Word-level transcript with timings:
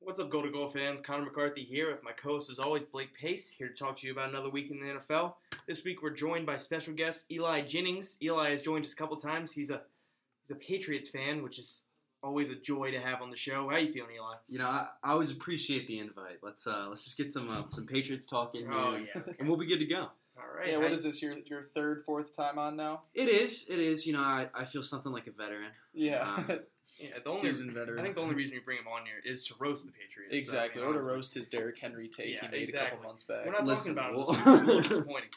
What's 0.00 0.20
up, 0.20 0.30
Goal 0.30 0.44
to 0.44 0.50
Goal 0.50 0.70
fans? 0.70 1.00
Connor 1.02 1.24
McCarthy 1.24 1.64
here 1.64 1.90
with 1.90 2.02
my 2.02 2.12
co-host, 2.12 2.50
as 2.50 2.58
always, 2.58 2.84
Blake 2.84 3.12
Pace, 3.14 3.50
here 3.50 3.68
to 3.68 3.74
talk 3.74 3.96
to 3.98 4.06
you 4.06 4.12
about 4.12 4.30
another 4.30 4.48
week 4.48 4.70
in 4.70 4.80
the 4.80 4.86
NFL. 4.94 5.34
This 5.66 5.84
week 5.84 6.02
we're 6.02 6.10
joined 6.14 6.46
by 6.46 6.56
special 6.56 6.94
guest 6.94 7.24
Eli 7.30 7.60
Jennings. 7.62 8.16
Eli 8.22 8.50
has 8.50 8.62
joined 8.62 8.84
us 8.86 8.92
a 8.92 8.96
couple 8.96 9.16
times. 9.16 9.52
He's 9.52 9.70
a 9.70 9.82
he's 10.42 10.50
a 10.56 10.58
Patriots 10.58 11.10
fan, 11.10 11.42
which 11.42 11.58
is 11.58 11.82
always 12.22 12.48
a 12.50 12.54
joy 12.54 12.90
to 12.92 13.00
have 13.00 13.20
on 13.20 13.30
the 13.30 13.36
show. 13.36 13.68
How 13.68 13.76
you 13.76 13.92
feeling, 13.92 14.14
Eli? 14.16 14.30
You 14.48 14.58
know, 14.60 14.66
I, 14.66 14.86
I 15.04 15.10
always 15.10 15.30
appreciate 15.30 15.86
the 15.88 15.98
invite. 15.98 16.38
Let's 16.42 16.66
uh, 16.66 16.86
let's 16.88 17.04
just 17.04 17.18
get 17.18 17.30
some 17.30 17.50
uh, 17.50 17.64
some 17.70 17.86
Patriots 17.86 18.26
talk 18.26 18.54
in 18.54 18.62
here, 18.62 18.72
Oh 18.72 18.96
yeah. 18.96 19.20
and 19.38 19.46
we'll 19.48 19.58
be 19.58 19.66
good 19.66 19.80
to 19.80 19.86
go. 19.86 20.08
All 20.38 20.44
right. 20.56 20.68
Yeah, 20.68 20.76
How- 20.76 20.82
what 20.82 20.92
is 20.92 21.02
this? 21.04 21.22
Your 21.22 21.34
your 21.44 21.64
third, 21.74 22.04
fourth 22.06 22.34
time 22.34 22.58
on 22.58 22.76
now? 22.76 23.02
It 23.14 23.28
is, 23.28 23.66
it 23.68 23.78
is. 23.78 24.06
You 24.06 24.14
know, 24.14 24.20
I, 24.22 24.46
I 24.54 24.64
feel 24.64 24.82
something 24.82 25.12
like 25.12 25.26
a 25.26 25.32
veteran. 25.32 25.70
Yeah, 25.92 26.44
Yeah, 26.98 27.10
the 27.22 27.30
only 27.30 27.40
seasoned 27.40 27.72
veteran. 27.72 27.98
I 28.00 28.02
think 28.02 28.14
the 28.16 28.20
only 28.22 28.34
reason 28.34 28.54
we 28.56 28.60
bring 28.60 28.78
him 28.78 28.88
on 28.88 29.02
here 29.04 29.20
is 29.24 29.44
to 29.46 29.54
roast 29.60 29.84
the 29.86 29.92
Patriots. 29.92 30.34
exactly. 30.34 30.82
I 30.82 30.86
or 30.86 30.94
to 30.94 31.00
roast 31.00 31.34
his 31.34 31.46
Derrick 31.46 31.78
Henry 31.78 32.08
take 32.08 32.30
Yeah, 32.34 32.40
he 32.42 32.48
made 32.48 32.54
a 32.60 32.62
exactly. 32.64 32.90
couple 32.90 33.04
months 33.08 33.22
back. 33.22 33.46
We're 33.46 33.52
not 33.52 33.64
Listen, 33.66 33.94
talking 33.94 34.14
about 34.14 34.26
well- 34.28 34.34
him 34.34 34.44
this 34.44 34.46
week. 34.46 34.56
It's 34.56 34.62
a 34.62 34.66
little 34.66 34.80
disappointing. 34.90 35.30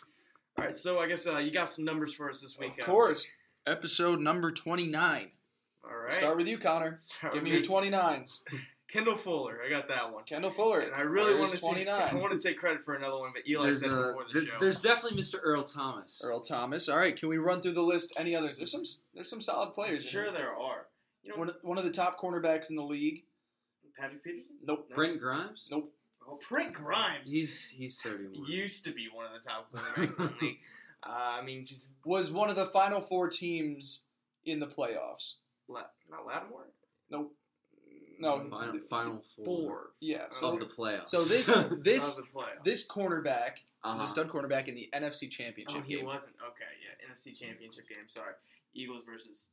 All 0.57 0.65
right, 0.65 0.77
so 0.77 0.99
I 0.99 1.07
guess 1.07 1.27
uh, 1.27 1.37
you 1.37 1.51
got 1.51 1.69
some 1.69 1.85
numbers 1.85 2.13
for 2.13 2.29
us 2.29 2.41
this 2.41 2.57
week. 2.57 2.73
of 2.73 2.79
uh, 2.79 2.85
course. 2.85 3.25
Episode 3.67 4.19
number 4.19 4.51
twenty 4.51 4.87
nine. 4.87 5.29
All 5.87 5.95
right. 5.95 6.13
Start 6.13 6.37
with 6.37 6.47
you, 6.47 6.57
Connor. 6.57 6.97
Start 7.01 7.33
Give 7.33 7.43
me 7.43 7.55
with 7.55 7.67
your 7.67 7.81
29s. 7.81 8.39
Kendall 8.91 9.17
Fuller. 9.17 9.59
I 9.65 9.69
got 9.69 9.87
that 9.87 10.11
one. 10.13 10.23
Kendall 10.25 10.51
Fuller. 10.51 10.81
And 10.81 10.93
I 10.95 11.01
really 11.01 11.33
want 11.39 11.49
to 11.51 11.57
take, 11.57 11.61
29. 11.87 11.89
I 12.11 12.13
want 12.15 12.33
to 12.33 12.39
take 12.39 12.57
credit 12.59 12.83
for 12.83 12.93
another 12.93 13.17
one, 13.17 13.31
but 13.33 13.47
Eli 13.49 13.63
There's, 13.63 13.81
said 13.81 13.89
it 13.91 13.93
uh, 13.97 14.07
before 14.07 14.23
the 14.31 14.39
th- 14.41 14.45
show. 14.51 14.57
there's 14.59 14.81
definitely 14.81 15.19
Mr. 15.19 15.35
Earl 15.41 15.63
Thomas. 15.63 16.21
Earl 16.23 16.41
Thomas. 16.41 16.89
All 16.89 16.97
right, 16.97 17.15
can 17.15 17.29
we 17.29 17.37
run 17.37 17.61
through 17.61 17.73
the 17.73 17.81
list? 17.83 18.13
Any 18.19 18.35
others? 18.35 18.57
There's 18.57 18.71
some 18.71 18.83
there's 19.15 19.29
some 19.29 19.41
solid 19.41 19.73
players. 19.73 20.05
in 20.05 20.11
sure 20.11 20.23
here. 20.25 20.33
there 20.33 20.53
are. 20.53 20.87
You 21.23 21.31
know, 21.31 21.37
One, 21.37 21.49
of- 21.49 21.57
one 21.61 21.77
of 21.77 21.83
the 21.83 21.91
top 21.91 22.19
cornerbacks 22.19 22.69
in 22.69 22.75
the 22.75 22.83
league. 22.83 23.23
Patrick 23.97 24.23
Peterson. 24.23 24.55
Nope. 24.63 24.89
Brent 24.95 25.19
Grimes. 25.19 25.67
Nope. 25.69 25.93
Oh, 26.27 26.39
Brent 26.49 26.73
Grimes 26.73 27.29
He's 27.31 27.67
he's 27.69 27.99
31. 28.01 28.45
used 28.49 28.83
to 28.85 28.91
be 28.91 29.07
one 29.13 29.25
of 29.25 29.31
the 29.33 29.47
top 29.47 29.71
cornerbacks 29.71 30.17
in 30.19 30.25
the 30.25 30.33
league. 30.45 30.57
Uh, 31.03 31.39
I 31.39 31.41
mean, 31.41 31.65
just 31.65 31.89
Was 32.05 32.31
one 32.31 32.51
of 32.51 32.55
the 32.55 32.67
final 32.67 33.01
four 33.01 33.27
teams 33.27 34.05
in 34.45 34.59
the 34.59 34.67
playoffs. 34.67 35.37
La- 35.67 35.81
not 36.11 36.27
Lattimore. 36.27 36.67
Nope. 37.09 37.33
No, 38.19 38.47
final, 38.51 38.71
th- 38.73 38.83
final 38.87 39.23
four, 39.35 39.45
Four. 39.45 39.79
Yeah. 39.99 40.25
of 40.27 40.33
So 40.33 40.59
the 40.59 40.65
playoffs. 40.67 41.09
so 41.09 41.23
this 41.23 41.47
this 41.81 42.21
this 42.63 42.87
cornerback 42.87 43.53
is 43.53 43.61
uh-huh. 43.83 44.03
a 44.03 44.07
stud 44.07 44.29
cornerback 44.29 44.67
in 44.67 44.75
the 44.75 44.89
NFC 44.93 45.27
Championship 45.27 45.79
Oh, 45.79 45.83
he 45.87 45.95
game. 45.95 46.05
wasn't. 46.05 46.35
Okay, 46.49 46.69
yeah. 46.83 47.11
NFC 47.11 47.35
Championship 47.35 47.89
game. 47.89 48.05
Sorry. 48.07 48.33
Eagles 48.75 49.01
versus. 49.03 49.47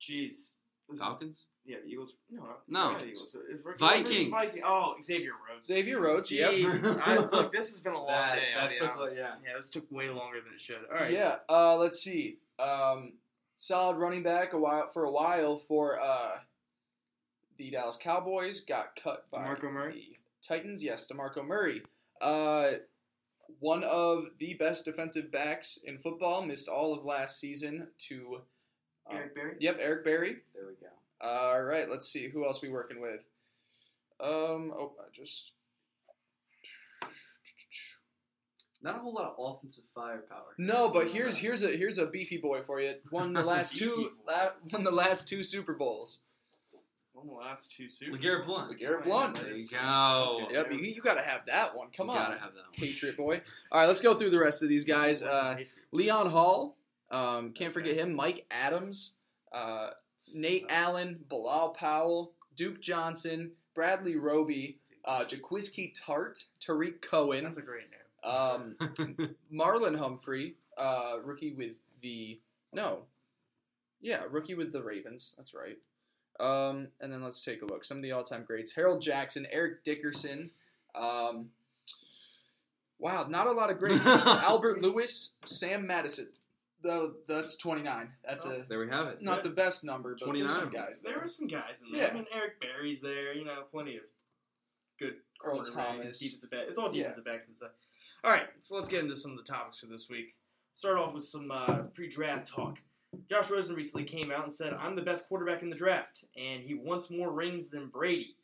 Jeez. 0.00 0.52
This 0.88 0.96
is- 0.98 1.02
Falcons. 1.02 1.46
yeah, 1.64 1.76
Eagles. 1.86 2.12
No, 2.30 2.42
No. 2.68 2.92
not 2.92 3.02
Eagles. 3.02 3.36
It's 3.50 3.62
versus- 3.62 3.80
Vikings. 3.80 4.30
Vikings. 4.30 4.60
Oh, 4.64 4.94
Xavier 5.02 5.32
Rhodes. 5.48 5.66
Xavier 5.66 6.00
Rhodes. 6.00 6.30
Yep. 6.32 6.50
I, 6.52 7.16
look, 7.32 7.52
this 7.52 7.70
has 7.70 7.80
been 7.80 7.92
a 7.94 7.98
long 7.98 8.06
That- 8.08 8.36
day. 8.36 8.52
That 8.56 8.74
took, 8.76 8.96
honest. 8.96 9.16
yeah. 9.16 9.34
yeah, 9.44 9.56
this 9.56 9.70
took 9.70 9.90
way 9.90 10.08
longer 10.08 10.40
than 10.40 10.54
it 10.54 10.60
should. 10.60 10.76
All 10.90 10.96
right. 10.98 11.10
Yeah. 11.12 11.38
Uh, 11.48 11.76
let's 11.76 11.98
see. 12.02 12.38
Um, 12.58 13.14
solid 13.56 13.96
running 13.96 14.22
back 14.22 14.52
a 14.52 14.58
while 14.58 14.88
for 14.92 15.04
a 15.04 15.10
while 15.10 15.58
for 15.66 15.98
uh, 16.00 16.38
the 17.58 17.70
Dallas 17.70 17.96
Cowboys. 18.00 18.60
Got 18.60 18.96
cut 19.02 19.26
by 19.30 19.38
DeMarco 19.46 19.72
Murray? 19.72 20.18
the 20.42 20.46
Titans. 20.46 20.84
Yes, 20.84 21.10
Demarco 21.10 21.44
Murray. 21.44 21.82
Uh, 22.20 22.72
one 23.60 23.82
of 23.84 24.24
the 24.38 24.54
best 24.54 24.84
defensive 24.84 25.30
backs 25.32 25.78
in 25.84 25.98
football. 25.98 26.42
Missed 26.42 26.68
all 26.68 26.94
of 26.96 27.04
last 27.04 27.40
season 27.40 27.88
to. 28.08 28.42
Um, 29.10 29.16
Eric 29.16 29.34
Berry. 29.34 29.56
Yep, 29.60 29.76
Eric 29.80 30.04
Berry. 30.04 30.36
There 30.54 30.66
we 30.66 30.74
go. 30.74 31.26
All 31.26 31.62
right, 31.62 31.88
let's 31.90 32.08
see 32.08 32.28
who 32.28 32.44
else 32.44 32.60
we 32.62 32.68
working 32.68 33.00
with. 33.00 33.26
Um, 34.20 34.72
oh, 34.74 34.92
I 35.00 35.04
just 35.14 35.52
Not 38.82 38.96
a 38.96 38.98
whole 38.98 39.14
lot 39.14 39.24
of 39.24 39.34
offensive 39.38 39.84
firepower. 39.94 40.54
no, 40.58 40.88
but 40.90 41.08
here's 41.08 41.38
here's 41.38 41.64
a 41.64 41.68
here's 41.76 41.98
a 41.98 42.06
beefy 42.06 42.36
boy 42.38 42.62
for 42.62 42.80
you. 42.80 42.94
Won 43.10 43.32
the 43.32 43.42
last 43.44 43.76
two 43.76 44.10
la, 44.26 44.50
won 44.70 44.84
the 44.84 44.90
last 44.90 45.28
two 45.28 45.42
Super 45.42 45.72
Bowls. 45.74 46.20
One 47.12 47.26
of 47.28 47.32
the 47.32 47.38
last 47.38 47.74
two 47.74 47.88
Super. 47.88 48.16
LeGarrette 48.18 48.44
Blunt. 48.44 48.70
LeGarrette 48.78 49.00
Oh, 49.00 49.04
Blunt. 49.04 49.36
There 49.36 49.56
you 49.56 49.66
go. 49.68 50.48
Yep, 50.52 50.72
you, 50.72 50.78
you 50.80 51.00
got 51.00 51.14
to 51.14 51.22
have 51.22 51.46
that 51.46 51.74
one. 51.74 51.88
Come 51.96 52.10
on. 52.10 52.16
You 52.16 52.22
on, 52.22 52.28
gotta 52.32 52.40
have 52.42 52.52
that 52.54 52.60
one. 52.64 52.72
Patriot 52.88 53.16
boy. 53.16 53.40
All 53.72 53.80
right, 53.80 53.86
let's 53.86 54.02
go 54.02 54.14
through 54.14 54.28
the 54.30 54.38
rest 54.38 54.62
of 54.62 54.68
these 54.68 54.84
guys. 54.84 55.22
Uh, 55.22 55.56
Leon 55.92 56.28
Hall, 56.30 56.76
um, 57.10 57.52
can't 57.52 57.72
forget 57.74 57.96
him. 57.96 58.14
Mike 58.14 58.46
Adams, 58.50 59.16
uh, 59.52 59.90
Nate 60.34 60.66
Allen, 60.68 61.20
Bilal 61.28 61.74
Powell, 61.74 62.32
Duke 62.56 62.80
Johnson, 62.80 63.52
Bradley 63.74 64.16
Roby, 64.16 64.78
uh, 65.04 65.24
Jaquiski 65.24 65.92
Tartt, 65.98 66.46
Tarik 66.60 67.00
Cohen, 67.02 67.44
That's 67.44 67.58
a 67.58 67.62
great 67.62 67.84
name. 67.90 68.32
um, 68.32 68.76
Marlon 69.52 69.98
Humphrey, 69.98 70.54
uh, 70.76 71.16
rookie 71.24 71.52
with 71.52 71.76
the 72.02 72.40
no, 72.72 73.00
yeah, 74.00 74.24
rookie 74.30 74.54
with 74.54 74.72
the 74.72 74.82
Ravens. 74.82 75.34
That's 75.36 75.54
right. 75.54 75.78
Um, 76.38 76.88
and 77.00 77.10
then 77.12 77.22
let's 77.22 77.42
take 77.42 77.62
a 77.62 77.66
look. 77.66 77.84
Some 77.84 77.96
of 77.98 78.02
the 78.02 78.12
all-time 78.12 78.44
greats: 78.46 78.74
Harold 78.74 79.00
Jackson, 79.00 79.46
Eric 79.50 79.84
Dickerson. 79.84 80.50
Um, 80.94 81.50
wow, 82.98 83.26
not 83.28 83.46
a 83.46 83.52
lot 83.52 83.70
of 83.70 83.78
greats. 83.78 84.06
Albert 84.26 84.82
Lewis, 84.82 85.34
Sam 85.44 85.86
Madison. 85.86 86.28
The, 86.82 87.14
that's 87.26 87.56
twenty-nine. 87.56 88.10
That's 88.26 88.44
a 88.46 88.64
there 88.68 88.78
we 88.78 88.88
have 88.90 89.06
it. 89.08 89.22
not 89.22 89.42
the 89.42 89.48
best 89.50 89.84
number, 89.84 90.16
but 90.18 90.32
there's 90.32 90.54
some 90.54 90.70
guys 90.70 91.02
There 91.02 91.12
there. 91.14 91.22
were 91.22 91.26
some 91.26 91.48
guys 91.48 91.80
in 91.84 91.90
there. 91.90 92.02
Yeah. 92.02 92.10
I 92.10 92.14
mean, 92.14 92.26
Eric 92.32 92.60
Berry's 92.60 93.00
there. 93.00 93.32
You 93.34 93.44
know, 93.44 93.62
plenty 93.72 93.96
of 93.96 94.02
good 94.98 95.14
Earl 95.44 95.62
Thomas. 95.62 96.18
defensive 96.20 96.50
back. 96.50 96.60
It's 96.68 96.78
all 96.78 96.94
Yeah. 96.94 97.12
backs 97.24 97.46
and 97.48 97.56
stuff. 97.56 97.72
All 98.24 98.30
right, 98.30 98.46
so 98.62 98.76
let's 98.76 98.88
get 98.88 99.00
into 99.04 99.16
some 99.16 99.32
of 99.32 99.36
the 99.38 99.44
topics 99.44 99.78
for 99.78 99.86
this 99.86 100.08
week. 100.08 100.34
Start 100.74 100.98
off 100.98 101.14
with 101.14 101.24
some 101.24 101.50
uh, 101.50 101.84
pre-draft 101.94 102.48
talk. 102.48 102.78
Josh 103.28 103.50
Rosen 103.50 103.74
recently 103.74 104.04
came 104.04 104.30
out 104.30 104.44
and 104.44 104.54
said, 104.54 104.74
"I'm 104.74 104.94
the 104.96 105.02
best 105.02 105.28
quarterback 105.28 105.62
in 105.62 105.70
the 105.70 105.76
draft, 105.76 106.24
and 106.36 106.62
he 106.62 106.74
wants 106.74 107.08
more 107.10 107.30
rings 107.32 107.68
than 107.68 107.88
Brady." 107.88 108.36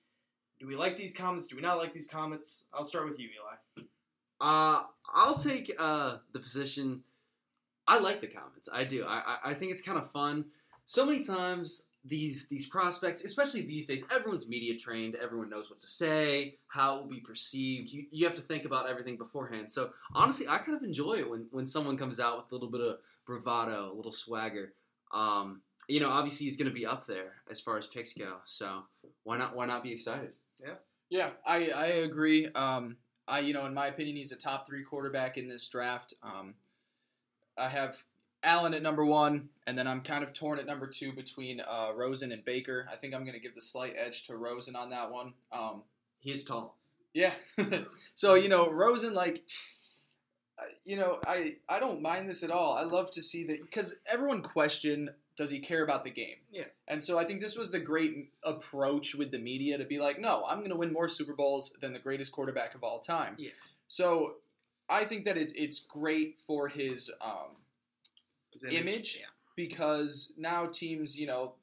Do 0.60 0.66
we 0.66 0.76
like 0.76 0.96
these 0.96 1.12
comments? 1.14 1.48
Do 1.48 1.56
we 1.56 1.62
not 1.62 1.76
like 1.78 1.92
these 1.92 2.06
comments? 2.06 2.64
I'll 2.72 2.84
start 2.84 3.08
with 3.08 3.18
you, 3.18 3.28
Eli. 3.36 3.84
Uh, 4.40 4.82
I'll 5.14 5.36
take 5.36 5.72
uh, 5.78 6.18
the 6.32 6.38
position. 6.40 7.02
I 7.86 7.98
like 7.98 8.20
the 8.20 8.28
comments. 8.28 8.68
I 8.72 8.84
do. 8.84 9.04
I, 9.06 9.38
I, 9.44 9.54
think 9.54 9.72
it's 9.72 9.82
kind 9.82 9.98
of 9.98 10.10
fun. 10.12 10.44
So 10.86 11.04
many 11.04 11.24
times 11.24 11.86
these 12.04 12.48
these 12.48 12.66
prospects, 12.66 13.24
especially 13.24 13.62
these 13.62 13.86
days, 13.86 14.04
everyone's 14.10 14.48
media 14.48 14.78
trained. 14.78 15.14
Everyone 15.16 15.48
knows 15.48 15.70
what 15.70 15.80
to 15.82 15.88
say, 15.88 16.58
how 16.68 16.96
it 16.96 17.02
will 17.02 17.10
be 17.10 17.20
perceived. 17.20 17.90
You, 17.90 18.06
you 18.10 18.26
have 18.26 18.36
to 18.36 18.42
think 18.42 18.64
about 18.64 18.88
everything 18.88 19.16
beforehand. 19.16 19.70
So 19.70 19.90
honestly, 20.14 20.48
I 20.48 20.58
kind 20.58 20.76
of 20.76 20.82
enjoy 20.82 21.14
it 21.14 21.28
when, 21.28 21.46
when 21.50 21.66
someone 21.66 21.96
comes 21.96 22.20
out 22.20 22.36
with 22.36 22.46
a 22.50 22.54
little 22.54 22.70
bit 22.70 22.80
of 22.80 22.96
bravado, 23.26 23.92
a 23.92 23.94
little 23.94 24.12
swagger. 24.12 24.74
Um, 25.12 25.62
you 25.88 26.00
know, 26.00 26.10
obviously 26.10 26.46
he's 26.46 26.56
going 26.56 26.68
to 26.68 26.74
be 26.74 26.86
up 26.86 27.06
there 27.06 27.34
as 27.50 27.60
far 27.60 27.78
as 27.78 27.86
picks 27.86 28.14
go. 28.14 28.36
So 28.44 28.82
why 29.24 29.36
not 29.38 29.54
why 29.56 29.66
not 29.66 29.82
be 29.82 29.92
excited? 29.92 30.30
Yeah, 30.60 30.74
yeah, 31.10 31.30
I, 31.46 31.70
I 31.70 31.86
agree. 31.86 32.48
Um, 32.54 32.96
I 33.28 33.40
you 33.40 33.54
know, 33.54 33.66
in 33.66 33.74
my 33.74 33.88
opinion, 33.88 34.16
he's 34.16 34.32
a 34.32 34.38
top 34.38 34.66
three 34.66 34.82
quarterback 34.82 35.36
in 35.36 35.48
this 35.48 35.68
draft. 35.68 36.14
Um, 36.22 36.54
I 37.58 37.68
have 37.68 38.02
Allen 38.42 38.74
at 38.74 38.82
number 38.82 39.04
one, 39.04 39.48
and 39.66 39.78
then 39.78 39.86
I'm 39.86 40.00
kind 40.00 40.24
of 40.24 40.32
torn 40.32 40.58
at 40.58 40.66
number 40.66 40.86
two 40.86 41.12
between 41.12 41.60
uh, 41.60 41.90
Rosen 41.94 42.32
and 42.32 42.44
Baker. 42.44 42.86
I 42.92 42.96
think 42.96 43.14
I'm 43.14 43.22
going 43.22 43.34
to 43.34 43.40
give 43.40 43.54
the 43.54 43.60
slight 43.60 43.94
edge 43.96 44.24
to 44.24 44.36
Rosen 44.36 44.74
on 44.76 44.90
that 44.90 45.10
one. 45.10 45.34
Um, 45.52 45.82
He 46.20 46.32
is 46.32 46.44
tall. 46.44 46.76
yeah. 47.14 47.32
so 48.14 48.34
you 48.34 48.48
know, 48.48 48.70
Rosen 48.70 49.14
like. 49.14 49.42
You 50.84 50.96
know, 50.96 51.18
I, 51.26 51.56
I 51.68 51.80
don't 51.80 52.02
mind 52.02 52.28
this 52.28 52.44
at 52.44 52.50
all. 52.50 52.76
I 52.76 52.84
love 52.84 53.10
to 53.12 53.22
see 53.22 53.44
that 53.48 53.62
because 53.62 53.96
everyone 54.06 54.42
question 54.42 55.10
does 55.36 55.50
he 55.50 55.58
care 55.58 55.82
about 55.82 56.04
the 56.04 56.10
game? 56.10 56.36
Yeah. 56.52 56.64
And 56.86 57.02
so 57.02 57.18
I 57.18 57.24
think 57.24 57.40
this 57.40 57.56
was 57.56 57.72
the 57.72 57.80
great 57.80 58.30
approach 58.44 59.14
with 59.14 59.32
the 59.32 59.38
media 59.38 59.78
to 59.78 59.84
be 59.84 59.98
like, 59.98 60.20
no, 60.20 60.44
I'm 60.46 60.58
going 60.58 60.70
to 60.70 60.76
win 60.76 60.92
more 60.92 61.08
Super 61.08 61.32
Bowls 61.32 61.74
than 61.80 61.92
the 61.92 61.98
greatest 61.98 62.32
quarterback 62.32 62.74
of 62.74 62.84
all 62.84 63.00
time. 63.00 63.34
Yeah. 63.38 63.50
So 63.88 64.34
I 64.88 65.04
think 65.04 65.24
that 65.24 65.36
it's 65.36 65.52
it's 65.54 65.80
great 65.80 66.38
for 66.46 66.68
his 66.68 67.10
um, 67.24 67.56
His 68.52 68.74
Image? 68.74 69.18
Yeah. 69.20 69.26
because 69.56 70.32
now 70.36 70.66
teams, 70.66 71.18
you 71.18 71.26
know, 71.26 71.54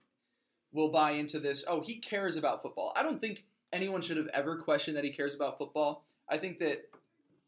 will 0.72 0.90
buy 0.90 1.12
into 1.12 1.40
this. 1.40 1.66
Oh, 1.68 1.82
he 1.82 1.96
cares 1.96 2.38
about 2.38 2.62
football. 2.62 2.94
I 2.96 3.04
don't 3.04 3.20
think 3.20 3.46
anyone 3.74 4.02
should 4.02 4.18
have 4.18 4.30
ever 4.34 4.58
questioned 4.58 4.98
that 4.98 5.04
he 5.04 5.12
cares 5.12 5.36
about 5.36 5.58
football. 5.58 6.04
I 6.28 6.38
think 6.38 6.60
that, 6.60 6.90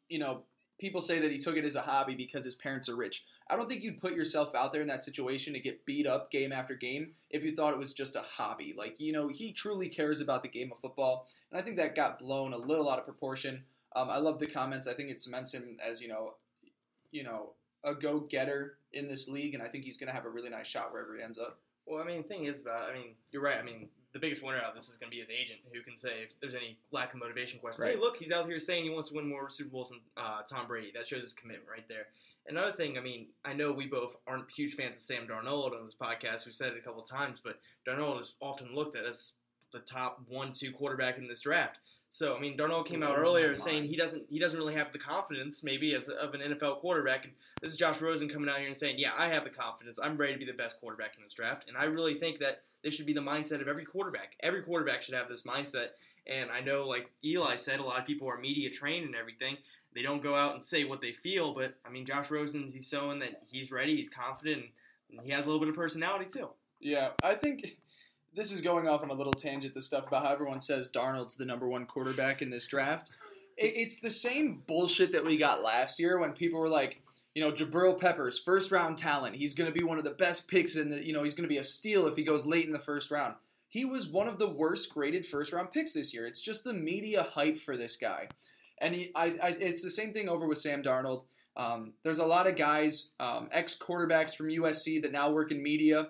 you 0.09 0.19
know, 0.19 0.41
people 0.79 1.01
say 1.01 1.19
that 1.19 1.31
he 1.31 1.37
took 1.37 1.55
it 1.55 1.65
as 1.65 1.75
a 1.75 1.81
hobby 1.81 2.15
because 2.15 2.43
his 2.43 2.55
parents 2.55 2.89
are 2.89 2.95
rich. 2.95 3.23
I 3.49 3.55
don't 3.55 3.67
think 3.69 3.83
you'd 3.83 3.99
put 4.01 4.13
yourself 4.15 4.55
out 4.55 4.71
there 4.71 4.81
in 4.81 4.87
that 4.87 5.03
situation 5.03 5.53
to 5.53 5.59
get 5.59 5.85
beat 5.85 6.07
up 6.07 6.31
game 6.31 6.53
after 6.53 6.73
game 6.73 7.11
if 7.29 7.43
you 7.43 7.55
thought 7.55 7.73
it 7.73 7.79
was 7.79 7.93
just 7.93 8.15
a 8.15 8.21
hobby. 8.21 8.73
Like, 8.77 8.99
you 8.99 9.11
know, 9.11 9.27
he 9.27 9.51
truly 9.51 9.89
cares 9.89 10.21
about 10.21 10.41
the 10.41 10.49
game 10.49 10.71
of 10.71 10.79
football. 10.79 11.27
And 11.51 11.59
I 11.59 11.63
think 11.63 11.77
that 11.77 11.95
got 11.95 12.19
blown 12.19 12.53
a 12.53 12.57
little 12.57 12.89
out 12.89 12.99
of 12.99 13.05
proportion. 13.05 13.63
Um, 13.95 14.09
I 14.09 14.17
love 14.17 14.39
the 14.39 14.47
comments. 14.47 14.87
I 14.87 14.93
think 14.93 15.09
it 15.09 15.19
cements 15.19 15.53
him 15.53 15.77
as, 15.85 16.01
you 16.01 16.07
know, 16.07 16.35
you 17.11 17.23
know, 17.23 17.51
a 17.83 17.93
go-getter 17.93 18.77
in 18.93 19.07
this 19.07 19.27
league, 19.27 19.53
and 19.53 19.63
I 19.63 19.67
think 19.67 19.83
he's 19.83 19.97
going 19.97 20.07
to 20.07 20.13
have 20.13 20.25
a 20.25 20.29
really 20.29 20.49
nice 20.49 20.67
shot 20.67 20.91
wherever 20.91 21.15
he 21.15 21.23
ends 21.23 21.39
up. 21.39 21.59
Well, 21.85 22.01
I 22.01 22.05
mean, 22.05 22.21
the 22.21 22.27
thing 22.27 22.45
is 22.45 22.61
about, 22.61 22.83
I 22.89 22.93
mean, 22.93 23.15
you're 23.31 23.41
right. 23.41 23.57
I 23.57 23.63
mean, 23.63 23.89
the 24.13 24.19
biggest 24.19 24.43
winner 24.43 24.59
out 24.59 24.69
of 24.69 24.75
this 24.75 24.89
is 24.89 24.97
going 24.97 25.09
to 25.09 25.15
be 25.15 25.19
his 25.19 25.29
agent, 25.29 25.59
who 25.73 25.81
can 25.81 25.97
say 25.97 26.23
if 26.23 26.29
there's 26.41 26.53
any 26.53 26.77
lack 26.91 27.13
of 27.13 27.19
motivation 27.19 27.59
questions. 27.59 27.81
Right. 27.81 27.95
Hey, 27.95 27.99
look, 27.99 28.17
he's 28.17 28.31
out 28.31 28.45
here 28.45 28.59
saying 28.59 28.83
he 28.83 28.89
wants 28.89 29.09
to 29.09 29.15
win 29.15 29.27
more 29.27 29.49
Super 29.49 29.71
Bowls 29.71 29.89
than 29.89 29.99
uh, 30.15 30.41
Tom 30.49 30.67
Brady. 30.67 30.91
That 30.93 31.07
shows 31.07 31.23
his 31.23 31.33
commitment 31.33 31.69
right 31.69 31.87
there. 31.89 32.07
Another 32.47 32.71
thing, 32.71 32.97
I 32.97 33.01
mean, 33.01 33.27
I 33.45 33.53
know 33.53 33.71
we 33.71 33.87
both 33.87 34.15
aren't 34.27 34.49
huge 34.51 34.75
fans 34.75 34.97
of 34.97 35.03
Sam 35.03 35.27
Darnold 35.27 35.77
on 35.77 35.85
this 35.85 35.95
podcast. 35.95 36.45
We've 36.45 36.55
said 36.55 36.71
it 36.71 36.77
a 36.77 36.81
couple 36.81 37.01
times, 37.03 37.39
but 37.43 37.59
Darnold 37.87 38.21
is 38.21 38.33
often 38.41 38.73
looked 38.73 38.95
at 38.95 39.05
as 39.05 39.33
the 39.73 39.79
top 39.79 40.21
one, 40.27 40.53
two 40.53 40.71
quarterback 40.71 41.17
in 41.17 41.27
this 41.27 41.41
draft. 41.41 41.77
So, 42.13 42.35
I 42.35 42.39
mean, 42.41 42.57
Darnold 42.57 42.87
came 42.87 43.03
out 43.03 43.17
earlier 43.17 43.55
saying 43.55 43.85
he 43.85 43.95
doesn't 43.95 44.23
he 44.29 44.37
doesn't 44.37 44.57
really 44.57 44.75
have 44.75 44.91
the 44.91 44.99
confidence 44.99 45.63
maybe 45.63 45.95
as 45.95 46.09
of 46.09 46.33
an 46.33 46.41
NFL 46.41 46.79
quarterback. 46.79 47.23
And 47.23 47.33
this 47.61 47.71
is 47.71 47.77
Josh 47.77 48.01
Rosen 48.01 48.27
coming 48.27 48.49
out 48.49 48.59
here 48.59 48.67
and 48.67 48.77
saying, 48.77 48.99
"Yeah, 48.99 49.11
I 49.17 49.29
have 49.29 49.45
the 49.45 49.49
confidence. 49.49 49.97
I'm 50.01 50.17
ready 50.17 50.33
to 50.33 50.39
be 50.39 50.45
the 50.45 50.53
best 50.53 50.79
quarterback 50.81 51.15
in 51.17 51.23
this 51.23 51.33
draft." 51.33 51.69
And 51.69 51.77
I 51.77 51.85
really 51.85 52.15
think 52.15 52.39
that 52.39 52.63
this 52.83 52.93
should 52.93 53.05
be 53.05 53.13
the 53.13 53.21
mindset 53.21 53.61
of 53.61 53.69
every 53.69 53.85
quarterback. 53.85 54.35
Every 54.41 54.61
quarterback 54.61 55.03
should 55.03 55.13
have 55.13 55.29
this 55.29 55.43
mindset. 55.43 55.91
And 56.27 56.51
I 56.51 56.59
know, 56.59 56.85
like 56.85 57.09
Eli 57.23 57.55
said, 57.55 57.79
a 57.79 57.83
lot 57.83 57.99
of 57.99 58.05
people 58.05 58.27
are 58.27 58.37
media 58.37 58.69
trained 58.69 59.05
and 59.05 59.15
everything. 59.15 59.57
They 59.95 60.01
don't 60.01 60.21
go 60.21 60.35
out 60.35 60.53
and 60.53 60.63
say 60.63 60.83
what 60.83 61.01
they 61.01 61.13
feel, 61.13 61.53
but 61.53 61.75
I 61.85 61.89
mean, 61.89 62.05
Josh 62.05 62.29
Rosen's 62.29 62.73
he's 62.73 62.87
showing 62.87 63.19
that 63.19 63.43
he's 63.47 63.71
ready, 63.71 63.95
he's 63.95 64.09
confident, 64.09 64.65
and 65.09 65.21
he 65.21 65.31
has 65.31 65.43
a 65.43 65.47
little 65.47 65.59
bit 65.59 65.69
of 65.69 65.75
personality 65.75 66.25
too. 66.25 66.49
Yeah, 66.79 67.09
I 67.23 67.35
think 67.35 67.77
this 68.35 68.51
is 68.51 68.61
going 68.61 68.87
off 68.87 69.03
on 69.03 69.09
a 69.09 69.13
little 69.13 69.33
tangent. 69.33 69.73
The 69.73 69.81
stuff 69.81 70.07
about 70.07 70.23
how 70.23 70.31
everyone 70.31 70.61
says 70.61 70.91
Darnold's 70.91 71.35
the 71.35 71.45
number 71.45 71.67
one 71.67 71.85
quarterback 71.85 72.41
in 72.41 72.49
this 72.49 72.67
draft. 72.67 73.11
It, 73.57 73.73
it's 73.75 73.99
the 73.99 74.09
same 74.09 74.63
bullshit 74.67 75.11
that 75.11 75.25
we 75.25 75.37
got 75.37 75.61
last 75.61 75.99
year 75.99 76.17
when 76.17 76.31
people 76.33 76.59
were 76.59 76.69
like, 76.69 77.01
you 77.35 77.41
know, 77.41 77.51
Jabril 77.51 77.99
Peppers, 77.99 78.39
first 78.39 78.71
round 78.71 78.97
talent. 78.97 79.35
He's 79.35 79.53
going 79.53 79.71
to 79.71 79.77
be 79.77 79.85
one 79.85 79.97
of 79.97 80.03
the 80.03 80.11
best 80.11 80.49
picks 80.49 80.75
in 80.75 80.89
the, 80.89 81.05
you 81.05 81.13
know, 81.13 81.23
he's 81.23 81.33
going 81.33 81.47
to 81.47 81.53
be 81.53 81.57
a 81.57 81.63
steal 81.63 82.07
if 82.07 82.15
he 82.15 82.23
goes 82.23 82.45
late 82.45 82.65
in 82.65 82.71
the 82.71 82.79
first 82.79 83.11
round. 83.11 83.35
He 83.69 83.85
was 83.85 84.07
one 84.07 84.27
of 84.27 84.37
the 84.37 84.49
worst 84.49 84.93
graded 84.93 85.25
first 85.25 85.53
round 85.53 85.71
picks 85.71 85.93
this 85.93 86.13
year. 86.13 86.27
It's 86.27 86.41
just 86.41 86.63
the 86.63 86.73
media 86.73 87.27
hype 87.33 87.59
for 87.59 87.77
this 87.77 87.95
guy. 87.95 88.27
And 88.79 88.95
he, 88.95 89.11
I, 89.15 89.25
I, 89.41 89.47
it's 89.59 89.83
the 89.83 89.91
same 89.91 90.11
thing 90.11 90.27
over 90.27 90.45
with 90.45 90.57
Sam 90.57 90.83
Darnold. 90.83 91.23
Um, 91.55 91.93
there's 92.03 92.19
a 92.19 92.25
lot 92.25 92.47
of 92.47 92.55
guys, 92.55 93.11
um, 93.19 93.49
ex 93.51 93.77
quarterbacks 93.77 94.35
from 94.35 94.47
USC 94.47 95.01
that 95.01 95.11
now 95.11 95.31
work 95.31 95.51
in 95.51 95.61
media. 95.61 96.09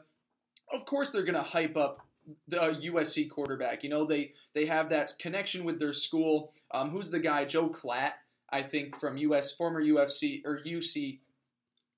Of 0.74 0.85
course, 0.85 1.09
they're 1.09 1.24
going 1.24 1.35
to 1.35 1.41
hype 1.41 1.75
up 1.75 2.00
the 2.47 2.57
USC 2.59 3.29
quarterback. 3.29 3.83
You 3.83 3.89
know, 3.89 4.05
they 4.05 4.33
they 4.53 4.65
have 4.65 4.89
that 4.89 5.11
connection 5.19 5.63
with 5.63 5.79
their 5.79 5.93
school. 5.93 6.53
Um, 6.73 6.89
who's 6.91 7.09
the 7.09 7.19
guy? 7.19 7.45
Joel 7.45 7.69
Klatt, 7.69 8.11
I 8.49 8.61
think, 8.63 8.99
from 8.99 9.17
US, 9.17 9.51
former 9.55 9.81
UFC 9.81 10.41
or 10.45 10.59
UC, 10.65 11.19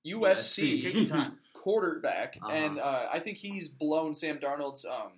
USC 0.06 1.32
quarterback, 1.54 2.36
Uh-huh. 2.42 2.52
and 2.52 2.78
uh, 2.78 3.06
I 3.12 3.18
think 3.20 3.38
he's 3.38 3.68
blown 3.68 4.14
Sam 4.14 4.38
Darnold's. 4.38 4.84
Um, 4.84 5.12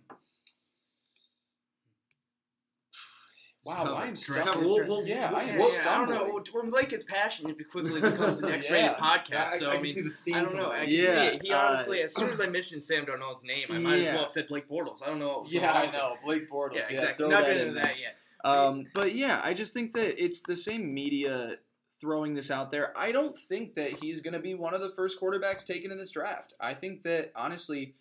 wow, 3.67 3.75
Cover- 3.77 3.95
I 3.95 4.03
am 4.03 4.09
cover- 4.09 4.17
stumped. 4.17 4.57
we'll- 4.59 4.87
we'll- 4.87 5.07
yeah, 5.07 5.33
I 5.35 5.43
am 5.45 5.59
Yeah, 5.59 5.67
I 5.87 5.99
don't 5.99 6.11
know. 6.11 6.43
When 6.53 6.71
Blake 6.71 6.89
gets 6.91 7.05
passionate, 7.05 7.59
it 7.61 7.71
quickly 7.71 8.01
becomes 8.01 8.43
an 8.43 8.51
X-rated 8.53 8.85
Yeah. 8.91 8.95
podcast. 8.99 9.59
So 9.59 9.71
I, 9.71 9.81
mean, 9.81 10.05
the 10.05 10.11
steam 10.11 10.35
I 10.37 10.41
don't 10.43 10.57
know. 10.57 10.71
I 10.71 10.85
can 10.85 10.95
Yeah, 10.95 11.05
see 11.31 11.37
it. 11.37 11.43
He 11.43 11.51
uh, 11.53 11.59
honestly, 11.59 12.03
as 12.03 12.15
soon 12.15 12.31
as 12.31 12.41
I 12.41 12.47
mentioned 12.49 12.83
Sam 12.85 13.05
Darnold's 13.07 13.45
name, 13.45 13.67
I 13.71 13.79
might 13.79 13.99
as 14.01 14.07
well 14.07 14.19
have 14.23 14.31
said 14.33 14.49
Blake 14.49 14.69
Bortles. 14.69 15.03
I 15.03 15.07
don't 15.07 15.19
know. 15.19 15.41
what 15.41 15.51
Yeah, 15.51 15.73
I 15.73 15.91
know 15.91 16.17
Blake 16.25 16.51
Bortles. 16.51 16.75
Yeah, 16.75 16.99
exactly. 17.01 17.29
Not 17.29 17.45
in 17.51 17.57
into 17.59 17.73
there. 17.75 17.85
that 17.85 17.99
yet. 17.99 18.17
Um, 18.45 18.87
but 18.95 19.15
yeah, 19.15 19.41
I 19.43 19.55
just 19.55 19.75
think 19.75 19.93
that 19.95 20.23
it's 20.23 20.41
the 20.43 20.55
same 20.57 20.95
media 20.95 21.55
throwing 22.01 22.35
this 22.35 22.51
out 22.51 22.71
there. 22.71 22.93
I 22.97 23.11
don't 23.11 23.37
think 23.49 23.75
that 23.75 23.91
he's 23.93 24.21
going 24.21 24.35
to 24.35 24.39
be 24.39 24.55
one 24.55 24.75
of 24.75 24.81
the 24.83 24.91
first 24.91 25.21
quarterbacks 25.21 25.67
taken 25.67 25.91
in 25.91 25.99
this 25.99 26.11
draft. 26.13 26.55
I 26.61 26.75
think 26.75 27.03
that 27.03 27.33
honestly, 27.35 27.95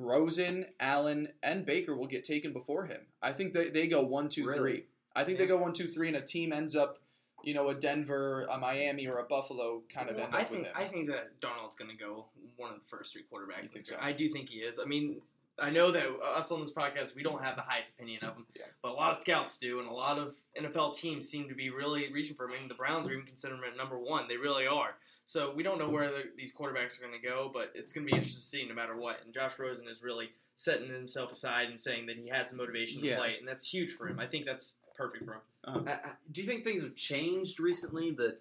Rosen, 0.00 0.66
Allen, 0.80 1.28
and 1.42 1.64
Baker 1.66 1.96
will 1.96 2.06
get 2.06 2.24
taken 2.24 2.52
before 2.52 2.86
him. 2.86 3.00
I 3.22 3.32
think 3.32 3.54
that 3.54 3.72
they 3.74 3.86
go 3.86 4.02
one, 4.02 4.28
two, 4.28 4.44
three. 4.44 4.52
Really? 4.58 4.84
I 5.14 5.24
think 5.24 5.38
they 5.38 5.46
go 5.46 5.56
one, 5.56 5.72
two, 5.72 5.86
three, 5.86 6.08
and 6.08 6.16
a 6.16 6.22
team 6.22 6.52
ends 6.52 6.76
up, 6.76 6.98
you 7.42 7.54
know, 7.54 7.68
a 7.68 7.74
Denver, 7.74 8.46
a 8.50 8.58
Miami, 8.58 9.06
or 9.06 9.18
a 9.18 9.24
Buffalo 9.24 9.82
kind 9.92 10.08
of 10.10 10.16
Well, 10.16 10.26
end 10.26 10.34
I 10.34 10.42
up 10.42 10.48
think 10.50 10.62
with 10.62 10.68
him. 10.68 10.74
I 10.76 10.88
think 10.88 11.08
that 11.08 11.40
Darnold's 11.40 11.76
going 11.76 11.90
to 11.90 11.96
go 11.96 12.26
one 12.56 12.70
of 12.72 12.76
the 12.76 12.84
first 12.96 13.12
three 13.12 13.22
quarterbacks. 13.32 13.70
So? 13.86 13.96
I 14.00 14.12
do 14.12 14.30
think 14.30 14.48
he 14.50 14.56
is. 14.58 14.78
I 14.78 14.84
mean, 14.84 15.20
I 15.58 15.70
know 15.70 15.90
that 15.90 16.06
us 16.22 16.52
on 16.52 16.60
this 16.60 16.72
podcast 16.72 17.14
we 17.14 17.22
don't 17.22 17.42
have 17.42 17.56
the 17.56 17.62
highest 17.62 17.94
opinion 17.94 18.22
of 18.24 18.34
him, 18.34 18.46
Yeah. 18.54 18.64
but 18.82 18.90
a 18.90 18.94
lot 18.94 19.14
of 19.14 19.20
scouts 19.22 19.56
do, 19.58 19.78
and 19.80 19.88
a 19.88 19.92
lot 19.92 20.18
of 20.18 20.34
NFL 20.60 20.96
teams 20.98 21.28
seem 21.28 21.48
to 21.48 21.54
be 21.54 21.70
really 21.70 22.12
reaching 22.12 22.36
for 22.36 22.44
him. 22.44 22.52
I 22.56 22.60
mean, 22.60 22.68
the 22.68 22.74
Browns 22.74 23.08
are 23.08 23.12
even 23.12 23.24
considering 23.24 23.60
him 23.62 23.70
at 23.70 23.76
number 23.76 23.98
one. 23.98 24.28
They 24.28 24.36
really 24.36 24.66
are. 24.66 24.96
So 25.26 25.52
we 25.54 25.62
don't 25.64 25.78
know 25.78 25.88
where 25.88 26.08
the, 26.10 26.22
these 26.36 26.52
quarterbacks 26.54 26.98
are 26.98 27.06
going 27.06 27.20
to 27.20 27.26
go, 27.28 27.50
but 27.52 27.72
it's 27.74 27.92
going 27.92 28.06
to 28.06 28.12
be 28.12 28.16
interesting 28.16 28.40
to 28.40 28.46
see 28.46 28.68
no 28.68 28.74
matter 28.74 28.96
what. 28.96 29.18
And 29.24 29.34
Josh 29.34 29.58
Rosen 29.58 29.88
is 29.88 30.02
really 30.02 30.30
setting 30.56 30.88
himself 30.88 31.32
aside 31.32 31.68
and 31.68 31.78
saying 31.78 32.06
that 32.06 32.16
he 32.16 32.28
has 32.28 32.48
the 32.48 32.56
motivation 32.56 33.02
to 33.02 33.08
Yeah. 33.08 33.16
play, 33.18 33.34
and 33.38 33.46
that's 33.46 33.68
huge 33.68 33.90
for 33.92 34.06
him. 34.08 34.18
I 34.20 34.26
think 34.26 34.46
that's 34.46 34.76
perfect 34.96 35.24
for 35.24 35.34
him. 35.34 35.40
Uh, 35.88 35.96
do 36.32 36.40
you 36.40 36.46
think 36.46 36.64
things 36.64 36.82
have 36.82 36.94
changed 36.94 37.58
recently 37.58 38.12
that 38.12 38.38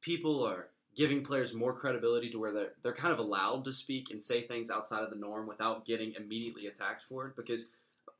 people 0.00 0.44
are 0.44 0.68
giving 0.96 1.22
players 1.24 1.54
more 1.54 1.72
credibility 1.72 2.28
to 2.30 2.38
where 2.38 2.52
they're 2.52 2.72
they're 2.82 2.92
kind 2.92 3.12
of 3.12 3.20
allowed 3.20 3.64
to 3.64 3.72
speak 3.72 4.10
and 4.10 4.20
say 4.20 4.42
things 4.42 4.70
outside 4.70 5.04
of 5.04 5.10
the 5.10 5.16
norm 5.16 5.46
without 5.46 5.86
getting 5.86 6.12
immediately 6.14 6.66
attacked 6.66 7.04
for 7.04 7.28
it? 7.28 7.36
Because 7.36 7.66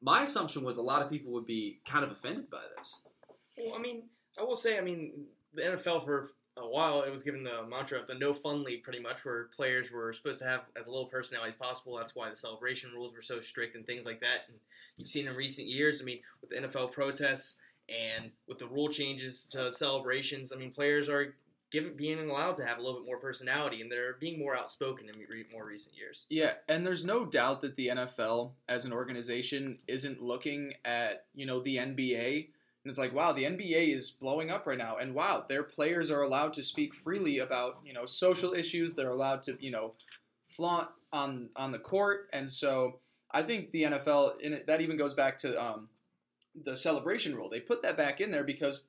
my 0.00 0.22
assumption 0.22 0.62
was 0.62 0.76
a 0.76 0.82
lot 0.82 1.02
of 1.02 1.10
people 1.10 1.32
would 1.32 1.46
be 1.46 1.80
kind 1.84 2.04
of 2.04 2.12
offended 2.12 2.48
by 2.48 2.62
this. 2.78 3.00
Well, 3.58 3.74
I 3.74 3.78
mean, 3.80 4.04
I 4.38 4.44
will 4.44 4.56
say, 4.56 4.78
I 4.78 4.80
mean, 4.82 5.26
the 5.52 5.62
NFL 5.62 6.04
for 6.04 6.30
a 6.60 6.68
while 6.68 7.02
it 7.02 7.10
was 7.10 7.22
given 7.22 7.42
the 7.42 7.64
mantra 7.68 8.00
of 8.00 8.06
the 8.06 8.14
no 8.14 8.32
fun 8.32 8.62
league, 8.62 8.82
pretty 8.82 9.00
much, 9.00 9.24
where 9.24 9.44
players 9.56 9.90
were 9.90 10.12
supposed 10.12 10.38
to 10.40 10.44
have 10.46 10.62
as 10.78 10.86
little 10.86 11.06
personality 11.06 11.50
as 11.50 11.56
possible. 11.56 11.96
That's 11.96 12.14
why 12.14 12.28
the 12.30 12.36
celebration 12.36 12.90
rules 12.92 13.14
were 13.14 13.22
so 13.22 13.40
strict 13.40 13.76
and 13.76 13.86
things 13.86 14.04
like 14.04 14.20
that. 14.20 14.44
And 14.48 14.58
you've 14.96 15.08
seen 15.08 15.26
in 15.26 15.34
recent 15.34 15.68
years, 15.68 16.00
I 16.00 16.04
mean, 16.04 16.20
with 16.40 16.50
the 16.50 16.56
NFL 16.56 16.92
protests 16.92 17.56
and 17.88 18.30
with 18.46 18.58
the 18.58 18.66
rule 18.66 18.88
changes 18.88 19.46
to 19.52 19.72
celebrations, 19.72 20.52
I 20.52 20.56
mean, 20.56 20.70
players 20.70 21.08
are 21.08 21.34
given 21.70 21.94
being 21.96 22.18
allowed 22.30 22.56
to 22.56 22.64
have 22.64 22.78
a 22.78 22.80
little 22.80 23.00
bit 23.00 23.06
more 23.06 23.18
personality, 23.18 23.82
and 23.82 23.90
they're 23.92 24.16
being 24.18 24.38
more 24.38 24.56
outspoken 24.56 25.08
in 25.08 25.14
re- 25.28 25.44
more 25.52 25.66
recent 25.66 25.96
years. 25.96 26.24
Yeah, 26.28 26.52
and 26.68 26.86
there's 26.86 27.04
no 27.04 27.26
doubt 27.26 27.62
that 27.62 27.76
the 27.76 27.88
NFL 27.88 28.52
as 28.68 28.84
an 28.84 28.92
organization 28.92 29.78
isn't 29.86 30.22
looking 30.22 30.74
at, 30.84 31.26
you 31.34 31.46
know, 31.46 31.60
the 31.60 31.76
NBA 31.76 32.48
and 32.88 32.90
it's 32.92 32.98
like, 32.98 33.12
wow, 33.12 33.32
the 33.32 33.44
NBA 33.44 33.94
is 33.94 34.10
blowing 34.10 34.50
up 34.50 34.66
right 34.66 34.78
now 34.78 34.96
and 34.96 35.14
wow, 35.14 35.44
their 35.46 35.62
players 35.62 36.10
are 36.10 36.22
allowed 36.22 36.54
to 36.54 36.62
speak 36.62 36.94
freely 36.94 37.38
about, 37.40 37.80
you 37.84 37.92
know, 37.92 38.06
social 38.06 38.54
issues. 38.54 38.94
They're 38.94 39.10
allowed 39.10 39.42
to, 39.42 39.58
you 39.60 39.70
know, 39.70 39.92
flaunt 40.48 40.88
on 41.12 41.50
on 41.54 41.70
the 41.70 41.78
court 41.78 42.28
and 42.32 42.50
so 42.50 43.00
I 43.30 43.42
think 43.42 43.72
the 43.72 43.82
NFL 43.82 44.42
and 44.42 44.62
that 44.66 44.80
even 44.80 44.96
goes 44.96 45.12
back 45.12 45.36
to 45.38 45.62
um, 45.62 45.90
the 46.64 46.74
celebration 46.74 47.36
rule. 47.36 47.50
They 47.50 47.60
put 47.60 47.82
that 47.82 47.98
back 47.98 48.22
in 48.22 48.30
there 48.30 48.44
because 48.44 48.84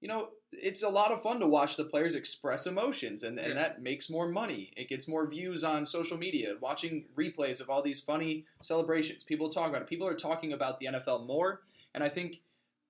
you 0.00 0.08
know, 0.08 0.30
it's 0.50 0.82
a 0.82 0.88
lot 0.88 1.12
of 1.12 1.22
fun 1.22 1.38
to 1.40 1.46
watch 1.46 1.76
the 1.76 1.84
players 1.84 2.16
express 2.16 2.66
emotions, 2.66 3.22
and, 3.22 3.38
and 3.38 3.50
Yeah. 3.50 3.54
that 3.54 3.82
makes 3.82 4.10
more 4.10 4.26
money. 4.28 4.72
It 4.76 4.88
gets 4.88 5.06
more 5.06 5.28
views 5.28 5.62
on 5.62 5.86
social 5.86 6.18
media. 6.18 6.54
Watching 6.60 7.04
replays 7.16 7.60
of 7.60 7.70
all 7.70 7.82
these 7.82 8.00
funny 8.00 8.44
celebrations, 8.62 9.22
people 9.22 9.48
talk 9.48 9.68
about 9.68 9.82
it. 9.82 9.88
People 9.88 10.08
are 10.08 10.16
talking 10.16 10.52
about 10.52 10.80
the 10.80 10.86
NFL 10.86 11.24
more, 11.24 11.60
and 11.94 12.02
I 12.02 12.08
think 12.08 12.40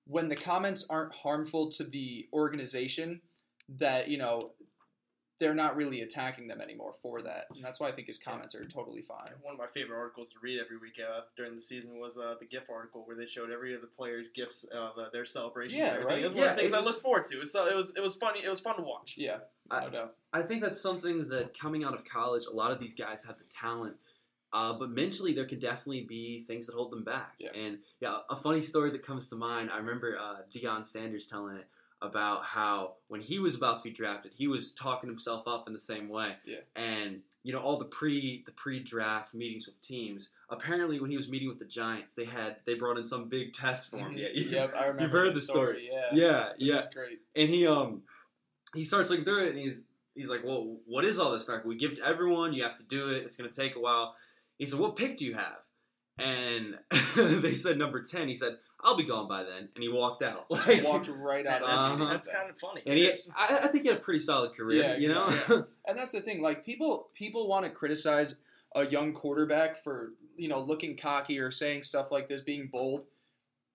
when 0.05 0.27
the 0.29 0.35
comments 0.35 0.85
aren't 0.89 1.13
harmful 1.13 1.71
to 1.71 1.83
the 1.83 2.27
organization, 2.33 3.21
that 3.69 4.07
you 4.09 4.17
know 4.17 4.41
they're 5.39 5.53
not 5.55 5.75
really 5.75 6.01
attacking 6.01 6.47
them 6.47 6.61
anymore 6.61 6.93
for 7.01 7.21
that, 7.21 7.45
and 7.53 7.63
that's 7.63 7.79
why 7.79 7.89
I 7.89 7.91
think 7.91 8.07
his 8.07 8.17
comments 8.19 8.55
are 8.55 8.63
totally 8.65 9.01
fine. 9.01 9.31
One 9.41 9.53
of 9.53 9.59
my 9.59 9.67
favorite 9.73 9.97
articles 9.97 10.27
to 10.29 10.35
read 10.41 10.59
every 10.63 10.77
week 10.77 10.93
uh, 10.99 11.21
during 11.35 11.55
the 11.55 11.61
season 11.61 11.99
was 11.99 12.17
uh, 12.17 12.35
the 12.39 12.45
GIF 12.45 12.69
article 12.69 13.01
where 13.05 13.15
they 13.17 13.25
showed 13.25 13.49
every 13.51 13.73
of 13.73 13.81
the 13.81 13.87
players' 13.87 14.27
gifts 14.35 14.63
of 14.65 14.97
uh, 14.97 15.09
their 15.11 15.25
celebrations. 15.25 15.79
Yeah, 15.79 15.95
right? 15.97 16.19
It 16.19 16.25
was 16.25 16.33
one 16.33 16.43
of 16.49 16.55
the 16.55 16.63
Yeah, 16.63 16.69
things 16.69 16.73
I 16.73 16.85
look 16.85 17.01
forward 17.01 17.25
to. 17.27 17.37
It 17.37 17.39
was, 17.39 17.51
so- 17.51 17.67
it 17.67 17.75
was 17.75 17.93
it 17.95 18.01
was 18.01 18.15
funny. 18.15 18.41
It 18.45 18.49
was 18.49 18.59
fun 18.61 18.75
to 18.77 18.83
watch. 18.83 19.15
Yeah, 19.17 19.37
I- 19.71 19.85
no 19.85 19.89
doubt. 19.89 20.15
I 20.31 20.41
think 20.43 20.61
that's 20.61 20.79
something 20.79 21.27
that 21.29 21.57
coming 21.57 21.83
out 21.83 21.93
of 21.93 22.05
college, 22.05 22.45
a 22.45 22.55
lot 22.55 22.71
of 22.71 22.79
these 22.79 22.95
guys 22.95 23.23
have 23.25 23.37
the 23.37 23.45
talent, 23.59 23.95
uh, 24.53 24.73
but 24.73 24.89
mentally 24.91 25.33
there 25.33 25.45
could 25.45 25.59
definitely 25.59 26.01
be 26.01 26.43
things 26.47 26.67
that 26.67 26.75
hold 26.75 26.91
them 26.91 27.03
back. 27.03 27.33
Yeah. 27.39 27.49
And 27.55 27.79
yeah, 27.99 28.19
a 28.29 28.35
funny 28.35 28.61
story 28.61 28.91
that 28.91 29.05
comes 29.05 29.27
to 29.29 29.35
mind. 29.35 29.69
I 29.71 29.77
remember 29.77 30.17
uh, 30.19 30.37
Deion 30.53 30.85
Sanders 30.85 31.25
telling 31.27 31.55
it 31.57 31.67
about 32.01 32.43
how 32.43 32.93
when 33.07 33.21
he 33.21 33.39
was 33.39 33.55
about 33.55 33.77
to 33.79 33.83
be 33.83 33.91
drafted, 33.91 34.31
he 34.35 34.47
was 34.47 34.73
talking 34.73 35.09
himself 35.09 35.47
up 35.47 35.67
in 35.67 35.73
the 35.73 35.79
same 35.79 36.09
way. 36.09 36.33
Yeah. 36.45 36.57
And 36.75 37.21
you 37.45 37.53
know 37.53 37.59
all 37.61 37.77
the 37.77 37.85
pre 37.85 38.43
the 38.45 38.51
pre 38.53 38.79
draft 38.81 39.33
meetings 39.33 39.65
with 39.65 39.79
teams. 39.81 40.29
Apparently, 40.49 40.99
when 41.01 41.09
he 41.11 41.17
was 41.17 41.27
meeting 41.29 41.49
with 41.49 41.59
the 41.59 41.65
Giants, 41.65 42.13
they 42.15 42.23
had 42.25 42.57
they 42.65 42.75
brought 42.75 42.97
in 42.97 43.05
some 43.07 43.27
big 43.27 43.53
test 43.53 43.89
for 43.89 43.97
him. 43.97 44.13
Mhm. 44.13 44.17
Yeah, 44.19 44.27
you- 44.33 44.49
Yep, 44.49 44.73
I 44.77 44.85
remember. 44.87 45.17
heard 45.17 45.29
the 45.31 45.33
the 45.33 45.39
story. 45.41 45.89
Yeah, 45.91 46.09
yeah, 46.13 46.49
this 46.59 46.71
yeah 46.71 46.79
is 46.79 46.87
great. 46.93 47.19
and 47.35 47.49
he 47.49 47.67
um 47.67 48.03
he 48.75 48.83
starts 48.85 49.09
looking 49.09 49.25
through 49.25 49.43
it 49.45 49.49
and 49.49 49.57
he's 49.57 49.81
he's 50.15 50.29
like 50.29 50.43
well 50.43 50.77
what 50.85 51.03
is 51.03 51.19
all 51.19 51.31
this 51.31 51.47
like 51.49 51.65
we 51.65 51.75
give 51.75 51.95
to 51.95 52.05
everyone 52.05 52.53
you 52.53 52.63
have 52.63 52.77
to 52.77 52.83
do 52.83 53.09
it 53.09 53.23
it's 53.23 53.35
going 53.35 53.49
to 53.49 53.55
take 53.55 53.75
a 53.75 53.79
while 53.79 54.15
he 54.63 54.69
said 54.71 54.79
what 54.79 54.95
pick 54.95 55.17
do 55.17 55.25
you 55.25 55.33
have 55.35 55.57
and 56.19 56.77
they 57.41 57.53
said 57.53 57.77
number 57.77 58.01
10 58.01 58.27
he 58.27 58.35
said 58.35 58.57
i'll 58.83 58.95
be 58.97 59.03
gone 59.03 59.27
by 59.27 59.43
then 59.43 59.69
and 59.75 59.83
he 59.83 59.89
walked 59.89 60.21
out 60.23 60.45
Just 60.51 60.67
Like, 60.67 60.83
walked 60.83 61.07
right 61.07 61.45
out 61.47 61.61
That's, 61.61 61.93
of 61.93 62.01
Uh-huh. 62.01 62.13
that's 62.13 62.27
kind 62.29 62.49
of 62.49 62.57
funny. 62.59 62.81
and 62.85 62.97
he 62.97 63.09
I, 63.35 63.59
I 63.63 63.67
think 63.67 63.83
he 63.83 63.89
had 63.89 63.97
a 63.97 64.01
pretty 64.01 64.19
solid 64.19 64.55
career 64.55 64.81
Yeah, 64.83 64.95
you 64.97 65.07
know 65.13 65.27
exactly. 65.27 65.57
And 65.87 65.97
that's 65.97 66.11
the 66.11 66.21
thing. 66.21 66.41
Like 66.41 66.65
people, 66.65 67.07
people 67.13 67.47
want 67.47 67.65
to 67.65 67.71
criticize 67.71 68.41
a 68.75 68.85
young 68.85 69.11
quarterback 69.13 69.75
for 69.83 70.13
you 70.37 70.47
know 70.47 70.59
looking 70.61 70.95
cocky 70.97 71.37
or 71.39 71.51
saying 71.51 71.83
stuff 71.83 72.11
like 72.11 72.27
this, 72.29 72.41
being 72.41 72.69
bold. 72.71 73.03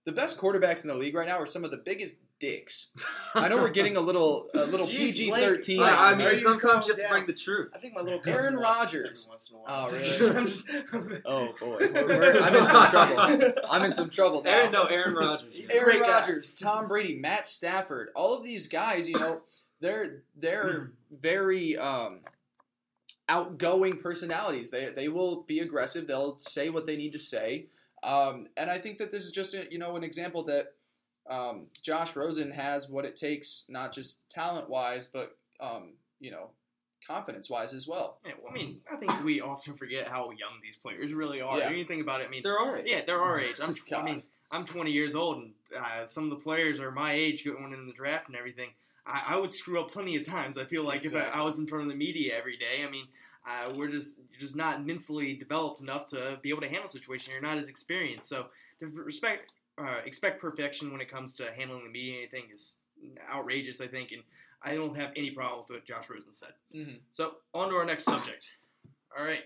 The 0.06 0.12
best 0.12 0.40
quarterbacks 0.40 0.84
in 0.84 0.88
the 0.88 0.94
league 0.96 1.14
right 1.14 1.28
now 1.28 1.38
are 1.38 1.44
some 1.46 1.64
of 1.64 1.70
the 1.70 1.76
biggest 1.76 2.16
dicks. 2.40 2.90
I 3.34 3.48
know 3.48 3.56
we're 3.56 3.70
getting 3.70 3.96
a 3.96 4.00
little 4.00 4.48
a 4.54 4.64
little 4.64 4.86
PG 4.86 5.30
thirteen. 5.30 5.78
Blake, 5.78 5.90
I, 5.92 6.12
I 6.12 6.14
mean, 6.14 6.38
sometimes 6.38 6.86
you 6.86 6.92
have 6.92 6.96
to 6.98 7.02
down? 7.02 7.10
bring 7.12 7.26
the 7.26 7.32
truth. 7.34 7.70
I 7.74 7.78
think 7.78 7.94
my 7.94 8.00
little 8.00 8.20
Aaron 8.26 8.54
cousin 8.54 8.60
watches 8.60 9.02
Rodgers. 9.02 9.26
every 9.26 9.30
once 9.30 9.50
in 9.50 9.56
a 9.56 9.58
while. 9.60 9.88
Oh, 9.88 10.92
really? 10.92 11.12
I'm 11.16 11.22
Oh 11.26 11.54
boy, 11.58 11.76
We're- 11.80 12.04
we're- 12.18 12.38
I'm 12.40 12.54
in 12.54 12.66
some 12.66 12.90
trouble. 12.90 13.52
I'm 13.70 13.84
in 13.84 13.92
some 13.92 14.10
trouble 14.10 14.42
now. 14.42 14.50
Aaron, 14.50 14.72
no, 14.72 14.84
Aaron 14.84 15.14
Rodgers. 15.14 15.70
Aaron 15.70 15.98
great. 15.98 16.10
Rodgers, 16.10 16.54
Tom 16.54 16.88
Brady, 16.88 17.16
Matt 17.16 17.46
Stafford, 17.46 18.08
all 18.14 18.34
of 18.34 18.44
these 18.44 18.68
guys, 18.68 19.08
you 19.08 19.18
know, 19.18 19.40
they're 19.80 20.22
they're 20.36 20.90
very 21.10 21.76
um, 21.76 22.22
outgoing 23.28 23.98
personalities. 23.98 24.70
They 24.70 24.90
they 24.94 25.08
will 25.08 25.42
be 25.42 25.60
aggressive. 25.60 26.06
They'll 26.06 26.38
say 26.38 26.70
what 26.70 26.86
they 26.86 26.96
need 26.96 27.12
to 27.12 27.18
say. 27.18 27.66
Um, 28.02 28.46
and 28.56 28.70
I 28.70 28.78
think 28.78 28.98
that 28.98 29.10
this 29.10 29.24
is 29.24 29.32
just 29.32 29.54
a, 29.54 29.66
you 29.70 29.78
know 29.78 29.96
an 29.96 30.04
example 30.04 30.44
that 30.44 30.74
um, 31.28 31.66
Josh 31.82 32.16
Rosen 32.16 32.50
has 32.50 32.88
what 32.90 33.04
it 33.04 33.16
takes, 33.16 33.64
not 33.68 33.92
just 33.92 34.28
talent 34.30 34.68
wise, 34.68 35.06
but 35.06 35.36
um, 35.60 35.92
you 36.20 36.30
know 36.30 36.50
confidence 37.06 37.48
wise 37.48 37.74
as 37.74 37.88
well. 37.88 38.18
Yeah, 38.24 38.32
well, 38.42 38.50
I 38.50 38.54
mean, 38.54 38.80
I 38.92 38.96
think 38.96 39.24
we 39.24 39.40
often 39.40 39.74
forget 39.74 40.08
how 40.08 40.30
young 40.30 40.60
these 40.62 40.76
players 40.76 41.12
really 41.12 41.40
are. 41.40 41.58
Yeah. 41.58 41.70
You 41.70 41.84
think 41.84 42.02
about 42.02 42.20
it, 42.20 42.26
I 42.26 42.30
mean, 42.30 42.42
They're 42.42 42.58
all 42.58 42.72
right. 42.72 42.86
yeah, 42.86 43.00
they're 43.06 43.20
our 43.20 43.40
age. 43.40 43.56
I'm, 43.62 43.74
I 43.96 44.02
mean, 44.02 44.22
I'm 44.50 44.66
20 44.66 44.90
years 44.90 45.14
old, 45.14 45.38
and 45.38 45.52
uh, 45.78 46.04
some 46.04 46.24
of 46.24 46.30
the 46.30 46.36
players 46.36 46.80
are 46.80 46.90
my 46.90 47.14
age 47.14 47.44
going 47.44 47.72
in 47.72 47.86
the 47.86 47.92
draft 47.92 48.28
and 48.28 48.36
everything. 48.36 48.70
I, 49.06 49.22
I 49.28 49.36
would 49.38 49.54
screw 49.54 49.80
up 49.80 49.90
plenty 49.90 50.16
of 50.16 50.26
times. 50.26 50.58
I 50.58 50.64
feel 50.64 50.82
like 50.82 51.04
if 51.04 51.14
I, 51.14 51.20
I 51.20 51.42
was 51.42 51.58
in 51.58 51.66
front 51.66 51.84
of 51.84 51.88
the 51.88 51.96
media 51.96 52.36
every 52.36 52.58
day. 52.58 52.84
I 52.86 52.90
mean, 52.90 53.06
uh, 53.46 53.72
we're 53.74 53.88
just 53.88 54.18
you're 54.30 54.40
just 54.40 54.56
not 54.56 54.84
mentally 54.84 55.34
developed 55.34 55.80
enough 55.80 56.08
to 56.08 56.38
be 56.42 56.50
able 56.50 56.60
to 56.60 56.68
handle 56.68 56.86
a 56.86 56.90
situation. 56.90 57.32
You're 57.32 57.42
not 57.42 57.56
as 57.56 57.68
experienced, 57.68 58.28
so 58.28 58.46
to 58.80 58.86
respect 58.86 59.52
uh, 59.78 59.98
expect 60.04 60.40
perfection 60.40 60.92
when 60.92 61.00
it 61.00 61.10
comes 61.10 61.34
to 61.36 61.46
handling 61.56 61.84
the 61.84 61.90
media. 61.90 62.18
Anything 62.18 62.44
is 62.52 62.76
outrageous, 63.32 63.80
I 63.80 63.86
think, 63.86 64.12
and 64.12 64.22
I 64.62 64.74
don't 64.74 64.96
have 64.96 65.10
any 65.16 65.30
problem 65.30 65.60
with 65.60 65.70
what 65.70 65.86
Josh 65.86 66.08
Rosen 66.10 66.34
said. 66.34 66.52
Mm-hmm. 66.74 66.96
So, 67.12 67.34
on 67.54 67.70
to 67.70 67.76
our 67.76 67.84
next 67.84 68.04
subject. 68.04 68.44
All 69.16 69.24
right. 69.24 69.40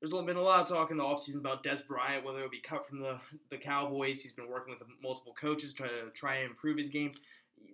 There's 0.00 0.12
been 0.24 0.36
a 0.36 0.42
lot 0.42 0.60
of 0.60 0.68
talk 0.68 0.90
in 0.90 0.96
the 0.96 1.04
offseason 1.04 1.36
about 1.36 1.62
Dez 1.62 1.86
Bryant, 1.86 2.24
whether 2.24 2.40
he'll 2.40 2.50
be 2.50 2.60
cut 2.60 2.84
from 2.88 2.98
the, 2.98 3.20
the 3.50 3.56
Cowboys. 3.56 4.20
He's 4.20 4.32
been 4.32 4.48
working 4.48 4.74
with 4.76 4.88
multiple 5.00 5.32
coaches 5.40 5.74
to 5.74 5.86
try 6.12 6.38
and 6.38 6.50
improve 6.50 6.76
his 6.76 6.88
game. 6.88 7.12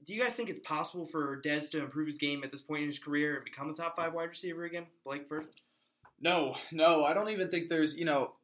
Do 0.06 0.12
you 0.12 0.22
guys 0.22 0.34
think 0.34 0.50
it's 0.50 0.60
possible 0.60 1.06
for 1.06 1.40
Dez 1.42 1.70
to 1.70 1.78
improve 1.78 2.06
his 2.06 2.18
game 2.18 2.44
at 2.44 2.50
this 2.50 2.60
point 2.60 2.82
in 2.82 2.88
his 2.88 2.98
career 2.98 3.36
and 3.36 3.44
become 3.44 3.70
a 3.70 3.72
top 3.72 3.96
five 3.96 4.12
wide 4.12 4.28
receiver 4.28 4.64
again? 4.64 4.84
Blake 5.04 5.26
first? 5.26 5.62
No, 6.20 6.56
no, 6.70 7.04
I 7.04 7.14
don't 7.14 7.30
even 7.30 7.48
think 7.48 7.70
there's, 7.70 7.98
you 7.98 8.04
know, 8.04 8.34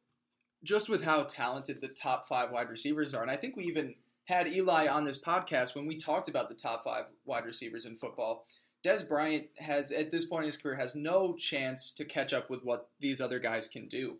just 0.65 0.89
with 0.89 1.03
how 1.03 1.23
talented 1.23 1.79
the 1.79 1.87
top 1.87 2.27
five 2.27 2.51
wide 2.51 2.69
receivers 2.69 3.13
are, 3.13 3.21
and 3.21 3.31
I 3.31 3.37
think 3.37 3.55
we 3.55 3.65
even 3.65 3.95
had 4.25 4.47
Eli 4.47 4.87
on 4.87 5.03
this 5.03 5.21
podcast 5.21 5.75
when 5.75 5.85
we 5.85 5.95
talked 5.95 6.27
about 6.27 6.49
the 6.49 6.55
top 6.55 6.83
five 6.83 7.05
wide 7.25 7.45
receivers 7.45 7.85
in 7.85 7.97
football. 7.97 8.45
Dez 8.83 9.07
Bryant 9.07 9.45
has, 9.59 9.91
at 9.91 10.11
this 10.11 10.25
point 10.25 10.43
in 10.43 10.47
his 10.47 10.57
career, 10.57 10.75
has 10.75 10.95
no 10.95 11.35
chance 11.35 11.91
to 11.93 12.05
catch 12.05 12.33
up 12.33 12.49
with 12.49 12.63
what 12.63 12.89
these 12.99 13.21
other 13.21 13.39
guys 13.39 13.67
can 13.67 13.87
do. 13.87 14.17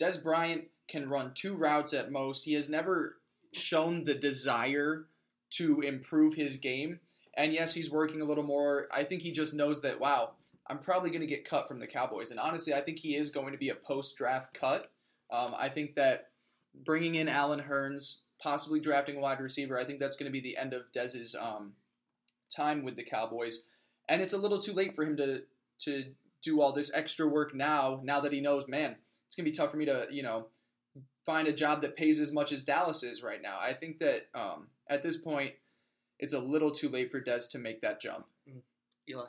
Dez 0.00 0.22
Bryant 0.22 0.66
can 0.88 1.08
run 1.08 1.32
two 1.34 1.54
routes 1.54 1.92
at 1.92 2.12
most. 2.12 2.44
He 2.44 2.54
has 2.54 2.70
never 2.70 3.16
shown 3.52 4.04
the 4.04 4.14
desire 4.14 5.06
to 5.50 5.80
improve 5.80 6.34
his 6.34 6.56
game. 6.56 7.00
And 7.34 7.52
yes, 7.52 7.74
he's 7.74 7.90
working 7.90 8.20
a 8.20 8.24
little 8.24 8.44
more. 8.44 8.88
I 8.94 9.04
think 9.04 9.22
he 9.22 9.32
just 9.32 9.54
knows 9.54 9.82
that, 9.82 10.00
wow, 10.00 10.32
I'm 10.68 10.78
probably 10.78 11.10
going 11.10 11.20
to 11.20 11.26
get 11.26 11.48
cut 11.48 11.68
from 11.68 11.80
the 11.80 11.86
Cowboys. 11.86 12.30
And 12.30 12.40
honestly, 12.40 12.72
I 12.72 12.80
think 12.80 12.98
he 12.98 13.16
is 13.16 13.30
going 13.30 13.52
to 13.52 13.58
be 13.58 13.68
a 13.68 13.74
post 13.74 14.16
draft 14.16 14.54
cut. 14.54 14.90
Um, 15.30 15.54
I 15.56 15.68
think 15.68 15.94
that 15.96 16.28
bringing 16.84 17.14
in 17.14 17.28
Allen 17.28 17.64
Hurns, 17.68 18.18
possibly 18.40 18.80
drafting 18.80 19.16
a 19.16 19.20
wide 19.20 19.40
receiver, 19.40 19.78
I 19.78 19.84
think 19.84 20.00
that's 20.00 20.16
going 20.16 20.30
to 20.30 20.32
be 20.32 20.40
the 20.40 20.56
end 20.56 20.72
of 20.72 20.92
Dez's 20.92 21.34
um, 21.34 21.72
time 22.54 22.84
with 22.84 22.96
the 22.96 23.04
Cowboys. 23.04 23.66
And 24.08 24.22
it's 24.22 24.34
a 24.34 24.38
little 24.38 24.60
too 24.60 24.72
late 24.72 24.94
for 24.94 25.04
him 25.04 25.16
to 25.16 25.42
to 25.78 26.04
do 26.42 26.60
all 26.60 26.72
this 26.72 26.94
extra 26.94 27.26
work 27.26 27.54
now. 27.54 28.00
Now 28.02 28.20
that 28.20 28.32
he 28.32 28.40
knows, 28.40 28.68
man, 28.68 28.96
it's 29.26 29.36
going 29.36 29.44
to 29.44 29.50
be 29.50 29.56
tough 29.56 29.70
for 29.70 29.76
me 29.76 29.84
to 29.86 30.06
you 30.10 30.22
know 30.22 30.46
find 31.24 31.48
a 31.48 31.52
job 31.52 31.82
that 31.82 31.96
pays 31.96 32.20
as 32.20 32.32
much 32.32 32.52
as 32.52 32.62
Dallas 32.62 33.02
is 33.02 33.22
right 33.22 33.42
now. 33.42 33.58
I 33.60 33.74
think 33.74 33.98
that 33.98 34.28
um, 34.34 34.68
at 34.88 35.02
this 35.02 35.16
point, 35.16 35.54
it's 36.18 36.32
a 36.32 36.38
little 36.38 36.70
too 36.70 36.88
late 36.88 37.10
for 37.10 37.20
Dez 37.20 37.50
to 37.50 37.58
make 37.58 37.80
that 37.82 38.00
jump. 38.00 38.26
Eli. 39.08 39.26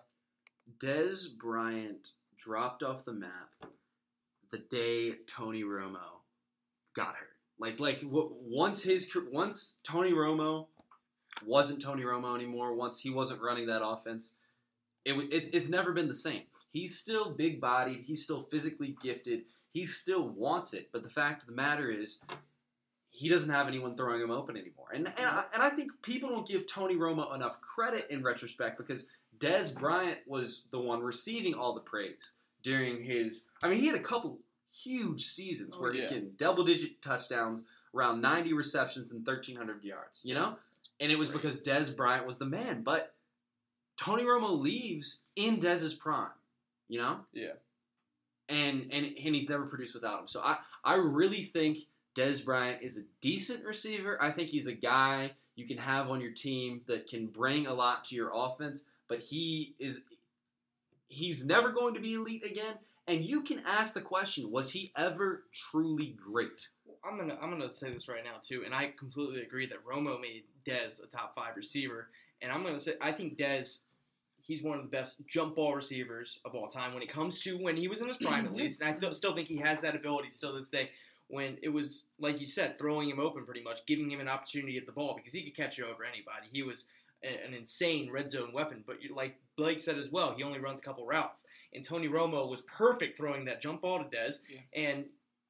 Dez 0.81 1.35
Bryant 1.35 2.09
dropped 2.37 2.83
off 2.83 3.05
the 3.05 3.13
map 3.13 3.49
the 4.51 4.59
day 4.69 5.13
Tony 5.27 5.63
Romo 5.63 6.21
got 6.95 7.15
hurt. 7.15 7.35
Like, 7.59 7.79
like 7.79 8.01
once 8.03 8.83
his 8.83 9.09
once 9.31 9.75
Tony 9.83 10.11
Romo 10.11 10.67
wasn't 11.45 11.81
Tony 11.81 12.03
Romo 12.03 12.35
anymore. 12.35 12.75
Once 12.75 12.99
he 12.99 13.09
wasn't 13.09 13.41
running 13.41 13.67
that 13.67 13.83
offense, 13.83 14.35
it, 15.05 15.13
it 15.13 15.49
it's 15.53 15.69
never 15.69 15.91
been 15.91 16.07
the 16.07 16.15
same. 16.15 16.43
He's 16.71 16.97
still 16.97 17.31
big 17.31 17.59
bodied. 17.59 18.03
He's 18.05 18.23
still 18.23 18.43
physically 18.51 18.95
gifted. 19.01 19.41
He 19.69 19.85
still 19.85 20.27
wants 20.29 20.73
it. 20.73 20.89
But 20.91 21.03
the 21.03 21.09
fact 21.09 21.43
of 21.43 21.47
the 21.47 21.55
matter 21.55 21.89
is, 21.89 22.19
he 23.09 23.29
doesn't 23.29 23.49
have 23.49 23.67
anyone 23.67 23.97
throwing 23.97 24.21
him 24.21 24.31
open 24.31 24.55
anymore. 24.55 24.87
And 24.93 25.07
and 25.07 25.25
I, 25.25 25.43
and 25.53 25.63
I 25.63 25.69
think 25.71 25.91
people 26.03 26.29
don't 26.29 26.47
give 26.47 26.67
Tony 26.67 26.95
Romo 26.95 27.33
enough 27.33 27.59
credit 27.61 28.07
in 28.11 28.23
retrospect 28.23 28.77
because 28.77 29.05
Dez 29.39 29.73
Bryant 29.73 30.19
was 30.27 30.63
the 30.71 30.79
one 30.79 31.01
receiving 31.01 31.53
all 31.53 31.73
the 31.73 31.81
praise 31.81 32.33
during 32.67 33.01
his. 33.01 33.45
I 33.63 33.69
mean, 33.69 33.79
he 33.79 33.87
had 33.87 33.95
a 33.95 34.03
couple 34.03 34.39
huge 34.83 35.25
seasons 35.25 35.71
Oh, 35.73 35.81
where 35.81 35.93
he's 35.93 36.05
getting 36.05 36.31
double 36.37 36.65
digit 36.65 37.01
touchdowns, 37.01 37.63
around 37.95 38.21
90 38.21 38.53
receptions, 38.53 39.11
and 39.11 39.25
1,300 39.25 39.83
yards, 39.83 40.21
you 40.23 40.33
know? 40.33 40.55
And 40.99 41.11
it 41.11 41.17
was 41.17 41.31
because 41.31 41.61
Dez 41.61 41.95
Bryant 41.95 42.27
was 42.27 42.37
the 42.37 42.45
man. 42.45 42.83
But 42.83 43.13
Tony 43.95 44.23
Romo 44.23 44.59
leaves 44.59 45.21
in 45.37 45.61
Dez's 45.61 45.95
prime, 45.95 46.27
you 46.89 46.99
know? 46.99 47.21
Yeah. 47.33 47.53
And, 48.49 48.81
and, 48.91 49.05
and 49.05 49.35
he's 49.35 49.49
never 49.49 49.65
produced 49.65 49.95
without 49.95 50.21
him. 50.21 50.27
So 50.27 50.41
I, 50.41 50.57
I 50.83 50.95
really 50.95 51.45
think 51.53 51.79
Dez 52.15 52.43
Bryant 52.43 52.81
is 52.81 52.97
a 52.97 53.03
decent 53.21 53.63
receiver. 53.63 54.21
I 54.21 54.31
think 54.31 54.49
he's 54.49 54.67
a 54.67 54.73
guy 54.73 55.31
you 55.55 55.65
can 55.65 55.77
have 55.77 56.09
on 56.09 56.19
your 56.19 56.33
team 56.33 56.81
that 56.87 57.07
can 57.07 57.27
bring 57.27 57.67
a 57.67 57.73
lot 57.73 58.05
to 58.05 58.15
your 58.15 58.31
offense, 58.35 58.85
but 59.07 59.19
he 59.19 59.73
is 59.79 60.01
he's 61.07 61.45
never 61.45 61.71
going 61.71 61.93
to 61.93 61.99
be 61.99 62.13
elite 62.13 62.45
again. 62.45 62.75
And 63.07 63.23
you 63.23 63.41
can 63.41 63.61
ask 63.65 63.93
the 63.93 64.01
question, 64.01 64.51
was 64.51 64.71
he 64.71 64.91
ever 64.97 65.43
truly 65.53 66.15
great? 66.21 66.67
I'm 67.05 67.17
gonna 67.17 67.37
I'm 67.41 67.49
gonna 67.49 67.71
say 67.71 67.93
this 67.93 68.09
right 68.09 68.23
now 68.23 68.35
too, 68.45 68.63
and 68.65 68.73
I 68.73 68.91
completely 68.99 69.41
agree 69.41 69.65
that 69.67 69.85
Romo 69.85 70.19
made 70.19 70.43
Dez 70.67 71.01
a 71.01 71.07
top 71.07 71.33
five 71.33 71.55
receiver, 71.55 72.09
and 72.41 72.51
I'm 72.51 72.63
gonna 72.63 72.81
say 72.81 72.95
I 72.99 73.13
think 73.13 73.37
Dez, 73.37 73.79
he's 74.41 74.61
one 74.61 74.77
of 74.77 74.83
the 74.83 74.89
best 74.89 75.15
jump 75.25 75.55
ball 75.55 75.73
receivers 75.73 76.39
of 76.43 76.53
all 76.53 76.67
time 76.67 76.93
when 76.93 77.01
it 77.01 77.09
comes 77.09 77.41
to 77.43 77.57
when 77.57 77.77
he 77.77 77.87
was 77.87 78.01
in 78.01 78.09
his 78.09 78.17
prime 78.17 78.45
at 78.45 78.53
least, 78.55 78.81
and 78.81 78.89
I 78.89 78.99
th- 78.99 79.13
still 79.13 79.33
think 79.33 79.47
he 79.47 79.57
has 79.57 79.79
that 79.81 79.95
ability 79.95 80.31
still 80.31 80.51
to 80.51 80.57
this 80.57 80.69
day. 80.69 80.89
When 81.29 81.57
it 81.61 81.69
was 81.69 82.03
like 82.19 82.41
you 82.41 82.47
said, 82.47 82.77
throwing 82.77 83.09
him 83.09 83.21
open 83.21 83.45
pretty 83.45 83.63
much, 83.63 83.85
giving 83.87 84.11
him 84.11 84.19
an 84.19 84.27
opportunity 84.27 84.73
to 84.73 84.79
get 84.79 84.85
the 84.85 84.91
ball 84.91 85.15
because 85.15 85.33
he 85.33 85.43
could 85.43 85.55
catch 85.55 85.79
it 85.79 85.83
over 85.83 86.03
anybody. 86.03 86.47
He 86.51 86.63
was 86.63 86.85
an 87.23 87.53
insane 87.53 88.11
red 88.11 88.31
zone 88.31 88.53
weapon, 88.53 88.83
but 88.85 89.01
you, 89.01 89.15
like 89.15 89.35
Blake 89.57 89.79
said 89.79 89.97
as 89.97 90.09
well, 90.09 90.33
he 90.35 90.43
only 90.43 90.59
runs 90.59 90.79
a 90.79 90.83
couple 90.83 91.05
routes. 91.05 91.43
And 91.73 91.83
Tony 91.83 92.07
Romo 92.07 92.49
was 92.49 92.61
perfect 92.61 93.17
throwing 93.17 93.45
that 93.45 93.61
jump 93.61 93.81
ball 93.81 93.99
to 93.99 94.05
Dez, 94.05 94.35
Yeah. 94.49 94.59
and 94.89 95.05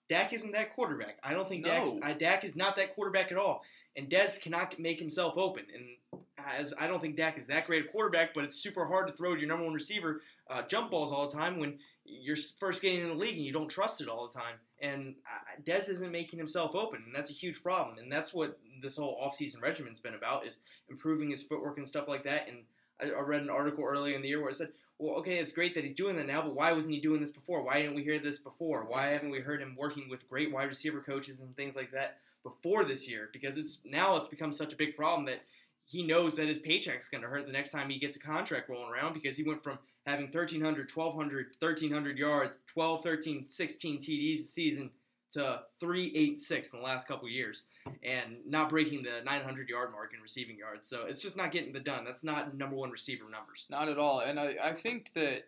Dak 0.09 0.31
isn't 0.31 0.51
that 0.53 0.73
quarterback. 0.73 1.17
I 1.23 1.33
don't 1.33 1.49
think 1.49 1.65
No. 1.65 1.99
I, 2.01 2.13
Dak 2.13 2.45
is 2.45 2.55
not 2.55 2.77
that 2.77 2.95
quarterback 2.95 3.31
at 3.31 3.37
all. 3.37 3.63
And 3.97 4.09
Dez 4.09 4.39
cannot 4.41 4.79
make 4.79 4.99
himself 4.99 5.37
open. 5.37 5.65
And 5.73 6.23
as 6.37 6.73
I 6.79 6.87
don't 6.87 7.01
think 7.01 7.17
Dak 7.17 7.37
is 7.37 7.47
that 7.47 7.67
great 7.67 7.85
a 7.85 7.87
quarterback, 7.89 8.33
but 8.33 8.45
it's 8.45 8.57
super 8.57 8.85
hard 8.85 9.07
to 9.07 9.13
throw 9.13 9.33
to 9.33 9.39
your 9.39 9.49
number 9.49 9.65
one 9.65 9.73
receiver 9.73 10.21
uh, 10.49 10.61
jump 10.63 10.91
balls 10.91 11.11
all 11.11 11.27
the 11.27 11.35
time 11.35 11.59
when 11.59 11.79
you're 12.07 12.37
first 12.59 12.81
getting 12.81 13.01
in 13.01 13.09
the 13.09 13.13
league 13.13 13.35
and 13.35 13.45
you 13.45 13.53
don't 13.53 13.67
trust 13.67 14.01
it 14.01 14.07
all 14.07 14.27
the 14.27 14.39
time. 14.39 14.55
And 14.81 15.15
uh, 15.29 15.61
Dez 15.65 15.89
isn't 15.89 16.11
making 16.11 16.39
himself 16.39 16.75
open, 16.75 17.03
and 17.05 17.13
that's 17.13 17.31
a 17.31 17.33
huge 17.33 17.61
problem. 17.61 17.97
And 17.97 18.11
that's 18.11 18.33
what 18.33 18.57
this 18.81 18.97
whole 18.97 19.19
offseason 19.21 19.61
regimen's 19.61 19.99
been 19.99 20.13
about 20.13 20.45
is 20.45 20.57
improving 20.89 21.29
his 21.29 21.43
footwork 21.43 21.77
and 21.77 21.87
stuff 21.87 22.07
like 22.07 22.23
that. 22.23 22.47
And 22.47 22.59
I, 23.01 23.17
I 23.17 23.21
read 23.21 23.41
an 23.41 23.49
article 23.49 23.83
earlier 23.83 24.15
in 24.15 24.21
the 24.21 24.29
year 24.29 24.41
where 24.41 24.51
it 24.51 24.57
said, 24.57 24.69
well, 24.99 25.15
okay, 25.17 25.37
it's 25.37 25.53
great 25.53 25.75
that 25.75 25.83
he's 25.83 25.93
doing 25.93 26.15
that 26.15 26.25
now, 26.25 26.41
but 26.41 26.55
why 26.55 26.71
wasn't 26.73 26.95
he 26.95 27.01
doing 27.01 27.19
this 27.19 27.31
before? 27.31 27.61
Why 27.61 27.81
didn't 27.81 27.95
we 27.95 28.03
hear 28.03 28.19
this 28.19 28.39
before? 28.39 28.85
Why 28.87 29.09
haven't 29.09 29.29
we 29.29 29.39
heard 29.39 29.61
him 29.61 29.75
working 29.77 30.09
with 30.09 30.27
great 30.27 30.51
wide 30.51 30.69
receiver 30.69 31.01
coaches 31.01 31.39
and 31.39 31.55
things 31.55 31.75
like 31.75 31.91
that 31.91 32.17
before 32.41 32.83
this 32.83 33.07
year? 33.07 33.29
Because 33.31 33.57
it's 33.57 33.79
now 33.85 34.17
it's 34.17 34.29
become 34.29 34.53
such 34.53 34.73
a 34.73 34.77
big 34.77 34.95
problem 34.95 35.25
that 35.25 35.41
he 35.85 36.03
knows 36.03 36.35
that 36.35 36.47
his 36.47 36.57
paycheck's 36.57 37.09
going 37.09 37.21
to 37.21 37.29
hurt 37.29 37.45
the 37.45 37.51
next 37.51 37.69
time 37.69 37.89
he 37.89 37.99
gets 37.99 38.17
a 38.17 38.19
contract 38.19 38.69
rolling 38.69 38.91
around 38.91 39.13
because 39.13 39.37
he 39.37 39.43
went 39.43 39.63
from 39.63 39.77
having 40.07 40.25
1,300, 40.27 40.89
1,200, 40.89 41.55
1,300 41.59 42.17
yards, 42.17 42.53
12, 42.67 43.03
13, 43.03 43.45
16 43.49 43.99
TDs 43.99 44.33
a 44.35 44.37
season 44.37 44.89
to 45.33 45.59
386 45.81 46.71
in 46.71 46.79
the 46.79 46.85
last 46.85 47.07
couple 47.07 47.27
years 47.27 47.65
and 48.01 48.37
not 48.47 48.69
breaking 48.69 49.03
the 49.03 49.21
900 49.25 49.67
yard 49.67 49.91
mark 49.91 50.13
in 50.15 50.21
receiving 50.21 50.57
yards. 50.57 50.89
So 50.89 51.05
it's 51.05 51.21
just 51.21 51.35
not 51.35 51.51
getting 51.51 51.73
the 51.73 51.81
done. 51.81 52.05
That's 52.05 52.23
not 52.23 52.55
number 52.55 52.77
one 52.77 52.89
receiver 52.89 53.25
numbers. 53.29 53.67
Not 53.69 53.89
at 53.89 53.97
all. 53.97 54.21
And 54.21 54.39
I, 54.39 54.55
I 54.63 54.71
think 54.71 55.11
that 55.13 55.43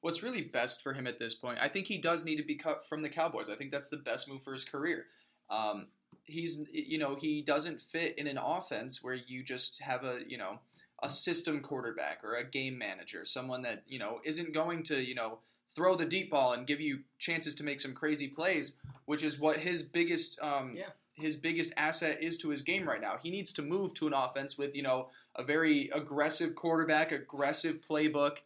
what's 0.00 0.22
really 0.22 0.42
best 0.42 0.82
for 0.82 0.94
him 0.94 1.06
at 1.06 1.18
this 1.18 1.34
point. 1.34 1.58
I 1.60 1.68
think 1.68 1.88
he 1.88 1.98
does 1.98 2.24
need 2.24 2.36
to 2.36 2.42
be 2.42 2.54
cut 2.54 2.88
from 2.88 3.02
the 3.02 3.10
Cowboys. 3.10 3.50
I 3.50 3.56
think 3.56 3.72
that's 3.72 3.90
the 3.90 3.98
best 3.98 4.28
move 4.28 4.42
for 4.42 4.54
his 4.54 4.64
career. 4.64 5.04
Um, 5.50 5.88
he's 6.24 6.64
you 6.72 6.98
know 6.98 7.14
he 7.14 7.42
doesn't 7.42 7.80
fit 7.80 8.16
in 8.18 8.26
an 8.26 8.38
offense 8.38 9.02
where 9.02 9.14
you 9.14 9.42
just 9.42 9.82
have 9.82 10.04
a 10.04 10.20
you 10.26 10.38
know 10.38 10.60
a 11.02 11.10
system 11.10 11.60
quarterback 11.60 12.22
or 12.22 12.36
a 12.36 12.44
game 12.48 12.78
manager, 12.78 13.24
someone 13.24 13.62
that 13.62 13.82
you 13.88 13.98
know 13.98 14.20
isn't 14.24 14.52
going 14.54 14.82
to 14.84 15.00
you 15.02 15.14
know 15.14 15.38
throw 15.74 15.96
the 15.96 16.04
deep 16.04 16.30
ball 16.30 16.52
and 16.52 16.66
give 16.66 16.80
you 16.80 17.00
chances 17.18 17.54
to 17.56 17.64
make 17.64 17.80
some 17.80 17.94
crazy 17.94 18.28
plays, 18.28 18.80
which 19.06 19.22
is 19.24 19.40
what 19.40 19.56
his 19.58 19.82
biggest 19.82 20.38
um, 20.42 20.74
Yeah. 20.76 20.90
his 21.14 21.36
biggest 21.36 21.72
asset 21.76 22.22
is 22.22 22.36
to 22.38 22.50
his 22.50 22.62
game 22.62 22.86
right 22.86 23.00
now. 23.00 23.16
He 23.22 23.30
needs 23.30 23.52
to 23.54 23.62
move 23.62 23.94
to 23.94 24.06
an 24.06 24.12
offense 24.12 24.56
with 24.58 24.76
you 24.76 24.82
know 24.82 25.08
a 25.34 25.42
very 25.42 25.88
aggressive 25.94 26.54
quarterback, 26.54 27.10
aggressive 27.10 27.80
playbook. 27.88 28.38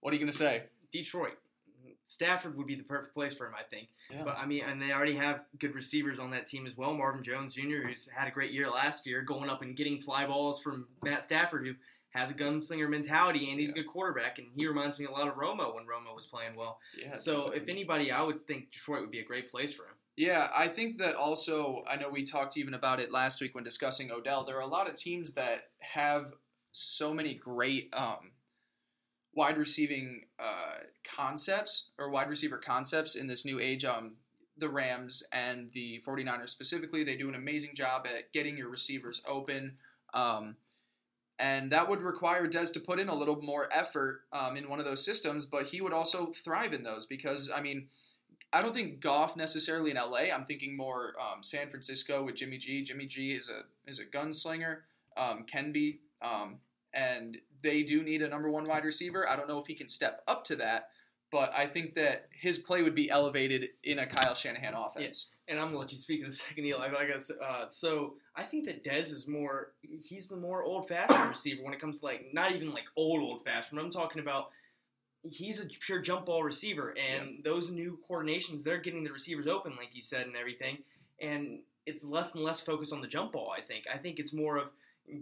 What 0.00 0.12
are 0.12 0.16
you 0.16 0.20
going 0.20 0.30
to 0.32 0.36
say? 0.36 0.64
Detroit. 0.92 1.38
Stafford 2.10 2.56
would 2.56 2.66
be 2.66 2.74
the 2.74 2.82
perfect 2.82 3.14
place 3.14 3.34
for 3.36 3.46
him, 3.46 3.52
I 3.54 3.62
think. 3.62 3.88
Yeah. 4.10 4.24
But 4.24 4.36
I 4.36 4.44
mean, 4.44 4.64
and 4.64 4.82
they 4.82 4.90
already 4.90 5.14
have 5.14 5.42
good 5.60 5.76
receivers 5.76 6.18
on 6.18 6.32
that 6.32 6.48
team 6.48 6.66
as 6.66 6.76
well. 6.76 6.92
Marvin 6.92 7.22
Jones 7.22 7.54
Jr., 7.54 7.86
who's 7.86 8.08
had 8.12 8.26
a 8.26 8.32
great 8.32 8.50
year 8.52 8.68
last 8.68 9.06
year, 9.06 9.22
going 9.22 9.48
up 9.48 9.62
and 9.62 9.76
getting 9.76 10.02
fly 10.02 10.26
balls 10.26 10.60
from 10.60 10.88
Matt 11.04 11.24
Stafford, 11.24 11.64
who 11.64 11.74
has 12.10 12.28
a 12.28 12.34
gunslinger 12.34 12.90
mentality 12.90 13.50
and 13.52 13.60
he's 13.60 13.68
Yeah. 13.68 13.82
a 13.82 13.84
good 13.84 13.86
quarterback. 13.92 14.40
And 14.40 14.48
he 14.56 14.66
reminds 14.66 14.98
me 14.98 15.04
a 15.04 15.10
lot 15.12 15.28
of 15.28 15.34
Romo 15.34 15.72
when 15.76 15.84
Romo 15.86 16.12
was 16.12 16.26
playing 16.28 16.56
well. 16.56 16.80
Yeah. 17.00 17.16
So 17.18 17.52
if 17.52 17.68
anybody, 17.68 18.10
I 18.10 18.22
would 18.22 18.44
think 18.48 18.72
Detroit 18.72 19.02
would 19.02 19.12
be 19.12 19.20
a 19.20 19.24
great 19.24 19.48
place 19.48 19.72
for 19.72 19.84
him. 19.84 19.94
Yeah, 20.16 20.48
I 20.52 20.66
think 20.66 20.98
that 20.98 21.14
also, 21.14 21.84
I 21.88 21.94
know 21.94 22.10
we 22.10 22.24
talked 22.24 22.56
even 22.56 22.74
about 22.74 22.98
it 22.98 23.12
last 23.12 23.40
week 23.40 23.54
when 23.54 23.62
discussing 23.62 24.10
Odell. 24.10 24.44
There 24.44 24.56
are 24.56 24.60
a 24.60 24.66
lot 24.66 24.88
of 24.88 24.96
teams 24.96 25.34
that 25.34 25.70
have 25.78 26.32
so 26.72 27.14
many 27.14 27.34
great 27.34 27.88
um, 27.92 28.32
wide 29.34 29.56
receiving 29.56 30.22
uh, 30.38 30.84
concepts 31.04 31.90
or 31.98 32.10
wide 32.10 32.28
receiver 32.28 32.58
concepts 32.58 33.14
in 33.14 33.26
this 33.26 33.44
new 33.44 33.60
age. 33.60 33.84
Um, 33.84 34.16
the 34.58 34.68
Rams 34.68 35.22
and 35.32 35.70
the 35.72 36.02
49ers 36.06 36.50
specifically, 36.50 37.02
they 37.02 37.16
do 37.16 37.28
an 37.28 37.34
amazing 37.34 37.74
job 37.74 38.06
at 38.06 38.32
getting 38.32 38.58
your 38.58 38.68
receivers 38.68 39.22
open. 39.26 39.76
Um, 40.12 40.56
and 41.38 41.72
that 41.72 41.88
would 41.88 42.02
require 42.02 42.46
Dez 42.46 42.70
to 42.74 42.80
put 42.80 43.00
in 43.00 43.08
a 43.08 43.14
little 43.14 43.40
more 43.40 43.68
effort 43.72 44.22
um, 44.32 44.56
in 44.56 44.68
one 44.68 44.78
of 44.78 44.84
those 44.84 45.02
systems, 45.02 45.46
but 45.46 45.68
he 45.68 45.80
would 45.80 45.94
also 45.94 46.26
thrive 46.26 46.74
in 46.74 46.82
those 46.82 47.06
because, 47.06 47.50
I 47.54 47.62
mean, 47.62 47.88
I 48.52 48.60
don't 48.62 48.74
think 48.74 49.00
Goff 49.00 49.36
necessarily 49.36 49.90
in 49.90 49.96
LA. 49.96 50.32
I'm 50.34 50.44
thinking 50.44 50.76
more 50.76 51.14
um, 51.18 51.42
San 51.42 51.68
Francisco 51.68 52.24
with 52.24 52.34
Jimmy 52.34 52.58
G. 52.58 52.82
Jimmy 52.82 53.06
G 53.06 53.32
is 53.32 53.48
a 53.48 53.62
is 53.88 54.00
a 54.00 54.04
gunslinger, 54.04 54.78
um, 55.16 55.44
can 55.44 55.72
be, 55.72 56.00
um, 56.20 56.58
and 56.94 57.38
they 57.62 57.82
do 57.82 58.02
need 58.02 58.22
a 58.22 58.28
number 58.28 58.50
one 58.50 58.66
wide 58.66 58.84
receiver. 58.84 59.28
I 59.28 59.36
don't 59.36 59.48
know 59.48 59.58
if 59.58 59.66
he 59.66 59.74
can 59.74 59.88
step 59.88 60.22
up 60.26 60.44
to 60.44 60.56
that, 60.56 60.88
but 61.30 61.52
I 61.56 61.66
think 61.66 61.94
that 61.94 62.28
his 62.30 62.58
play 62.58 62.82
would 62.82 62.94
be 62.94 63.10
elevated 63.10 63.68
in 63.84 63.98
a 63.98 64.06
Kyle 64.06 64.34
Shanahan 64.34 64.74
offense. 64.74 65.32
And 65.48 65.58
I'm 65.58 65.66
gonna 65.68 65.78
let 65.78 65.92
you 65.92 65.98
speak 65.98 66.20
in 66.20 66.26
a 66.26 66.32
second, 66.32 66.64
Eli. 66.64 66.88
But 66.88 67.00
I 67.00 67.06
guess 67.06 67.30
uh, 67.30 67.68
so. 67.68 68.14
I 68.36 68.44
think 68.44 68.64
that 68.66 68.84
Dez 68.84 69.12
is 69.12 69.26
more. 69.26 69.72
He's 69.82 70.28
the 70.28 70.36
more 70.36 70.62
old-fashioned 70.62 71.28
receiver 71.28 71.62
when 71.62 71.74
it 71.74 71.80
comes 71.80 72.00
to 72.00 72.06
like 72.06 72.26
not 72.32 72.52
even 72.52 72.72
like 72.72 72.84
old 72.96 73.20
old-fashioned. 73.20 73.78
I'm 73.78 73.90
talking 73.90 74.20
about. 74.22 74.50
He's 75.28 75.60
a 75.60 75.66
pure 75.66 76.00
jump 76.00 76.26
ball 76.26 76.42
receiver, 76.42 76.96
and 76.96 77.44
those 77.44 77.70
new 77.70 77.98
coordinations, 78.08 78.64
they're 78.64 78.78
getting 78.78 79.04
the 79.04 79.12
receivers 79.12 79.46
open, 79.46 79.72
like 79.76 79.90
you 79.92 80.00
said, 80.02 80.26
and 80.26 80.34
everything. 80.34 80.78
And 81.20 81.58
it's 81.84 82.02
less 82.04 82.34
and 82.34 82.42
less 82.42 82.60
focused 82.60 82.94
on 82.94 83.02
the 83.02 83.06
jump 83.06 83.32
ball. 83.32 83.52
I 83.54 83.60
think. 83.60 83.84
I 83.92 83.98
think 83.98 84.18
it's 84.18 84.32
more 84.32 84.56
of 84.56 84.68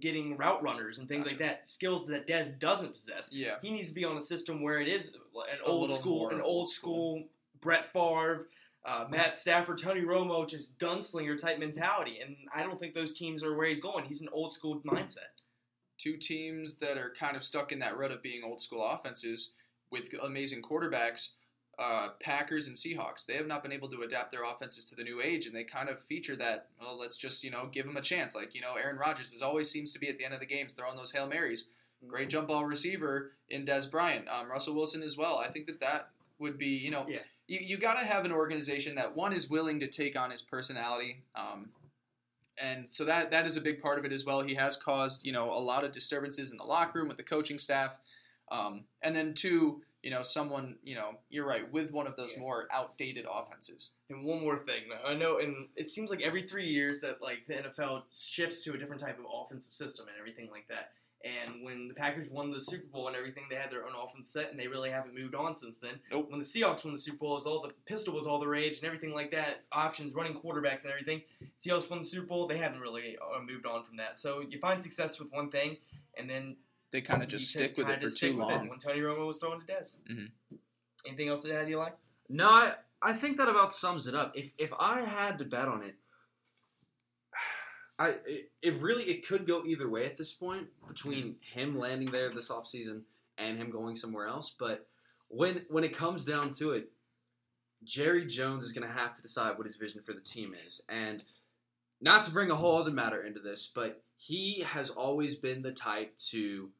getting 0.00 0.36
route 0.36 0.62
runners 0.62 0.98
and 0.98 1.08
things 1.08 1.26
like 1.26 1.38
that, 1.38 1.68
skills 1.68 2.06
that 2.08 2.26
Dez 2.26 2.58
doesn't 2.58 2.92
possess. 2.92 3.30
Yeah, 3.32 3.56
He 3.62 3.70
needs 3.70 3.88
to 3.88 3.94
be 3.94 4.04
on 4.04 4.16
a 4.16 4.22
system 4.22 4.62
where 4.62 4.80
it 4.80 4.88
is 4.88 5.08
an 5.08 5.20
A 5.64 5.68
old 5.68 5.92
school, 5.94 6.28
an 6.28 6.40
old 6.40 6.44
old 6.44 6.68
school 6.68 7.24
Brett 7.60 7.92
Favre, 7.92 8.48
uh, 8.84 9.06
Matt 9.10 9.40
Stafford, 9.40 9.78
Tony 9.78 10.02
Romo, 10.02 10.48
just 10.48 10.78
gunslinger 10.78 11.36
type 11.40 11.58
mentality. 11.58 12.18
And 12.24 12.36
I 12.54 12.62
don't 12.62 12.78
think 12.78 12.94
those 12.94 13.12
teams 13.14 13.42
are 13.42 13.54
where 13.56 13.66
he's 13.68 13.80
going. 13.80 14.04
He's 14.04 14.20
an 14.20 14.28
old 14.32 14.54
school 14.54 14.80
mindset. 14.86 15.42
two 15.98 16.16
teams 16.16 16.76
that 16.76 16.96
are 16.96 17.12
kind 17.18 17.36
of 17.36 17.42
stuck 17.42 17.72
in 17.72 17.80
that 17.80 17.98
rut 17.98 18.12
of 18.12 18.22
being 18.22 18.42
old 18.44 18.60
school 18.60 18.88
offenses 18.88 19.54
with 19.90 20.08
amazing 20.22 20.62
quarterbacks. 20.62 21.34
Uh, 21.78 22.08
Packers 22.18 22.66
and 22.66 22.76
Seahawks. 22.76 23.24
They 23.24 23.34
have 23.36 23.46
not 23.46 23.62
been 23.62 23.70
able 23.70 23.88
to 23.90 24.02
adapt 24.02 24.32
their 24.32 24.42
offenses 24.42 24.84
to 24.86 24.96
the 24.96 25.04
new 25.04 25.20
age, 25.20 25.46
and 25.46 25.54
they 25.54 25.62
kind 25.62 25.88
of 25.88 26.00
feature 26.00 26.34
that. 26.34 26.66
Well, 26.80 26.98
let's 26.98 27.16
just 27.16 27.44
you 27.44 27.52
know 27.52 27.68
give 27.70 27.86
them 27.86 27.96
a 27.96 28.02
chance. 28.02 28.34
Like 28.34 28.52
you 28.54 28.60
know, 28.60 28.74
Aaron 28.74 28.96
Rodgers 28.98 29.32
is 29.32 29.42
always 29.42 29.70
seems 29.70 29.92
to 29.92 30.00
be 30.00 30.08
at 30.08 30.18
the 30.18 30.24
end 30.24 30.34
of 30.34 30.40
the 30.40 30.46
games 30.46 30.72
throwing 30.72 30.96
those 30.96 31.12
hail 31.12 31.28
marys. 31.28 31.70
Great 32.06 32.30
jump 32.30 32.48
ball 32.48 32.64
receiver 32.64 33.32
in 33.48 33.64
Dez 33.64 33.88
Bryant, 33.90 34.26
um, 34.28 34.50
Russell 34.50 34.74
Wilson 34.74 35.02
as 35.04 35.16
well. 35.16 35.38
I 35.38 35.48
think 35.50 35.66
that 35.66 35.78
that 35.80 36.10
would 36.40 36.58
be 36.58 36.66
you 36.66 36.90
know 36.90 37.06
Yeah. 37.08 37.20
you 37.46 37.58
you 37.62 37.76
got 37.76 37.94
to 37.98 38.04
have 38.04 38.24
an 38.24 38.32
organization 38.32 38.96
that 38.96 39.14
one 39.14 39.32
is 39.32 39.48
willing 39.48 39.78
to 39.80 39.86
take 39.86 40.18
on 40.18 40.30
his 40.32 40.42
personality. 40.42 41.22
Um, 41.36 41.70
and 42.60 42.88
so 42.90 43.04
that 43.04 43.30
that 43.30 43.46
is 43.46 43.56
a 43.56 43.60
big 43.60 43.80
part 43.80 43.98
of 44.00 44.04
it 44.04 44.12
as 44.12 44.24
well. 44.26 44.42
He 44.42 44.54
has 44.56 44.76
caused 44.76 45.24
you 45.24 45.32
know 45.32 45.44
a 45.50 45.58
lot 45.60 45.84
of 45.84 45.92
disturbances 45.92 46.50
in 46.50 46.58
the 46.58 46.64
locker 46.64 46.98
room 46.98 47.06
with 47.08 47.18
the 47.18 47.22
coaching 47.22 47.58
staff, 47.58 47.96
um, 48.50 48.84
and 49.02 49.14
then 49.14 49.32
two, 49.34 49.82
you 50.08 50.14
know, 50.14 50.22
someone 50.22 50.78
you 50.82 50.94
know 50.94 51.10
you're 51.28 51.46
right 51.46 51.70
with 51.70 51.92
one 51.92 52.06
of 52.06 52.16
those 52.16 52.32
Yeah. 52.32 52.40
more 52.40 52.66
outdated 52.72 53.26
offenses. 53.30 53.96
And 54.08 54.24
one 54.24 54.40
more 54.40 54.56
thing, 54.56 54.84
I 55.04 55.12
know, 55.12 55.36
and 55.38 55.68
it 55.76 55.90
seems 55.90 56.08
like 56.08 56.22
every 56.22 56.48
three 56.48 56.66
years 56.66 57.00
that 57.00 57.20
like 57.20 57.46
the 57.46 57.54
NFL 57.56 58.04
shifts 58.10 58.64
to 58.64 58.72
a 58.72 58.78
different 58.78 59.02
type 59.02 59.18
of 59.18 59.26
offensive 59.30 59.70
system 59.74 60.06
and 60.08 60.16
everything 60.18 60.48
like 60.50 60.66
that. 60.68 60.92
And 61.24 61.62
when 61.62 61.88
the 61.88 61.94
Packers 61.94 62.30
won 62.30 62.50
the 62.52 62.60
Super 62.60 62.86
Bowl 62.86 63.08
and 63.08 63.16
everything, 63.16 63.42
they 63.50 63.56
had 63.56 63.70
their 63.70 63.84
own 63.84 63.92
offense 64.02 64.30
set, 64.30 64.50
and 64.50 64.58
they 64.58 64.66
really 64.68 64.88
haven't 64.88 65.14
moved 65.14 65.34
on 65.34 65.56
since 65.56 65.78
then. 65.78 66.00
Nope. 66.10 66.30
When 66.30 66.38
the 66.38 66.44
Seahawks 66.46 66.84
won 66.84 66.94
the 66.94 66.98
Super 67.06 67.18
Bowl, 67.18 67.32
it 67.32 67.34
was 67.34 67.46
all 67.46 67.60
the 67.60 67.74
pistol 67.84 68.14
was 68.14 68.26
all 68.26 68.38
the 68.40 68.46
rage 68.48 68.76
and 68.78 68.86
everything 68.86 69.12
like 69.12 69.30
that. 69.32 69.64
Options, 69.72 70.14
running 70.14 70.34
quarterbacks, 70.40 70.82
and 70.84 70.90
everything. 70.92 71.20
Seahawks 71.60 71.90
won 71.90 71.98
the 71.98 72.04
Super 72.04 72.26
Bowl. 72.26 72.46
They 72.46 72.56
haven't 72.56 72.80
really 72.80 73.18
uh, 73.20 73.40
moved 73.42 73.66
on 73.66 73.84
from 73.84 73.96
that. 73.98 74.18
So 74.18 74.40
you 74.48 74.58
find 74.60 74.80
success 74.82 75.18
with 75.18 75.30
one 75.32 75.50
thing, 75.50 75.76
and 76.16 76.30
then 76.30 76.56
They 76.90 77.00
kind 77.02 77.22
of 77.22 77.28
just 77.28 77.50
stick 77.50 77.76
with 77.76 77.88
it 77.88 78.00
for 78.02 78.08
too 78.08 78.32
long. 78.34 78.66
It 78.66 78.70
when 78.70 78.78
Tony 78.78 79.00
Romo 79.00 79.26
was 79.26 79.38
throwing 79.38 79.60
to 79.60 79.66
Dez. 79.66 79.98
Mhm. 80.10 80.30
Anything 81.06 81.28
else 81.28 81.42
to 81.42 81.54
add, 81.54 81.68
like? 81.70 81.96
No, 82.28 82.48
I, 82.50 82.74
I 83.02 83.12
think 83.12 83.36
that 83.36 83.48
about 83.48 83.74
sums 83.74 84.06
it 84.06 84.14
up. 84.14 84.32
If 84.36 84.50
if 84.58 84.72
I 84.78 85.02
had 85.02 85.38
to 85.38 85.44
bet 85.44 85.68
on 85.68 85.82
it, 85.82 85.94
I 87.98 88.08
it, 88.26 88.52
it 88.62 88.74
really 88.80 89.04
it 89.04 89.26
could 89.26 89.46
go 89.46 89.64
either 89.64 89.88
way 89.88 90.06
at 90.06 90.16
this 90.16 90.32
point 90.32 90.68
between 90.86 91.36
him 91.40 91.78
landing 91.78 92.10
there 92.10 92.30
this 92.30 92.48
offseason 92.48 93.02
and 93.36 93.58
him 93.58 93.70
going 93.70 93.96
somewhere 93.96 94.26
else. 94.26 94.54
But 94.58 94.86
when 95.28 95.66
when 95.68 95.84
it 95.84 95.94
comes 95.94 96.24
down 96.24 96.50
to 96.52 96.72
it, 96.72 96.90
Jerry 97.84 98.26
Jones 98.26 98.64
is 98.64 98.72
going 98.72 98.86
to 98.86 98.92
have 98.94 99.14
to 99.14 99.22
decide 99.22 99.56
what 99.58 99.66
his 99.66 99.76
vision 99.76 100.02
for 100.02 100.12
the 100.12 100.20
team 100.20 100.54
is, 100.66 100.80
and 100.88 101.22
not 102.00 102.24
to 102.24 102.30
bring 102.30 102.50
a 102.50 102.56
whole 102.56 102.78
other 102.78 102.90
matter 102.90 103.22
into 103.24 103.40
this, 103.40 103.70
but 103.74 104.02
he 104.16 104.64
has 104.66 104.90
always 104.90 105.36
been 105.36 105.62
the 105.62 105.72
type 105.72 106.16
to 106.30 106.70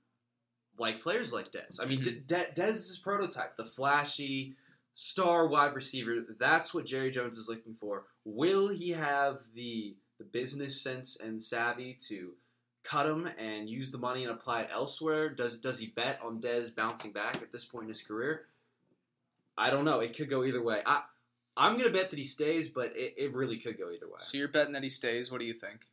like 0.79 1.03
players 1.03 1.33
like 1.33 1.51
Dez. 1.53 1.81
I 1.81 1.85
mean, 1.87 2.01
Mhm. 2.01 2.05
De- 2.05 2.21
De- 2.21 2.53
Dez 2.63 2.69
is 2.75 2.89
his 2.89 2.99
prototype, 2.99 3.57
the 3.57 3.65
flashy 3.65 4.57
star 4.95 5.47
wide 5.49 5.75
receiver. 5.75 6.25
That's 6.39 6.73
what 6.75 6.85
Jerry 6.87 7.11
Jones 7.11 7.39
is 7.39 7.49
looking 7.49 7.75
for. 7.81 8.07
Will 8.25 8.69
he 8.69 8.91
have 8.91 9.41
the 9.55 9.97
the 10.19 10.25
business 10.25 10.81
sense 10.83 11.17
and 11.21 11.41
savvy 11.41 11.95
to 12.09 12.35
cut 12.83 13.07
him 13.07 13.27
and 13.39 13.71
use 13.71 13.93
the 13.93 13.99
money 13.99 14.25
and 14.25 14.33
apply 14.33 14.63
it 14.63 14.71
elsewhere? 14.73 15.29
Does 15.29 15.59
does 15.59 15.79
he 15.79 15.87
bet 15.89 16.21
on 16.23 16.41
Dez 16.41 16.75
bouncing 16.75 17.13
back 17.13 17.37
at 17.37 17.53
this 17.53 17.65
point 17.65 17.85
in 17.85 17.89
his 17.91 18.03
career? 18.03 18.49
I 19.57 19.71
don't 19.71 19.85
know. 19.85 20.01
It 20.01 20.17
could 20.17 20.29
go 20.31 20.45
either 20.45 20.63
way. 20.63 20.83
I 20.85 21.05
I'm 21.57 21.77
gonna 21.77 21.91
bet 21.91 22.11
that 22.11 22.19
he 22.19 22.25
stays, 22.25 22.69
but 22.69 22.97
it, 22.97 23.15
it 23.17 23.33
really 23.35 23.59
could 23.59 23.79
go 23.79 23.91
either 23.91 24.07
way. 24.07 24.15
So 24.19 24.39
you're 24.39 24.49
betting 24.49 24.73
that 24.75 24.83
he 24.85 24.91
stays. 24.91 25.31
What 25.31 25.41
do 25.41 25.47
you 25.47 25.55
think? 25.55 25.87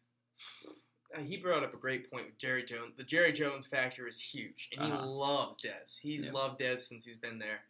Uh, 1.16 1.22
he 1.22 1.38
brought 1.38 1.64
up 1.64 1.74
a 1.74 1.78
great 1.78 2.10
point 2.12 2.26
with 2.26 2.38
Jerry 2.38 2.64
Jones. 2.64 2.94
The 2.98 3.04
Jerry 3.04 3.32
Jones 3.34 3.68
factor 3.68 4.08
is 4.08 4.20
huge, 4.20 4.70
and 4.76 4.86
he 4.86 4.92
Uh-huh. 4.92 5.06
loves 5.06 5.58
Dez. 5.64 6.00
He's 6.00 6.26
Yeah. 6.26 6.32
loved 6.34 6.60
Dez 6.60 6.80
since 6.80 7.06
he's 7.06 7.18
been 7.18 7.40
there. 7.40 7.64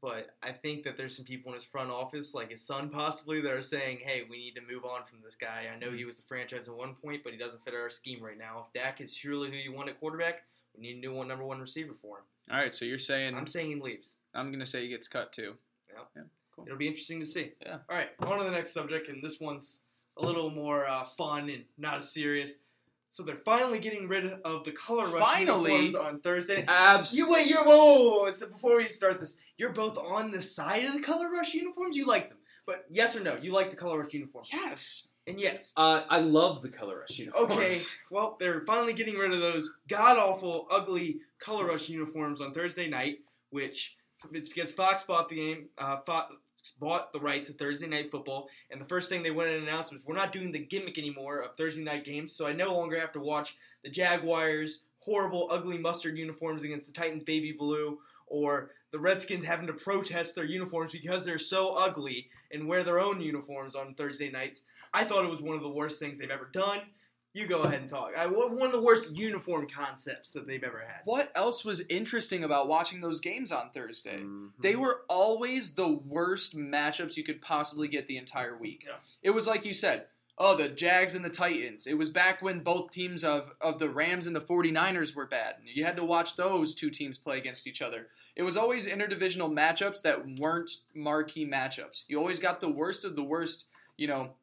But 0.00 0.36
I 0.42 0.52
think 0.52 0.84
that 0.84 0.96
there's 0.96 1.16
some 1.16 1.24
people 1.24 1.50
in 1.50 1.54
his 1.54 1.64
front 1.64 1.90
office, 1.90 2.34
like 2.34 2.50
his 2.50 2.64
son 2.64 2.90
possibly, 2.90 3.40
that 3.40 3.52
are 3.52 3.62
saying, 3.62 3.98
"Hey, 4.00 4.22
we 4.22 4.36
need 4.38 4.54
to 4.54 4.60
move 4.60 4.84
on 4.84 5.04
from 5.06 5.22
this 5.22 5.34
guy. 5.34 5.66
I 5.66 5.78
know 5.78 5.90
he 5.90 6.04
was 6.04 6.16
the 6.16 6.22
franchise 6.24 6.68
at 6.68 6.74
one 6.74 6.94
point, 6.94 7.24
but 7.24 7.32
he 7.32 7.38
doesn't 7.38 7.64
fit 7.64 7.74
our 7.74 7.90
scheme 7.90 8.22
right 8.22 8.36
now. 8.36 8.66
If 8.66 8.72
Dak 8.74 9.00
is 9.00 9.16
surely 9.16 9.50
who 9.50 9.56
you 9.56 9.72
want 9.72 9.88
at 9.88 9.98
quarterback, 9.98 10.46
we 10.74 10.82
need 10.82 10.96
a 10.98 11.00
new 11.00 11.12
one, 11.14 11.26
number 11.26 11.44
one 11.44 11.60
receiver 11.60 11.94
for 11.94 12.18
him." 12.18 12.24
All 12.50 12.58
right, 12.58 12.74
so 12.74 12.84
you're 12.84 12.98
saying 12.98 13.34
I'm 13.34 13.46
saying 13.46 13.70
he 13.70 13.74
leaves. 13.76 14.16
I'm 14.34 14.52
gonna 14.52 14.66
say 14.66 14.82
he 14.82 14.88
gets 14.88 15.08
cut 15.08 15.32
too. 15.32 15.58
Yeah. 15.88 16.24
It'll 16.64 16.76
be 16.76 16.88
interesting 16.88 17.20
to 17.20 17.26
see. 17.26 17.54
Yeah. 17.62 17.78
All 17.88 17.96
right, 17.96 18.10
on 18.20 18.38
to 18.38 18.44
the 18.44 18.50
next 18.50 18.72
subject, 18.72 19.08
and 19.08 19.22
this 19.22 19.40
one's 19.40 19.80
a 20.16 20.22
little 20.22 20.50
more 20.50 20.86
uh, 20.86 21.04
fun 21.06 21.48
and 21.48 21.64
not 21.76 21.98
as 21.98 22.12
serious. 22.12 22.58
So 23.10 23.22
they're 23.22 23.40
finally 23.44 23.78
getting 23.78 24.06
rid 24.06 24.26
of 24.44 24.64
the 24.64 24.72
color 24.72 25.06
rush 25.06 25.22
Finally? 25.22 25.72
uniforms 25.72 25.94
on 25.94 26.20
Thursday. 26.20 26.64
Abs. 26.68 27.16
You 27.16 27.30
wait, 27.30 27.46
you're 27.48 27.64
whoa, 27.64 27.76
whoa, 27.76 28.24
whoa. 28.24 28.32
So 28.32 28.48
before 28.48 28.76
we 28.76 28.88
start 28.88 29.20
this, 29.20 29.36
you're 29.56 29.72
both 29.72 29.96
on 29.98 30.30
the 30.30 30.42
side 30.42 30.84
of 30.84 30.92
the 30.92 31.00
color 31.00 31.30
rush 31.30 31.54
uniforms. 31.54 31.96
You 31.96 32.06
like 32.06 32.28
them, 32.28 32.38
but 32.66 32.84
yes 32.90 33.16
or 33.16 33.20
no, 33.20 33.36
you 33.36 33.52
like 33.52 33.70
the 33.70 33.76
color 33.76 33.98
rush 33.98 34.12
uniforms? 34.12 34.50
Yes. 34.52 35.08
And 35.26 35.40
yes. 35.40 35.72
Uh, 35.76 36.02
I 36.08 36.20
love 36.20 36.62
the 36.62 36.68
color 36.68 37.00
rush 37.00 37.18
uniforms. 37.18 37.52
Okay, 37.52 37.78
well, 38.10 38.36
they're 38.38 38.62
finally 38.66 38.92
getting 38.94 39.16
rid 39.16 39.32
of 39.32 39.40
those 39.40 39.70
god 39.88 40.16
awful, 40.16 40.66
ugly 40.70 41.20
color 41.40 41.66
rush 41.66 41.88
uniforms 41.88 42.40
on 42.40 42.54
Thursday 42.54 42.88
night, 42.88 43.18
which 43.50 43.96
It's 44.32 44.48
because 44.48 44.72
Fox 44.72 45.04
bought 45.04 45.28
the 45.28 45.36
game. 45.36 45.68
Uh, 45.78 45.98
Fox 46.06 46.34
bought 46.80 47.12
the 47.12 47.20
rights 47.20 47.48
to 47.48 47.54
Thursday 47.54 47.86
Night 47.86 48.10
Football, 48.10 48.48
and 48.70 48.80
the 48.80 48.86
first 48.86 49.08
thing 49.08 49.22
they 49.22 49.30
went 49.30 49.50
and 49.50 49.62
announced 49.62 49.92
was 49.92 50.04
we're 50.04 50.14
not 50.14 50.32
doing 50.32 50.52
the 50.52 50.58
gimmick 50.58 50.98
anymore 50.98 51.40
of 51.40 51.56
Thursday 51.56 51.82
night 51.82 52.04
games. 52.04 52.34
So 52.34 52.46
I 52.46 52.52
no 52.52 52.74
longer 52.74 52.98
have 52.98 53.12
to 53.12 53.20
watch 53.20 53.56
the 53.82 53.90
Jaguars 53.90 54.80
horrible, 55.00 55.48
ugly 55.50 55.78
mustard 55.78 56.18
uniforms 56.18 56.62
against 56.62 56.86
the 56.86 56.92
Titans 56.92 57.24
baby 57.24 57.52
blue, 57.52 57.98
or 58.26 58.70
the 58.90 58.98
Redskins 58.98 59.44
having 59.44 59.66
to 59.66 59.72
protest 59.72 60.34
their 60.34 60.44
uniforms 60.44 60.92
because 60.92 61.24
they're 61.24 61.38
so 61.38 61.74
ugly 61.74 62.28
and 62.52 62.66
wear 62.66 62.84
their 62.84 63.00
own 63.00 63.20
uniforms 63.20 63.74
on 63.74 63.94
Thursday 63.94 64.30
nights. 64.30 64.62
I 64.92 65.04
thought 65.04 65.24
it 65.24 65.30
was 65.30 65.42
one 65.42 65.56
of 65.56 65.62
the 65.62 65.68
worst 65.68 65.98
things 66.00 66.18
they've 66.18 66.30
ever 66.30 66.48
done. 66.52 66.80
You 67.38 67.46
go 67.46 67.60
ahead 67.60 67.80
and 67.80 67.88
talk. 67.88 68.12
I, 68.18 68.26
one 68.26 68.66
of 68.66 68.72
the 68.72 68.82
worst 68.82 69.10
uniform 69.12 69.68
concepts 69.68 70.32
that 70.32 70.46
they've 70.46 70.64
ever 70.64 70.80
had. 70.80 71.02
What 71.04 71.30
else 71.36 71.64
was 71.64 71.86
interesting 71.88 72.42
about 72.42 72.66
watching 72.66 73.00
those 73.00 73.20
games 73.20 73.52
on 73.52 73.70
Thursday? 73.70 74.18
Mhm. 74.18 74.50
They 74.58 74.74
were 74.74 75.02
always 75.08 75.74
the 75.74 75.88
worst 75.88 76.56
matchups 76.56 77.16
you 77.16 77.22
could 77.22 77.40
possibly 77.40 77.86
get 77.86 78.08
the 78.08 78.16
entire 78.16 78.58
week. 78.58 78.84
Yeah. 78.86 78.96
It 79.22 79.30
was 79.30 79.46
like 79.46 79.64
you 79.64 79.72
said, 79.72 80.08
oh, 80.36 80.56
the 80.56 80.68
Jags 80.68 81.14
and 81.14 81.24
the 81.24 81.30
Titans. 81.30 81.86
It 81.86 81.96
was 81.96 82.10
back 82.10 82.42
when 82.42 82.60
both 82.60 82.90
teams 82.90 83.22
of, 83.22 83.54
of 83.60 83.78
the 83.78 83.88
Rams 83.88 84.26
and 84.26 84.34
the 84.34 84.40
49ers 84.40 85.14
were 85.14 85.26
bad. 85.26 85.56
You 85.64 85.84
had 85.84 85.96
to 85.96 86.04
watch 86.04 86.34
those 86.34 86.74
two 86.74 86.90
teams 86.90 87.18
play 87.18 87.38
against 87.38 87.66
each 87.68 87.82
other. 87.82 88.08
It 88.34 88.42
was 88.42 88.56
always 88.56 88.88
interdivisional 88.88 89.52
matchups 89.52 90.02
that 90.02 90.38
weren't 90.40 90.70
marquee 90.94 91.46
matchups. 91.46 92.02
You 92.08 92.18
always 92.18 92.40
got 92.40 92.60
the 92.60 92.70
worst 92.70 93.04
of 93.04 93.14
the 93.14 93.22
worst, 93.24 93.66
you 93.96 94.08
know, 94.08 94.34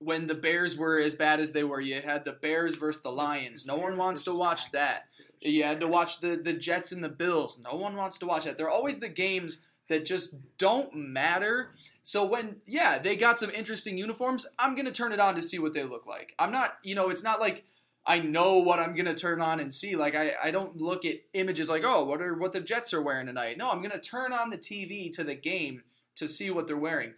when 0.00 0.26
the 0.26 0.34
Bears 0.34 0.76
were 0.76 0.98
as 0.98 1.14
bad 1.14 1.40
as 1.40 1.52
they 1.52 1.62
were. 1.62 1.80
You 1.80 2.00
had 2.00 2.24
the 2.24 2.32
Bears 2.32 2.76
versus 2.76 3.02
the 3.02 3.10
Lions. 3.10 3.66
No 3.66 3.76
one 3.76 3.96
wants 3.96 4.24
to 4.24 4.34
watch 4.34 4.72
that. 4.72 5.04
You 5.40 5.62
had 5.62 5.80
to 5.80 5.88
watch 5.88 6.20
the, 6.20 6.36
the 6.36 6.52
Jets 6.52 6.90
and 6.90 7.04
the 7.04 7.08
Bills. 7.08 7.60
No 7.62 7.76
one 7.76 7.96
wants 7.96 8.18
to 8.18 8.26
watch 8.26 8.44
that. 8.44 8.58
They're 8.58 8.70
always 8.70 8.98
the 8.98 9.08
games 9.08 9.66
that 9.88 10.04
just 10.04 10.34
don't 10.58 10.94
matter. 10.94 11.70
So 12.02 12.24
when 12.24 12.56
yeah, 12.66 12.98
they 12.98 13.14
got 13.16 13.38
some 13.38 13.50
interesting 13.50 13.98
uniforms, 13.98 14.46
I'm 14.58 14.74
gonna 14.74 14.90
turn 14.90 15.12
it 15.12 15.20
on 15.20 15.34
to 15.34 15.42
see 15.42 15.58
what 15.58 15.74
they 15.74 15.84
look 15.84 16.06
like. 16.06 16.34
I'm 16.38 16.52
not, 16.52 16.78
you 16.82 16.94
know, 16.94 17.10
it's 17.10 17.24
not 17.24 17.40
like 17.40 17.64
I 18.06 18.20
know 18.20 18.58
what 18.58 18.78
I'm 18.78 18.94
gonna 18.94 19.14
turn 19.14 19.40
on 19.40 19.60
and 19.60 19.72
see. 19.72 19.96
Like 19.96 20.14
I, 20.14 20.32
I 20.42 20.50
don't 20.50 20.76
look 20.76 21.04
at 21.04 21.16
images 21.34 21.68
like, 21.68 21.84
oh, 21.84 22.04
what 22.04 22.22
are 22.22 22.34
what 22.34 22.52
the 22.52 22.60
Jets 22.60 22.94
are 22.94 23.02
wearing 23.02 23.26
tonight. 23.26 23.58
No, 23.58 23.70
I'm 23.70 23.82
gonna 23.82 24.00
turn 24.00 24.32
on 24.32 24.50
the 24.50 24.58
TV 24.58 25.12
to 25.12 25.24
the 25.24 25.34
game 25.34 25.82
to 26.16 26.26
see 26.26 26.50
what 26.50 26.66
they're 26.66 26.76
wearing. 26.76 27.14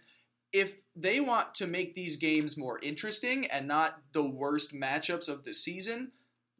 If 0.53 0.81
they 0.95 1.19
want 1.19 1.55
to 1.55 1.67
make 1.67 1.95
these 1.95 2.15
games 2.15 2.57
more 2.57 2.79
interesting 2.81 3.45
and 3.47 3.67
not 3.67 3.99
the 4.13 4.23
worst 4.23 4.73
matchups 4.73 5.27
of 5.27 5.43
the 5.43 5.53
season, 5.53 6.11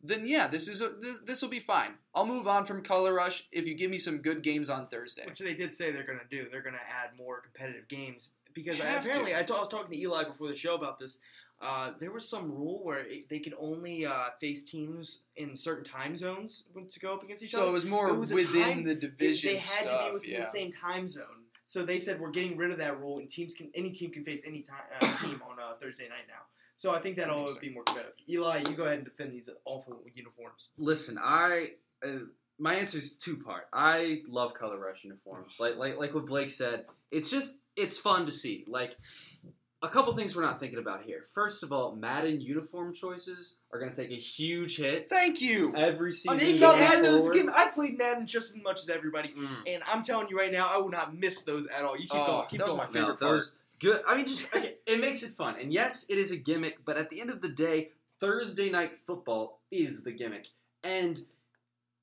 then 0.03 0.27
yeah, 0.27 0.47
this 0.47 0.67
is 0.67 0.81
a, 0.81 0.91
this 1.23 1.41
will 1.41 1.49
be 1.49 1.59
fine. 1.59 1.91
I'll 2.13 2.25
move 2.25 2.47
on 2.47 2.65
from 2.65 2.81
Color 2.83 3.13
Rush 3.13 3.47
if 3.51 3.67
you 3.67 3.75
give 3.75 3.91
me 3.91 3.99
some 3.99 4.17
good 4.17 4.41
games 4.43 4.69
on 4.69 4.87
Thursday. 4.87 5.23
Which 5.27 5.39
they 5.39 5.53
did 5.53 5.75
say 5.75 5.91
they're 5.91 6.05
going 6.05 6.19
to 6.19 6.25
do. 6.29 6.49
They're 6.51 6.61
going 6.63 6.73
to 6.75 6.79
add 6.81 7.15
more 7.17 7.39
competitive 7.41 7.87
games 7.87 8.31
because 8.53 8.81
I, 8.81 8.95
apparently 8.95 9.33
I, 9.33 9.41
was 9.41 9.69
talking 9.69 9.91
to 9.91 9.97
Eli 9.97 10.23
before 10.25 10.47
the 10.49 10.55
show 10.55 10.75
about 10.75 10.99
this. 10.99 11.19
Uh, 11.61 11.91
there 12.01 12.11
was 12.11 12.27
some 12.27 12.51
rule 12.51 12.81
where 12.83 12.99
it, 13.05 13.29
they 13.29 13.39
could 13.39 13.53
only 13.57 14.05
uh, 14.05 14.25
face 14.41 14.65
teams 14.65 15.19
in 15.37 15.55
certain 15.55 15.85
time 15.85 16.17
zones 16.17 16.65
to 16.91 16.99
go 16.99 17.13
up 17.13 17.23
against 17.23 17.43
each 17.43 17.51
So 17.51 17.59
other. 17.59 17.67
So 17.67 17.69
it 17.69 17.73
was 17.73 17.85
more 17.85 18.09
It 18.09 18.17
was 18.17 18.33
within 18.33 18.61
time- 18.63 18.83
the 18.83 18.95
They- 18.95 18.99
division 18.99 19.49
they 19.51 19.57
had 19.57 19.65
stuff. 19.65 19.83
to 19.85 20.09
be 20.09 20.13
within 20.15 20.31
yeah. 20.31 20.39
the 20.41 20.45
same 20.47 20.71
time 20.73 21.07
zone. 21.07 21.42
So 21.73 21.83
they 21.83 21.97
said 21.97 22.21
we're 22.21 22.29
getting 22.29 22.55
rid 22.55 22.69
of 22.69 22.77
that 22.77 22.99
rule, 22.99 23.17
and 23.17 23.27
teams 23.27 23.55
can 23.55 23.71
any 23.73 23.89
team 23.89 24.11
can 24.11 24.23
face 24.23 24.43
any 24.45 24.61
time, 24.61 24.83
uh, 25.01 25.17
team 25.23 25.41
on 25.49 25.57
uh, 25.59 25.73
Thursday 25.81 26.03
night 26.03 26.27
now. 26.27 26.43
So 26.77 26.91
I 26.91 26.99
think 26.99 27.17
that'll 27.17 27.39
Interesting. 27.39 27.69
be 27.69 27.73
more 27.73 27.81
competitive. 27.81 28.13
Eli, 28.29 28.61
you 28.69 28.75
go 28.75 28.83
ahead 28.83 28.97
and 28.97 29.05
defend 29.05 29.33
these 29.33 29.49
awful 29.65 30.03
uniforms. 30.13 30.69
Listen, 30.77 31.17
I 31.19 31.71
uh, 32.05 32.25
my 32.59 32.75
answer 32.75 32.99
is 32.99 33.13
two 33.13 33.37
part. 33.37 33.69
I 33.73 34.21
love 34.27 34.53
color 34.53 34.77
rush 34.77 35.03
uniforms. 35.03 35.55
Like 35.59 35.75
like 35.77 35.97
like 35.97 36.13
what 36.13 36.27
Blake 36.27 36.51
said, 36.51 36.85
it's 37.09 37.31
just 37.31 37.57
it's 37.75 37.97
fun 37.97 38.27
to 38.27 38.31
see. 38.31 38.65
Like 38.67 38.95
a 39.83 39.89
couple 39.89 40.15
things 40.15 40.35
we're 40.35 40.41
not 40.41 40.59
thinking 40.59 40.79
about 40.79 41.03
here. 41.03 41.25
First 41.35 41.61
of 41.61 41.71
all, 41.71 41.93
Madden 41.95 42.39
uniform 42.41 42.93
choices 42.93 43.55
are 43.71 43.79
going 43.79 43.91
to 43.93 43.95
take 44.01 44.11
a 44.11 44.19
huge 44.19 44.77
hit 44.77 45.09
Thank 45.09 45.41
you. 45.41 45.75
every 45.75 46.11
season, 46.13 46.37
I 46.37 46.39
season. 46.39 46.51
mean, 46.53 46.61
going 46.61 46.79
Madden, 46.79 47.33
game- 47.33 47.51
I 47.53 47.67
played 47.67 47.97
Madden 47.97 48.25
just 48.25 48.55
as 48.55 48.63
much 48.63 48.79
as 48.81 48.89
everybody, 48.89 49.29
Mm. 49.37 49.57
and 49.67 49.83
I'm 49.85 50.03
telling 50.03 50.29
you 50.29 50.37
right 50.37 50.51
now, 50.51 50.67
I 50.73 50.77
will 50.77 50.89
not 50.89 51.15
miss 51.15 51.43
those 51.43 51.67
at 51.67 51.83
all. 51.85 51.95
You 51.97 52.07
keep 52.07 52.13
Oh, 52.21 52.25
going, 52.25 52.47
keep 52.49 52.59
that 52.59 52.65
was 52.65 52.73
going. 52.73 52.87
my 52.87 52.91
favorite 52.93 53.21
no, 53.21 53.31
those 53.31 53.55
good. 53.79 54.01
I 54.07 54.15
mean, 54.15 54.25
just 54.25 54.55
okay, 54.55 54.75
it 54.87 54.99
makes 55.01 55.21
it 55.21 55.33
fun. 55.33 55.55
And 55.59 55.71
yes, 55.73 56.05
it 56.09 56.17
is 56.17 56.31
a 56.31 56.37
gimmick, 56.37 56.85
but 56.85 56.97
at 56.97 57.09
the 57.09 57.19
end 57.19 57.29
of 57.29 57.41
the 57.41 57.49
day, 57.49 57.91
Thursday 58.21 58.69
night 58.69 58.97
football 59.05 59.59
is 59.69 60.03
the 60.03 60.11
gimmick. 60.11 60.47
And 60.83 61.19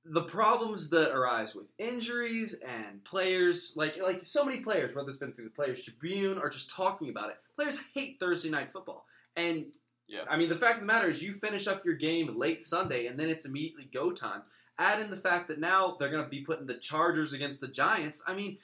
the 0.04 0.22
problems 0.22 0.88
that 0.90 1.14
arise 1.14 1.54
with 1.54 1.66
injuries 1.78 2.54
and 2.66 3.04
players, 3.04 3.74
like 3.76 3.98
like 4.02 4.24
so 4.24 4.44
many 4.44 4.60
players, 4.60 4.94
whether 4.94 5.08
it's 5.08 5.18
been 5.18 5.32
through 5.32 5.44
the 5.44 5.50
Players 5.50 5.82
Tribune 5.82 6.38
or 6.38 6.48
just 6.48 6.70
talking 6.70 7.10
about 7.10 7.30
it, 7.30 7.36
players 7.54 7.80
hate 7.94 8.18
Thursday 8.18 8.50
night 8.50 8.72
football. 8.72 9.04
And 9.36 9.66
Yeah. 10.08 10.24
I 10.28 10.36
mean, 10.36 10.48
the 10.48 10.56
fact 10.58 10.76
of 10.76 10.80
the 10.80 10.86
matter 10.86 11.08
is, 11.08 11.22
you 11.22 11.32
finish 11.32 11.66
up 11.68 11.84
your 11.84 11.94
game 11.94 12.36
late 12.36 12.62
Sunday, 12.64 13.06
and 13.06 13.18
then 13.18 13.28
it's 13.28 13.44
immediately 13.44 13.88
go 13.92 14.10
time. 14.10 14.42
Add 14.78 15.00
in 15.00 15.10
the 15.10 15.16
fact 15.16 15.46
that 15.48 15.60
now 15.60 15.96
they're 15.98 16.10
going 16.10 16.24
to 16.24 16.30
be 16.30 16.40
putting 16.40 16.66
the 16.66 16.74
Chargers 16.78 17.32
against 17.32 17.60
the 17.60 17.68
Giants. 17.68 18.22
I 18.26 18.34
mean, 18.34 18.58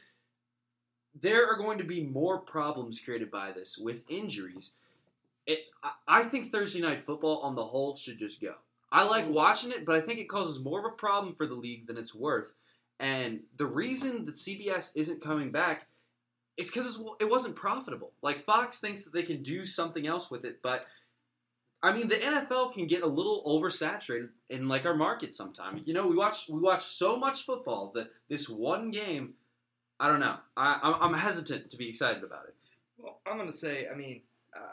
there 1.21 1.47
are 1.47 1.57
going 1.57 1.79
to 1.79 1.85
be 1.85 2.03
more 2.03 2.39
problems 2.41 2.99
created 3.01 3.31
by 3.31 3.53
this 3.53 3.79
with 3.79 4.01
injuries. 4.09 4.73
It, 5.47 5.61
I, 5.83 5.91
I 6.09 6.25
think 6.25 6.51
Thursday 6.51 6.81
night 6.81 7.03
football 7.03 7.39
on 7.41 7.55
the 7.55 7.65
whole 7.65 7.95
should 7.95 8.19
just 8.19 8.41
go. 8.41 8.55
I 8.97 9.03
like 9.03 9.25
mm-hmm. 9.25 9.35
watching 9.35 9.73
it, 9.73 9.85
but 9.85 9.95
I 9.95 10.01
think 10.01 10.21
it 10.21 10.29
causes 10.29 10.59
more 10.59 10.79
of 10.79 10.87
a 10.87 10.97
problem 10.97 11.35
for 11.35 11.47
the 11.47 11.55
league 11.55 11.87
than 11.87 11.99
it's 11.99 12.15
worth. 12.15 12.51
And 12.99 13.41
the 13.59 13.67
reason 13.67 14.25
that 14.25 14.37
CBS 14.37 14.93
isn't 14.95 15.23
coming 15.23 15.51
back, 15.51 15.87
it's 16.57 16.71
because 16.71 17.03
it 17.21 17.29
wasn't 17.29 17.57
profitable. 17.57 18.13
Like 18.23 18.47
Fox 18.47 18.81
thinks 18.81 19.05
that 19.05 19.13
they 19.13 19.23
can 19.23 19.43
do 19.43 19.67
something 19.67 20.07
else 20.07 20.31
with 20.31 20.47
it, 20.47 20.61
but 20.63 20.87
I 21.83 21.93
mean, 21.93 22.09
the 22.09 22.15
NFL 22.15 22.73
can 22.73 22.87
get 22.87 23.03
a 23.03 23.07
little 23.07 23.45
oversaturated 23.45 24.31
in 24.49 24.67
like 24.67 24.87
our 24.87 24.97
market 24.97 25.35
sometimes. 25.35 25.83
You 25.85 25.93
know, 25.93 26.07
we 26.07 26.17
watch 26.17 26.49
we 26.49 26.59
watch 26.59 26.83
so 26.87 27.19
much 27.19 27.45
football 27.45 27.93
that 27.95 28.09
this 28.31 28.49
one 28.49 28.91
game, 28.91 29.35
I 30.01 30.09
don't 30.09 30.21
know. 30.21 30.37
I, 30.57 30.97
I'm, 31.03 31.13
hesitant 31.13 31.71
to 31.71 31.77
be 31.77 31.91
excited 31.91 32.25
about 32.25 32.47
it. 32.49 32.55
Well, 32.97 33.21
I'm 33.27 33.37
going 33.37 33.51
to 33.51 33.57
say, 33.57 33.89
I 33.93 33.95
mean, 33.95 34.23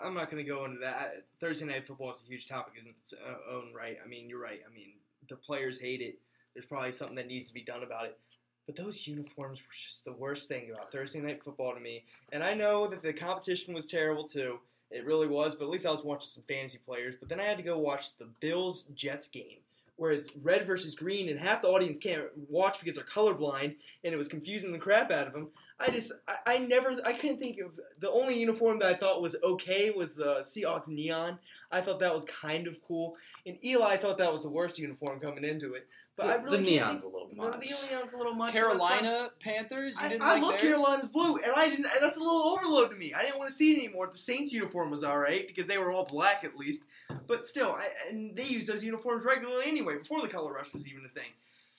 I'm 0.03 0.13
not 0.13 0.29
going 0.29 0.43
to 0.43 0.49
go 0.49 0.65
into 0.65 0.79
that. 0.79 1.23
Thursday 1.39 1.65
night 1.65 1.87
football 1.87 2.11
is 2.11 2.17
a 2.25 2.29
huge 2.29 2.47
topic 2.47 2.73
in 2.81 2.89
its 2.89 3.13
own 3.49 3.73
right. 3.73 3.97
I 4.03 4.07
mean, 4.07 4.29
you're 4.29 4.41
right. 4.41 4.61
I 4.69 4.73
mean, 4.73 4.93
the 5.29 5.35
players 5.35 5.79
hate 5.79 6.01
it. 6.01 6.19
There's 6.53 6.65
probably 6.65 6.91
something 6.91 7.15
that 7.15 7.27
needs 7.27 7.47
to 7.47 7.53
be 7.53 7.63
done 7.63 7.83
about 7.83 8.05
it. 8.05 8.17
But 8.65 8.75
those 8.75 9.07
uniforms 9.07 9.59
were 9.59 9.73
just 9.73 10.05
the 10.05 10.13
worst 10.13 10.47
thing 10.47 10.71
about 10.71 10.91
Thursday 10.91 11.19
night 11.19 11.43
football 11.43 11.73
to 11.73 11.79
me. 11.79 12.05
And 12.31 12.43
I 12.43 12.53
know 12.53 12.87
that 12.87 13.01
the 13.01 13.11
competition 13.11 13.73
was 13.73 13.87
terrible 13.87 14.27
too. 14.27 14.59
It 14.89 15.05
really 15.05 15.27
was, 15.27 15.55
but 15.55 15.65
at 15.65 15.71
least 15.71 15.85
I 15.85 15.91
was 15.91 16.03
watching 16.03 16.29
some 16.29 16.43
fantasy 16.47 16.79
players. 16.85 17.15
But 17.19 17.27
then 17.27 17.39
I 17.39 17.45
had 17.45 17.57
to 17.57 17.63
go 17.63 17.77
watch 17.77 18.15
the 18.17 18.29
Bills 18.39 18.83
Jets 18.95 19.27
game 19.27 19.57
where 19.95 20.11
it's 20.11 20.35
red 20.37 20.65
versus 20.65 20.95
green, 20.95 21.29
and 21.29 21.39
half 21.39 21.61
the 21.61 21.67
audience 21.67 21.99
can't 21.99 22.23
watch 22.49 22.79
because 22.79 22.95
they're 22.95 23.05
colorblind, 23.05 23.75
and 24.03 24.13
it 24.13 24.17
was 24.17 24.27
confusing 24.27 24.71
the 24.71 24.77
crap 24.77 25.11
out 25.11 25.27
of 25.27 25.33
them. 25.33 25.49
I 25.79 25.89
just, 25.89 26.11
I, 26.27 26.35
I 26.45 26.57
never, 26.59 26.91
I 27.05 27.13
couldn't 27.13 27.39
think 27.39 27.59
of 27.59 27.71
the 27.99 28.09
only 28.09 28.39
uniform 28.39 28.79
that 28.79 28.93
I 28.93 28.97
thought 28.97 29.21
was 29.21 29.35
okay 29.43 29.89
was 29.91 30.15
the 30.15 30.39
Seahawks 30.41 30.87
neon. 30.87 31.39
I 31.71 31.81
thought 31.81 31.99
that 32.01 32.13
was 32.13 32.25
kind 32.25 32.67
of 32.67 32.75
cool, 32.87 33.15
and 33.45 33.57
Eli 33.65 33.97
thought 33.97 34.17
that 34.19 34.31
was 34.31 34.43
the 34.43 34.49
worst 34.49 34.77
uniform 34.79 35.19
coming 35.19 35.43
into 35.43 35.73
it. 35.73 35.87
But 36.15 36.27
I 36.27 36.37
The- 36.37 36.43
really 36.43 36.57
the 36.57 36.63
can't 36.77 36.87
neon's 36.89 37.03
a 37.05 37.07
little 37.09 37.27
the- 37.27 37.35
much. 37.35 37.53
The 37.53 37.75
neon's 37.91 38.13
a 38.13 38.17
little 38.17 38.33
much. 38.35 38.53
but 38.53 38.61
that's. 38.69 38.77
Carolina 38.77 39.29
Panthers. 39.39 39.99
You 39.99 40.05
I, 40.05 40.09
didn't 40.09 40.21
I 40.21 40.33
like 40.35 40.43
love 40.43 40.51
theirs? 40.51 40.61
Carolina's 40.63 41.09
blue, 41.09 41.37
and 41.37 41.51
I 41.55 41.69
didn't. 41.69 41.87
That's 41.99 42.17
a 42.17 42.19
little 42.19 42.43
overload 42.55 42.91
to 42.91 42.95
me. 42.95 43.13
I 43.15 43.23
didn't 43.23 43.39
want 43.39 43.49
to 43.49 43.55
see 43.55 43.73
it 43.73 43.79
anymore. 43.83 44.09
The 44.11 44.19
Saints 44.19 44.53
uniform 44.53 44.91
was 44.91 45.03
all 45.03 45.17
right 45.17 45.47
because 45.47 45.65
they 45.67 45.79
were 45.79 45.91
all 45.91 46.05
black 46.05 46.43
at 46.43 46.55
least, 46.55 46.83
but 47.27 47.49
still, 47.49 47.71
I, 47.71 47.89
and 48.11 48.35
they 48.35 48.45
used 48.45 48.67
those 48.67 48.83
uniforms 48.83 49.25
regularly 49.25 49.65
anyway. 49.65 49.97
Before 49.97 50.21
the 50.21 50.27
color 50.27 50.53
rush 50.53 50.71
was 50.71 50.85
even 50.87 51.03
a 51.03 51.09
thing, 51.09 51.31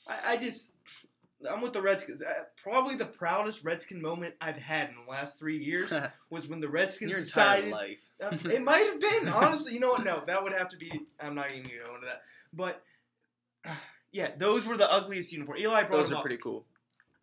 I, 0.09 0.33
I 0.33 0.37
just. 0.37 0.71
I'm 1.51 1.61
with 1.61 1.73
the 1.73 1.83
Redskins. 1.83 2.23
Uh, 2.23 2.33
Probably 2.63 2.95
the 2.97 3.05
proudest 3.05 3.65
Redskin 3.65 4.01
moment 4.01 4.35
I've 4.41 4.57
had 4.57 4.89
in 4.91 4.95
the 5.05 5.11
last 5.11 5.39
three 5.39 5.59
years 5.59 5.93
was 6.31 6.49
when 6.49 6.61
the 6.61 6.69
Redskins 6.69 7.11
Your 7.11 7.21
decided. 7.21 7.71
life. 7.71 7.99
Uh, 8.23 8.37
it 8.51 8.63
might 8.63 8.87
have 8.87 9.01
been 9.01 9.29
honestly. 9.29 9.75
You 9.75 9.81
know 9.81 9.91
what? 9.91 10.05
No, 10.05 10.23
that 10.27 10.43
would 10.43 10.53
have 10.53 10.69
to 10.71 10.77
be. 10.77 10.91
I'm 11.21 11.35
not 11.35 11.51
even 11.51 11.65
going 11.65 11.79
to 11.79 11.85
go 11.87 11.95
into 11.97 12.07
that. 12.07 12.23
But 12.53 12.83
uh, 13.67 13.75
yeah, 14.13 14.31
those 14.39 14.67
were 14.67 14.77
the 14.77 14.91
ugliest 14.91 15.33
uniforms. 15.33 15.61
Eli 15.61 15.83
brought 15.85 15.99
Those 15.99 16.13
are 16.13 16.17
up 16.17 16.23
pretty 16.23 16.39
cool. 16.39 16.65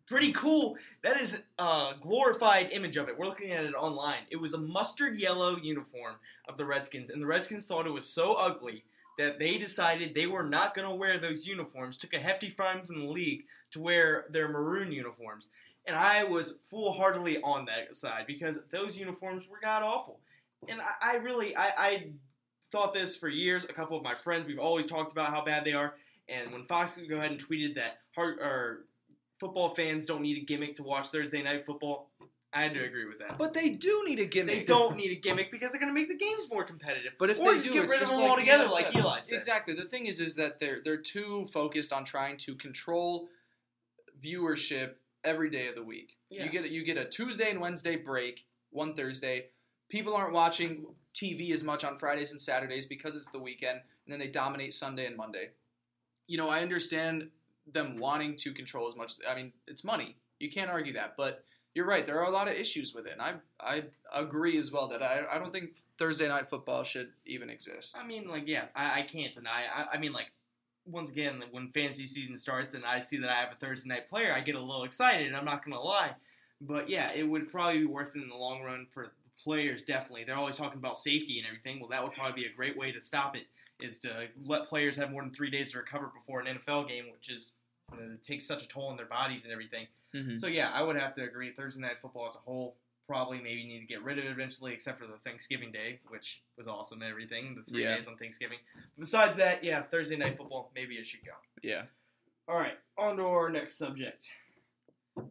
pretty 0.07 0.34
cool. 0.34 0.75
That 1.03 1.19
is 1.21 1.39
a 1.57 1.91
glorified 2.01 2.69
image 2.71 2.97
of 2.97 3.07
it. 3.10 3.17
We're 3.17 3.27
looking 3.27 3.51
at 3.51 3.63
it 3.63 3.73
online. 3.73 4.23
It 4.29 4.38
was 4.38 4.53
a 4.53 4.57
mustard 4.60 5.19
yellow 5.19 5.57
uniform 5.57 6.15
of 6.47 6.57
the 6.57 6.65
Redskins, 6.65 7.10
and 7.10 7.21
the 7.21 7.25
Redskins 7.27 7.65
thought 7.65 7.88
it 7.88 7.91
was 7.91 8.07
so 8.07 8.34
ugly 8.34 8.84
that 9.17 9.39
they 9.39 9.57
decided 9.57 10.13
they 10.13 10.25
were 10.27 10.43
not 10.43 10.73
going 10.75 10.88
to 10.88 10.95
wear 10.95 11.19
those 11.19 11.45
uniforms. 11.45 11.97
Took 11.97 12.13
a 12.13 12.19
hefty 12.19 12.49
fine 12.49 12.86
from 12.86 12.99
the 12.99 13.05
league 13.05 13.43
to 13.71 13.79
wear 13.79 14.25
their 14.29 14.47
maroon 14.47 14.91
uniforms, 14.91 15.49
and 15.86 15.95
I 15.95 16.23
was 16.23 16.60
full 16.69 16.91
heartedly 16.91 17.41
on 17.41 17.65
that 17.65 17.97
side 17.97 18.25
because 18.27 18.57
those 18.71 18.97
uniforms 18.97 19.47
were 19.49 19.60
god 19.62 19.84
awful. 19.84 20.19
And 20.67 20.79
I, 20.79 21.13
I 21.13 21.15
really, 21.15 21.55
I, 21.55 21.67
I 21.77 22.07
thought 22.71 22.93
this 22.93 23.15
for 23.15 23.27
years. 23.27 23.65
A 23.65 23.73
couple 23.73 23.97
of 23.97 24.03
my 24.03 24.15
friends, 24.15 24.47
we've 24.47 24.60
always 24.60 24.88
talked 24.88 25.12
about 25.12 25.29
how 25.29 25.43
bad 25.43 25.65
they 25.65 25.73
are. 25.73 25.95
And 26.29 26.51
when 26.51 26.65
Fox 26.65 26.99
go 27.10 27.17
ahead 27.17 27.31
and 27.31 27.45
tweeted 27.45 27.75
that 27.75 27.99
hard 28.15 28.39
or 28.39 28.86
football 29.39 29.73
fans 29.75 30.05
don't 30.05 30.21
need 30.21 30.41
a 30.41 30.45
gimmick 30.45 30.75
to 30.75 30.84
watch 30.84 31.07
Thursday 31.10 31.41
night 31.41 31.65
football. 31.65 32.10
I 32.53 32.63
had 32.63 32.73
to 32.73 32.84
agree 32.84 33.05
with 33.05 33.19
that. 33.19 33.38
But 33.38 33.53
they 33.53 33.69
do 33.69 34.03
need 34.05 34.19
a 34.19 34.25
gimmick. 34.25 34.55
they 34.55 34.63
don't 34.65 34.97
need 34.97 35.12
a 35.12 35.15
gimmick 35.15 35.51
because 35.51 35.71
they're 35.71 35.79
going 35.79 35.93
to 35.93 35.97
make 35.97 36.10
the 36.10 36.17
games 36.17 36.49
more 36.51 36.65
competitive. 36.65 37.13
But 37.17 37.29
if 37.29 37.39
or 37.39 37.51
they 37.51 37.60
just 37.60 37.67
do, 37.67 37.73
get 37.73 37.89
rid 37.89 38.01
of 38.01 38.10
them 38.10 38.19
like 38.19 38.29
altogether, 38.29 38.63
Eli 38.65 38.73
like. 38.73 38.95
Eli 38.95 39.21
said. 39.21 39.36
Exactly. 39.36 39.73
The 39.73 39.86
thing 39.86 40.05
is, 40.05 40.19
is 40.19 40.36
that 40.36 40.60
they're 40.60 40.79
they're 40.84 40.97
too 40.97 41.47
focused 41.53 41.93
on 41.93 42.03
trying 42.03 42.38
to 42.39 42.55
control 42.55 43.29
viewership 44.23 44.93
every 45.23 45.49
day 45.49 45.67
of 45.67 45.75
the 45.75 45.84
week. 45.84 46.17
Yeah. 46.29 46.43
You 46.43 46.49
get 46.49 46.65
a, 46.65 46.69
you 46.69 46.84
get 46.84 46.97
a 46.97 47.05
Tuesday 47.05 47.49
and 47.49 47.60
Wednesday 47.60 47.95
break, 47.95 48.45
one 48.71 48.93
Thursday. 48.93 49.47
People 49.89 50.15
aren't 50.15 50.34
watching 50.34 50.86
TV 51.13 51.51
as 51.51 51.63
much 51.63 51.84
on 51.84 51.97
Fridays 51.97 52.31
and 52.31 52.39
Saturdays 52.39 52.86
because 52.86 53.15
it's 53.15 53.29
the 53.29 53.39
weekend, 53.39 53.81
and 54.05 54.13
then 54.13 54.19
they 54.19 54.27
dominate 54.27 54.73
Sunday 54.73 55.05
and 55.05 55.17
Monday. 55.17 55.49
You 56.27 56.38
know, 56.38 56.49
I 56.49 56.62
understand 56.62 57.29
them 57.71 57.99
wanting 57.99 58.36
to 58.38 58.53
control 58.53 58.88
as 58.88 58.95
much. 58.95 59.13
I 59.29 59.36
mean, 59.36 59.53
it's 59.67 59.84
money. 59.84 60.15
You 60.39 60.49
can't 60.49 60.71
argue 60.71 60.93
that, 60.93 61.15
but 61.17 61.43
you're 61.75 61.86
right. 61.86 62.05
There 62.05 62.19
are 62.19 62.25
a 62.25 62.31
lot 62.31 62.47
of 62.47 62.55
issues 62.55 62.93
with 62.93 63.05
it, 63.05 63.13
and 63.13 63.21
I 63.21 63.34
I 63.60 63.84
agree 64.13 64.57
as 64.57 64.71
well 64.71 64.88
that 64.89 65.03
I, 65.03 65.21
I 65.31 65.38
don't 65.38 65.53
think 65.53 65.71
Thursday 65.97 66.27
night 66.27 66.49
football 66.49 66.84
should 66.84 67.12
even 67.25 67.49
exist. 67.49 67.97
I 67.99 68.05
mean, 68.05 68.27
like, 68.27 68.47
yeah, 68.47 68.65
I, 68.75 69.01
I 69.01 69.01
can't 69.03 69.36
deny. 69.36 69.65
I, 69.73 69.95
I 69.95 69.97
mean, 69.99 70.13
like, 70.13 70.31
once 70.91 71.10
again, 71.12 71.43
when 71.51 71.69
fantasy 71.69 72.06
season 72.06 72.38
starts 72.38 72.75
and 72.75 72.86
I 72.86 72.99
see 72.99 73.17
that 73.17 73.30
I 73.30 73.39
have 73.39 73.51
a 73.51 73.56
Thursday 73.56 73.89
night 73.89 74.08
player, 74.08 74.34
I 74.34 74.41
get 74.41 74.56
a 74.56 74.60
little 74.60 74.84
excited. 74.84 75.34
I'm 75.34 75.45
not 75.45 75.63
gonna 75.63 75.82
lie, 75.82 76.12
but 76.62 76.89
yeah, 76.89 77.12
it 77.13 77.23
would 77.23 77.51
probably 77.51 77.80
be 77.80 77.86
worth 77.86 78.15
it 78.15 78.21
in 78.21 78.30
the 78.30 78.36
long 78.36 78.62
run 78.62 78.88
for 78.93 79.06
the 79.06 79.43
players. 79.43 79.84
Definitely, 79.84 80.25
they're 80.25 80.36
always 80.36 80.58
talking 80.58 80.80
about 80.80 80.97
safety 80.97 81.39
and 81.39 81.47
everything. 81.47 81.80
Well, 81.80 81.89
that 81.89 82.04
would 82.04 82.13
probably 82.13 82.43
be 82.43 82.47
a 82.47 82.54
great 82.54 82.77
way 82.77 82.91
to 82.91 83.01
stop 83.01 83.36
it. 83.36 83.47
Is 83.84 83.99
to 83.99 84.27
let 84.45 84.67
players 84.67 84.95
have 84.97 85.12
more 85.12 85.23
than 85.23 85.34
three 85.34 85.49
days 85.49 85.71
to 85.71 85.80
recover 85.80 86.12
before 86.13 86.39
an 86.41 86.60
NFL 86.60 86.88
game, 86.88 87.06
which 87.12 87.30
is 87.30 87.51
you 87.93 87.99
know, 87.99 88.17
takes 88.27 88.45
such 88.45 88.63
a 88.63 88.67
toll 88.67 88.88
on 88.88 88.97
their 88.97 89.08
bodies 89.08 89.43
and 89.43 89.51
everything. 89.51 89.88
Mm-hmm. 90.13 90.38
So 90.38 90.47
yeah, 90.47 90.71
I 90.71 90.84
would 90.84 90.95
have 90.95 91.15
to 91.15 91.23
agree. 91.23 91.51
Thursday 91.51 91.82
night 91.82 91.97
football 92.01 92.27
as 92.27 92.36
a 92.36 92.39
whole 92.39 92.75
probably 93.12 93.41
maybe 93.41 93.65
need 93.67 93.82
to 93.82 93.86
get 93.86 94.02
rid 94.04 94.17
of 94.17 94.24
it 94.24 94.32
eventually, 94.32 94.71
except 94.71 94.97
for 94.97 95.06
the 95.06 95.17
Thanksgiving 95.26 95.69
day, 95.69 96.00
which 96.08 96.41
was 96.58 96.65
awesome 96.65 97.02
and 97.02 97.12
everything. 97.12 97.56
The 97.56 97.63
three 97.69 97.84
Yeah. 97.84 97.95
days 97.95 98.08
on 98.08 98.15
Thanksgiving. 98.17 98.60
Besides 98.97 99.36
that, 99.38 99.65
yeah, 99.65 99.84
Thursday 99.84 100.15
night 100.15 100.38
football 100.38 100.71
maybe 100.74 100.95
it 100.95 101.06
should 101.06 101.26
go. 101.26 101.34
Yeah. 101.62 101.88
All 102.47 102.56
right, 102.56 102.80
on 102.97 103.17
to 103.17 103.24
our 103.26 103.50
next 103.50 103.78
subject. 103.78 104.30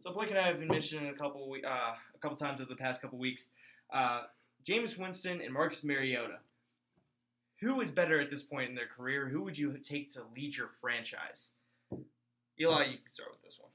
So 0.03 0.13
Blake 0.13 0.29
and 0.29 0.37
I 0.37 0.43
have 0.43 0.59
been 0.59 0.67
mentioning 0.67 1.09
a 1.09 1.13
couple 1.15 1.55
uh, 1.65 1.95
a 2.13 2.17
couple 2.19 2.37
times 2.37 2.61
over 2.61 2.69
the 2.69 2.75
past 2.75 3.01
couple 3.01 3.17
weeks. 3.17 3.49
Uh, 3.91 4.25
Jameis 4.63 4.95
Winston 4.95 5.41
and 5.41 5.51
Marcus 5.51 5.83
Mariota. 5.83 6.37
Who 7.61 7.81
is 7.81 7.89
better 7.91 8.19
at 8.21 8.29
this 8.29 8.43
point 8.43 8.69
in 8.69 8.75
their 8.75 8.87
career? 8.95 9.27
Who 9.27 9.41
would 9.41 9.57
you 9.57 9.75
take 9.79 10.13
to 10.13 10.21
lead 10.35 10.55
your 10.55 10.69
franchise? 10.79 11.49
Eli, 12.59 12.85
you 12.85 12.97
can 12.99 13.09
start 13.09 13.31
with 13.31 13.41
this 13.41 13.59
one. 13.59 13.70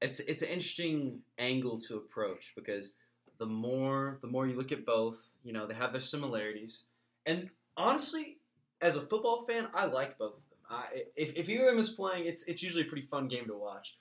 It's 0.00 0.20
it's 0.20 0.42
an 0.42 0.48
interesting 0.48 1.20
angle 1.38 1.80
to 1.80 1.96
approach 1.96 2.52
because 2.54 2.94
the 3.38 3.46
more 3.46 4.18
the 4.20 4.28
more 4.28 4.46
you 4.46 4.56
look 4.56 4.72
at 4.72 4.86
both, 4.86 5.18
you 5.42 5.52
know, 5.52 5.66
they 5.66 5.74
have 5.74 5.92
their 5.92 6.00
similarities. 6.00 6.84
And 7.26 7.50
honestly, 7.76 8.38
as 8.80 8.96
a 8.96 9.00
football 9.00 9.42
fan, 9.42 9.68
I 9.74 9.86
like 9.86 10.18
both 10.18 10.34
of 10.34 10.42
them. 10.50 10.58
I, 10.70 10.84
if 11.16 11.34
if 11.34 11.48
either 11.48 11.68
of 11.68 11.74
them 11.74 11.80
is 11.80 11.90
playing, 11.90 12.26
it's 12.26 12.44
it's 12.44 12.62
usually 12.62 12.84
a 12.84 12.88
pretty 12.88 13.06
fun 13.06 13.28
game 13.28 13.46
to 13.46 13.56
watch. 13.56 13.96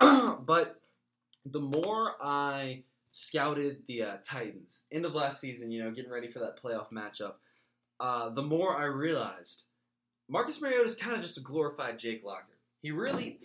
but 0.46 0.80
the 1.44 1.60
more 1.60 2.14
I 2.20 2.84
scouted 3.12 3.82
the 3.88 4.02
uh, 4.02 4.16
Titans 4.22 4.84
end 4.92 5.04
of 5.04 5.14
last 5.14 5.40
season, 5.40 5.70
you 5.70 5.82
know, 5.82 5.90
getting 5.90 6.10
ready 6.10 6.30
for 6.30 6.40
that 6.40 6.62
playoff 6.62 6.92
matchup, 6.92 7.34
uh, 8.00 8.30
the 8.30 8.42
more 8.42 8.76
I 8.76 8.84
realized 8.84 9.64
Marcus 10.28 10.60
Mariota 10.60 10.84
is 10.84 10.96
kind 10.96 11.14
of 11.14 11.22
just 11.22 11.38
a 11.38 11.40
glorified 11.40 11.98
Jake 11.98 12.24
Locker. 12.24 12.58
He 12.82 12.90
really 12.90 13.40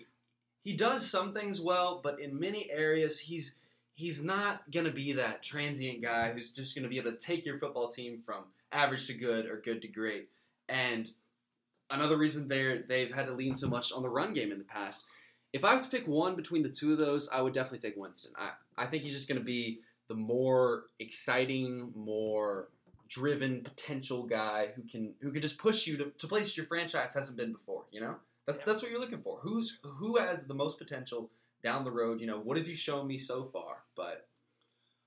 he 0.62 0.76
does 0.76 1.10
some 1.10 1.34
things 1.34 1.60
well, 1.60 2.00
but 2.04 2.19
in 2.19 2.39
many 2.39 2.69
areas 2.71 3.19
he's 3.19 3.56
he's 3.93 4.24
not 4.24 4.69
going 4.71 4.86
to 4.86 4.91
be 4.91 5.13
that 5.13 5.43
transient 5.43 6.02
guy 6.02 6.32
who's 6.32 6.52
just 6.52 6.76
going 6.76 6.84
to 6.84 6.89
be 6.89 6.97
able 6.97 7.12
to 7.12 7.17
take 7.17 7.45
your 7.45 7.60
football 7.60 7.89
team 7.89 8.21
from 8.26 8.45
average 8.71 9.08
to 9.08 9.13
good 9.13 9.45
or 9.45 9.58
good 9.58 9.82
to 9.82 9.88
great. 9.88 10.30
And 10.69 11.12
another 11.89 12.17
reason 12.17 12.47
they 12.47 12.82
they've 12.88 13.13
had 13.13 13.28
to 13.28 13.34
lean 13.34 13.56
so 13.56 13.67
much 13.67 13.91
on 13.91 14.02
the 14.02 14.10
run 14.10 14.34
game 14.34 14.52
in 14.52 14.58
the 14.58 14.63
past. 14.63 15.04
If 15.54 15.65
I 15.65 15.74
have 15.74 15.84
to 15.84 15.89
pick 15.89 16.08
one 16.08 16.36
between 16.36 16.63
the 16.63 16.69
two 16.69 16.93
of 16.93 16.97
those, 16.97 17.28
I 17.30 17.41
would 17.41 17.54
definitely 17.54 17.80
take 17.80 17.97
Winston. 17.97 18.32
I, 18.38 18.52
I 18.78 18.86
think 18.86 19.04
he's 19.04 19.12
just 19.12 19.28
going 19.28 19.39
to 19.39 19.43
be 19.43 19.82
the 20.08 20.15
more 20.15 20.86
exciting, 21.00 21.91
more 21.95 22.69
driven 23.10 23.62
potential 23.62 24.24
guy 24.24 24.69
who 24.76 24.84
can 24.84 25.13
who 25.21 25.32
can 25.32 25.41
just 25.41 25.58
push 25.58 25.86
you 25.86 25.97
to, 25.97 26.06
to 26.17 26.28
places 26.28 26.56
your 26.56 26.65
franchise 26.65 27.13
hasn't 27.13 27.38
been 27.38 27.52
before. 27.52 27.84
You 27.91 28.02
know, 28.02 28.15
that's 28.52 28.60
Yeah. 28.60 28.66
that's 28.68 28.82
what 28.82 28.92
you're 28.92 29.00
looking 29.00 29.22
for. 29.22 29.40
Who's 29.42 29.80
who 29.84 30.18
has 30.18 30.46
the 30.46 30.54
most 30.54 30.78
potential 30.78 31.32
down 31.64 31.84
the 31.84 31.92
road? 31.92 32.20
You 32.22 32.28
know, 32.28 32.40
what 32.40 32.58
have 32.58 32.68
you 32.68 32.76
shown 32.76 33.08
me 33.08 33.18
so 33.18 33.46
far? 33.46 33.84
But 33.96 34.28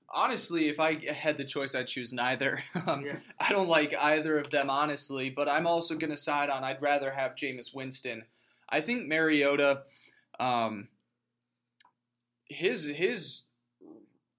Honestly, 0.07 0.67
if 0.69 0.79
I 0.79 1.03
had 1.11 1.35
the 1.35 1.43
choice, 1.43 1.73
I'd 1.73 1.87
choose 1.87 2.13
neither. 2.13 2.63
Um, 2.87 3.03
Yeah. 3.03 3.17
I 3.39 3.51
don't 3.51 3.67
like 3.67 3.95
either 3.95 4.37
of 4.37 4.51
them, 4.51 4.69
honestly, 4.69 5.31
but 5.31 5.49
I'm 5.49 5.65
also 5.65 5.97
going 5.97 6.11
to 6.11 6.17
side 6.17 6.49
on 6.51 6.63
I'd 6.63 6.79
rather 6.81 7.09
have 7.11 7.35
Jameis 7.35 7.73
Winston. 7.73 8.23
I 8.69 8.81
think 8.81 9.07
Mariota, 9.07 9.81
um, 10.39 10.89
his 12.47 12.85
his 12.85 13.41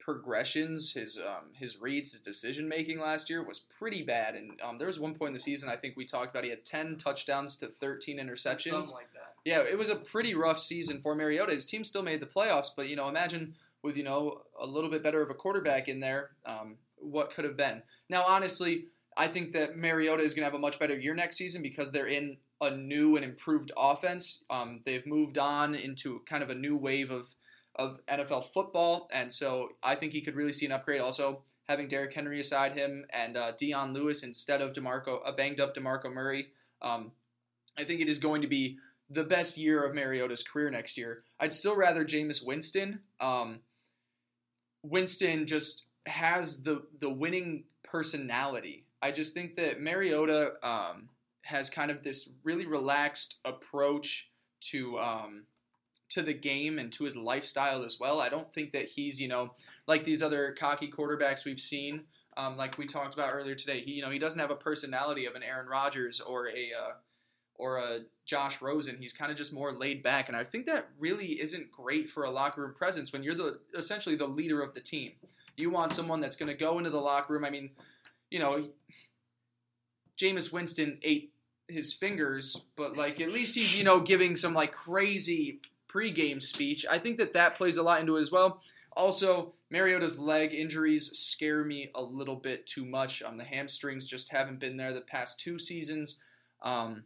progressions, 0.06 0.92
his 0.92 1.18
um, 1.18 1.46
his 1.52 1.80
reads, 1.80 2.12
his 2.12 2.20
decision 2.20 2.68
making 2.68 3.00
last 3.00 3.28
year 3.28 3.42
was 3.42 3.58
pretty 3.58 4.04
bad. 4.04 4.36
And 4.36 4.52
um, 4.62 4.78
there 4.78 4.86
was 4.86 5.00
one 5.00 5.14
point 5.14 5.30
in 5.30 5.34
the 5.34 5.40
season 5.40 5.68
I 5.68 5.74
think 5.74 5.96
we 5.96 6.04
talked 6.04 6.30
about 6.30 6.44
he 6.44 6.50
had 6.50 6.64
ten 6.64 6.96
touchdowns 6.96 7.56
to 7.56 7.66
thirteen 7.66 8.18
interceptions. 8.18 8.70
Something 8.70 8.94
like 8.94 9.12
that. 9.14 9.34
Yeah, 9.44 9.62
it 9.68 9.76
was 9.76 9.88
a 9.88 9.96
pretty 9.96 10.34
rough 10.36 10.60
season 10.60 11.00
for 11.02 11.16
Mariota. 11.16 11.52
His 11.52 11.64
team 11.64 11.82
still 11.82 12.04
made 12.04 12.20
the 12.20 12.26
playoffs, 12.26 12.68
but 12.74 12.88
you 12.88 12.94
know, 12.94 13.08
imagine 13.08 13.56
with 13.82 13.96
you 13.96 14.04
know 14.04 14.42
a 14.60 14.66
little 14.66 14.90
bit 14.90 15.02
better 15.02 15.22
of 15.22 15.30
a 15.30 15.34
quarterback 15.34 15.88
in 15.88 15.98
there, 15.98 16.30
um, 16.46 16.76
what 16.98 17.32
could 17.32 17.44
have 17.44 17.56
been. 17.56 17.82
Now, 18.08 18.24
honestly, 18.28 18.86
I 19.16 19.26
think 19.26 19.54
that 19.54 19.76
Mariota 19.76 20.22
is 20.22 20.34
going 20.34 20.42
to 20.42 20.52
have 20.52 20.58
a 20.58 20.62
much 20.62 20.78
better 20.78 20.96
year 20.96 21.16
next 21.16 21.36
season 21.36 21.62
because 21.62 21.90
they're 21.90 22.06
in 22.06 22.36
a 22.60 22.70
new 22.70 23.16
and 23.16 23.24
improved 23.24 23.72
offense. 23.76 24.44
Um, 24.50 24.82
they've 24.84 25.06
moved 25.06 25.36
on 25.36 25.74
into 25.74 26.20
kind 26.26 26.44
of 26.44 26.50
a 26.50 26.54
new 26.54 26.76
wave 26.76 27.10
of 27.10 27.34
of 27.76 28.00
NFL 28.06 28.46
football, 28.46 29.08
and 29.12 29.32
so 29.32 29.70
I 29.82 29.94
think 29.94 30.12
he 30.12 30.20
could 30.20 30.34
really 30.34 30.52
see 30.52 30.66
an 30.66 30.72
upgrade. 30.72 31.00
Also, 31.00 31.42
having 31.68 31.88
Derrick 31.88 32.14
Henry 32.14 32.40
aside 32.40 32.72
him 32.72 33.04
and 33.10 33.36
uh, 33.36 33.52
Dion 33.58 33.92
Lewis 33.92 34.22
instead 34.22 34.60
of 34.60 34.72
Demarco, 34.72 35.20
a 35.24 35.32
banged 35.32 35.60
up 35.60 35.74
Demarco 35.74 36.12
Murray, 36.12 36.48
um, 36.82 37.12
I 37.78 37.84
think 37.84 38.00
it 38.00 38.08
is 38.08 38.18
going 38.18 38.42
to 38.42 38.48
be 38.48 38.78
the 39.10 39.24
best 39.24 39.56
year 39.56 39.84
of 39.84 39.94
Mariota's 39.94 40.42
career 40.42 40.70
next 40.70 40.96
year. 40.96 41.22
I'd 41.38 41.52
still 41.52 41.76
rather 41.76 42.04
Jameis 42.04 42.44
Winston. 42.44 43.00
Um, 43.20 43.60
Winston 44.82 45.46
just 45.46 45.86
has 46.06 46.62
the 46.62 46.86
the 46.98 47.10
winning 47.10 47.64
personality. 47.82 48.84
I 49.02 49.12
just 49.12 49.34
think 49.34 49.56
that 49.56 49.80
Mariota 49.80 50.54
um, 50.62 51.10
has 51.42 51.70
kind 51.70 51.90
of 51.90 52.02
this 52.02 52.30
really 52.42 52.66
relaxed 52.66 53.38
approach 53.44 54.30
to 54.60 54.98
um, 54.98 55.44
to 56.08 56.22
the 56.22 56.34
game 56.34 56.78
and 56.78 56.92
to 56.92 57.04
his 57.04 57.16
lifestyle 57.16 57.82
as 57.82 57.98
well. 58.00 58.20
I 58.20 58.28
don't 58.28 58.52
think 58.52 58.72
that 58.72 58.86
he's 58.86 59.20
you 59.20 59.28
know 59.28 59.54
like 59.86 60.04
these 60.04 60.22
other 60.22 60.54
cocky 60.58 60.90
quarterbacks 60.90 61.44
we've 61.44 61.60
seen. 61.60 62.04
Um, 62.36 62.56
like 62.56 62.76
we 62.76 62.86
talked 62.86 63.14
about 63.14 63.30
earlier 63.32 63.54
today, 63.54 63.80
he 63.80 63.92
you 63.92 64.02
know 64.02 64.10
he 64.10 64.18
doesn't 64.18 64.40
have 64.40 64.50
a 64.50 64.56
personality 64.56 65.26
of 65.26 65.34
an 65.34 65.42
Aaron 65.42 65.68
Rodgers 65.68 66.20
or 66.20 66.48
a 66.48 66.70
uh, 66.78 66.92
or 67.54 67.78
a 67.78 68.00
Josh 68.24 68.60
Rosen. 68.60 68.98
He's 69.00 69.12
kind 69.12 69.30
of 69.30 69.38
just 69.38 69.54
more 69.54 69.72
laid 69.72 70.02
back, 70.02 70.28
and 70.28 70.36
I 70.36 70.44
think 70.44 70.66
that 70.66 70.88
really 70.98 71.40
isn't 71.40 71.72
great 71.72 72.10
for 72.10 72.24
a 72.24 72.30
locker 72.30 72.62
room 72.62 72.74
presence 72.74 73.12
when 73.12 73.22
you're 73.22 73.34
the 73.34 73.60
essentially 73.76 74.16
the 74.16 74.26
leader 74.26 74.62
of 74.62 74.74
the 74.74 74.80
team. 74.80 75.12
You 75.56 75.70
want 75.70 75.94
someone 75.94 76.20
that's 76.20 76.36
going 76.36 76.50
to 76.50 76.56
go 76.56 76.76
into 76.78 76.90
the 76.90 77.00
locker 77.00 77.32
room. 77.32 77.44
I 77.44 77.50
mean, 77.50 77.70
you 78.30 78.38
know, 78.38 78.68
Jameis 80.18 80.52
Winston 80.52 80.98
ate 81.02 81.32
his 81.68 81.92
fingers, 81.92 82.64
but 82.76 82.96
like 82.96 83.20
at 83.20 83.32
least 83.32 83.54
he's 83.54 83.76
you 83.76 83.84
know 83.84 84.00
giving 84.00 84.36
some 84.36 84.54
like 84.54 84.72
crazy 84.72 85.60
pregame 85.96 86.42
speech. 86.42 86.84
I 86.90 86.98
think 86.98 87.18
that 87.18 87.32
that 87.34 87.54
plays 87.56 87.76
a 87.76 87.82
lot 87.82 88.00
into 88.00 88.16
it 88.16 88.20
as 88.20 88.30
well. 88.32 88.60
Also, 88.92 89.52
Mariota's 89.70 90.18
leg 90.18 90.54
injuries 90.54 91.10
scare 91.18 91.64
me 91.64 91.90
a 91.94 92.02
little 92.02 92.36
bit 92.36 92.66
too 92.66 92.84
much. 92.84 93.22
Um, 93.22 93.36
the 93.36 93.44
hamstrings 93.44 94.06
just 94.06 94.30
haven't 94.32 94.58
been 94.58 94.76
there 94.76 94.92
the 94.92 95.00
past 95.02 95.38
two 95.40 95.58
seasons. 95.58 96.20
Um, 96.62 97.04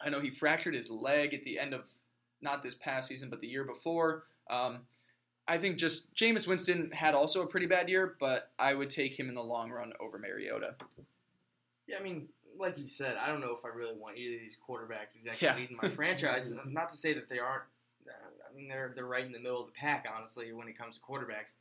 I 0.00 0.08
know 0.08 0.20
he 0.20 0.30
fractured 0.30 0.74
his 0.74 0.90
leg 0.90 1.34
at 1.34 1.42
the 1.44 1.58
end 1.58 1.74
of 1.74 1.88
not 2.40 2.62
this 2.62 2.74
past 2.74 3.08
season, 3.08 3.28
but 3.28 3.40
the 3.40 3.48
year 3.48 3.64
before. 3.64 4.24
Um, 4.48 4.82
I 5.46 5.58
think 5.58 5.76
just 5.78 6.14
Jameis 6.14 6.48
Winston 6.48 6.90
had 6.92 7.14
also 7.14 7.42
a 7.42 7.46
pretty 7.46 7.66
bad 7.66 7.88
year, 7.90 8.16
but 8.18 8.50
I 8.58 8.72
would 8.72 8.88
take 8.88 9.18
him 9.18 9.28
in 9.28 9.34
the 9.34 9.42
long 9.42 9.70
run 9.70 9.92
over 10.00 10.18
Mariota. 10.18 10.76
Yeah, 11.86 11.96
I 11.98 12.02
mean, 12.02 12.28
like 12.58 12.78
you 12.78 12.86
said, 12.86 13.16
I 13.16 13.26
don't 13.28 13.40
know 13.40 13.56
if 13.58 13.64
I 13.64 13.68
really 13.68 13.94
want 13.96 14.16
either 14.16 14.36
of 14.36 14.40
these 14.40 14.56
quarterbacks 14.66 15.16
exactly 15.16 15.46
Yeah. 15.46 15.56
leading 15.56 15.76
my 15.82 15.88
franchise. 15.90 16.50
Not 16.66 16.92
to 16.92 16.96
say 16.98 17.12
that 17.14 17.28
they 17.28 17.38
aren't. 17.40 17.64
I 18.50 18.56
mean, 18.56 18.68
they're 18.68 18.92
they're 18.94 19.06
right 19.06 19.24
in 19.24 19.32
the 19.32 19.38
middle 19.38 19.60
of 19.60 19.66
the 19.66 19.72
pack, 19.72 20.06
honestly, 20.14 20.52
when 20.52 20.68
it 20.68 20.78
comes 20.78 20.96
to 20.96 21.00
quarterbacks. 21.00 21.54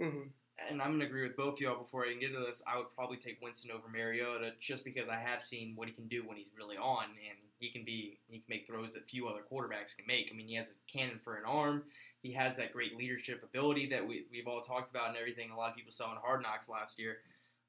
Mm-hmm. 0.00 0.28
And 0.70 0.80
I'm 0.80 0.92
gonna 0.92 1.06
agree 1.06 1.24
with 1.24 1.36
both 1.36 1.54
of 1.54 1.60
y'all. 1.60 1.82
Before 1.82 2.04
I 2.04 2.08
even 2.08 2.20
get 2.20 2.32
to 2.32 2.40
this, 2.40 2.62
I 2.66 2.78
would 2.78 2.94
probably 2.94 3.16
take 3.16 3.42
Winston 3.42 3.70
over 3.72 3.88
Mariota 3.88 4.52
just 4.60 4.84
because 4.84 5.08
I 5.08 5.16
have 5.16 5.42
seen 5.42 5.72
what 5.74 5.88
he 5.88 5.94
can 5.94 6.06
do 6.06 6.22
when 6.26 6.36
he's 6.36 6.52
really 6.56 6.76
on, 6.76 7.04
and 7.04 7.38
he 7.58 7.70
can 7.70 7.84
be 7.84 8.18
he 8.28 8.38
can 8.38 8.46
make 8.48 8.66
throws 8.66 8.92
that 8.94 9.08
few 9.08 9.26
other 9.26 9.40
quarterbacks 9.50 9.96
can 9.96 10.06
make. 10.06 10.28
I 10.32 10.36
mean, 10.36 10.46
he 10.46 10.54
has 10.54 10.68
a 10.68 10.92
cannon 10.92 11.18
for 11.24 11.36
an 11.36 11.44
arm. 11.44 11.84
He 12.22 12.32
has 12.32 12.56
that 12.56 12.72
great 12.72 12.96
leadership 12.96 13.42
ability 13.42 13.88
that 13.90 14.06
we 14.06 14.26
we've 14.30 14.46
all 14.46 14.62
talked 14.62 14.90
about 14.90 15.08
and 15.08 15.16
everything. 15.16 15.50
A 15.50 15.56
lot 15.56 15.70
of 15.70 15.76
people 15.76 15.92
saw 15.92 16.12
in 16.12 16.18
Hard 16.18 16.42
Knocks 16.42 16.68
last 16.68 16.98
year, 16.98 17.18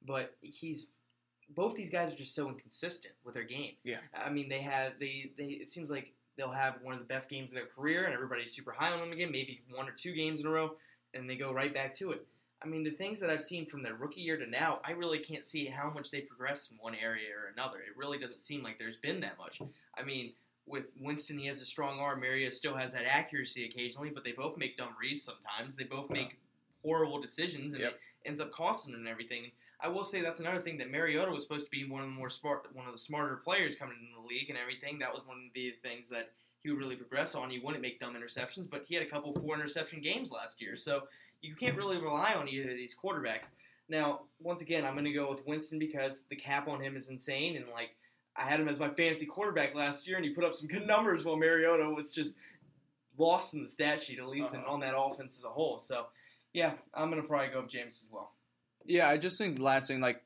but 0.05 0.35
he's 0.41 0.87
both 1.49 1.75
these 1.75 1.89
guys 1.91 2.11
are 2.11 2.15
just 2.15 2.35
so 2.35 2.47
inconsistent 2.49 3.13
with 3.23 3.33
their 3.33 3.43
game. 3.43 3.73
Yeah. 3.83 3.97
I 4.13 4.29
mean, 4.29 4.49
they 4.49 4.61
have 4.61 4.93
they 4.99 5.31
they 5.37 5.45
it 5.45 5.71
seems 5.71 5.89
like 5.89 6.13
they'll 6.37 6.51
have 6.51 6.75
one 6.81 6.93
of 6.93 6.99
the 6.99 7.05
best 7.05 7.29
games 7.29 7.49
of 7.49 7.55
their 7.55 7.65
career 7.67 8.05
and 8.05 8.13
everybody's 8.13 8.53
super 8.53 8.71
high 8.71 8.91
on 8.91 8.99
them 8.99 9.11
again, 9.11 9.31
maybe 9.31 9.61
one 9.73 9.87
or 9.87 9.91
two 9.93 10.13
games 10.13 10.41
in 10.41 10.47
a 10.47 10.49
row, 10.49 10.73
and 11.13 11.29
they 11.29 11.35
go 11.35 11.51
right 11.51 11.73
back 11.73 11.95
to 11.97 12.11
it. 12.11 12.25
I 12.61 12.67
mean, 12.67 12.83
the 12.83 12.91
things 12.91 13.19
that 13.19 13.29
I've 13.29 13.43
seen 13.43 13.65
from 13.65 13.83
their 13.83 13.95
rookie 13.95 14.21
year 14.21 14.37
to 14.37 14.49
now, 14.49 14.79
I 14.83 14.91
really 14.91 15.19
can't 15.19 15.43
see 15.43 15.65
how 15.65 15.89
much 15.89 16.09
they 16.09 16.21
progressed 16.21 16.71
in 16.71 16.77
one 16.77 16.95
area 16.95 17.29
or 17.29 17.51
another. 17.53 17.77
It 17.79 17.95
really 17.97 18.17
doesn't 18.17 18.39
seem 18.39 18.63
like 18.63 18.79
there's 18.79 18.97
been 18.97 19.19
that 19.21 19.37
much. 19.37 19.61
I 19.97 20.03
mean, 20.03 20.33
with 20.65 20.85
Winston, 20.99 21.37
he 21.37 21.45
has 21.47 21.61
a 21.61 21.65
strong 21.65 21.99
arm. 21.99 22.21
Mariota 22.21 22.49
still 22.55 22.75
has 22.75 22.91
that 22.93 23.03
accuracy 23.07 23.65
occasionally, 23.65 24.09
but 24.09 24.23
they 24.23 24.31
both 24.31 24.57
make 24.57 24.77
dumb 24.77 24.95
reads 24.99 25.23
sometimes. 25.23 25.75
They 25.75 25.83
both 25.83 26.09
make 26.09 26.39
horrible 26.81 27.21
decisions, 27.21 27.73
and 27.73 27.81
Yep. 27.81 27.91
it 27.93 27.99
ends 28.27 28.41
up 28.41 28.51
costing 28.51 28.93
them 28.93 29.01
and 29.01 29.09
everything. 29.09 29.51
I 29.81 29.87
will 29.89 30.03
say 30.03 30.21
that's 30.21 30.39
another 30.39 30.61
thing 30.61 30.77
that 30.77 30.89
Mariota 30.91 31.31
was 31.31 31.43
supposed 31.43 31.65
to 31.65 31.71
be 31.71 31.87
one 31.87 32.01
of 32.01 32.07
the 32.07 32.13
more 32.15 32.29
smart, 32.29 32.67
one 32.73 32.85
of 32.87 32.93
the 32.93 32.97
smarter 32.99 33.35
players 33.37 33.75
coming 33.75 33.97
into 33.99 34.19
the 34.21 34.27
league 34.27 34.49
and 34.49 34.57
everything. 34.57 34.99
That 34.99 35.13
was 35.13 35.23
one 35.25 35.37
of 35.37 35.53
the 35.53 35.73
things 35.83 36.05
that 36.09 36.31
he 36.63 36.69
would 36.69 36.79
really 36.79 36.95
progress 36.95 37.35
on. 37.35 37.49
He 37.49 37.59
wouldn't 37.59 37.81
make 37.81 37.99
dumb 37.99 38.15
interceptions, 38.15 38.69
but 38.69 38.85
he 38.87 38.95
had 38.95 39.03
a 39.05 39.09
couple 39.09 39.33
four 39.33 39.53
interception 39.55 40.01
games 40.01 40.31
last 40.31 40.61
year, 40.61 40.75
so 40.75 41.03
you 41.41 41.55
can't 41.55 41.75
really 41.77 41.97
rely 41.97 42.33
on 42.33 42.47
either 42.47 42.71
of 42.71 42.77
these 42.77 42.95
quarterbacks. 42.95 43.49
Now, 43.87 44.21
once 44.41 44.61
again, 44.63 44.83
I'm 44.85 44.93
going 44.93 45.05
to 45.05 45.13
go 45.13 45.29
with 45.29 45.45
Winston 45.45 45.77
because 45.77 46.23
the 46.29 46.35
cap 46.35 46.67
on 46.67 46.81
him 46.81 46.95
is 46.95 47.09
insane, 47.09 47.55
and 47.57 47.65
like 47.71 47.95
I 48.35 48.43
had 48.49 48.59
him 48.59 48.67
as 48.67 48.79
my 48.79 48.89
fantasy 48.89 49.25
quarterback 49.27 49.75
last 49.75 50.07
year, 50.07 50.15
and 50.17 50.25
he 50.25 50.31
put 50.31 50.43
up 50.43 50.55
some 50.55 50.67
good 50.67 50.87
numbers 50.87 51.23
while 51.23 51.37
Mariota 51.37 51.87
was 51.89 52.13
just 52.13 52.37
lost 53.17 53.53
in 53.53 53.61
the 53.63 53.69
stat 53.69 54.03
sheet, 54.03 54.19
at 54.19 54.27
least 54.27 54.53
and 54.53 54.63
Uh-huh. 54.63 54.73
on 54.73 54.79
that 54.79 54.97
offense 54.97 55.37
as 55.37 55.43
a 55.43 55.49
whole. 55.49 55.79
So, 55.79 56.07
yeah, 56.53 56.73
I'm 56.93 57.09
going 57.11 57.21
to 57.21 57.27
probably 57.27 57.49
go 57.49 57.61
with 57.61 57.71
Jameis 57.71 58.03
as 58.03 58.09
well. 58.11 58.31
Yeah, 58.85 59.09
I 59.09 59.17
just 59.17 59.37
think 59.37 59.59
last 59.59 59.87
thing, 59.87 60.01
like 60.01 60.21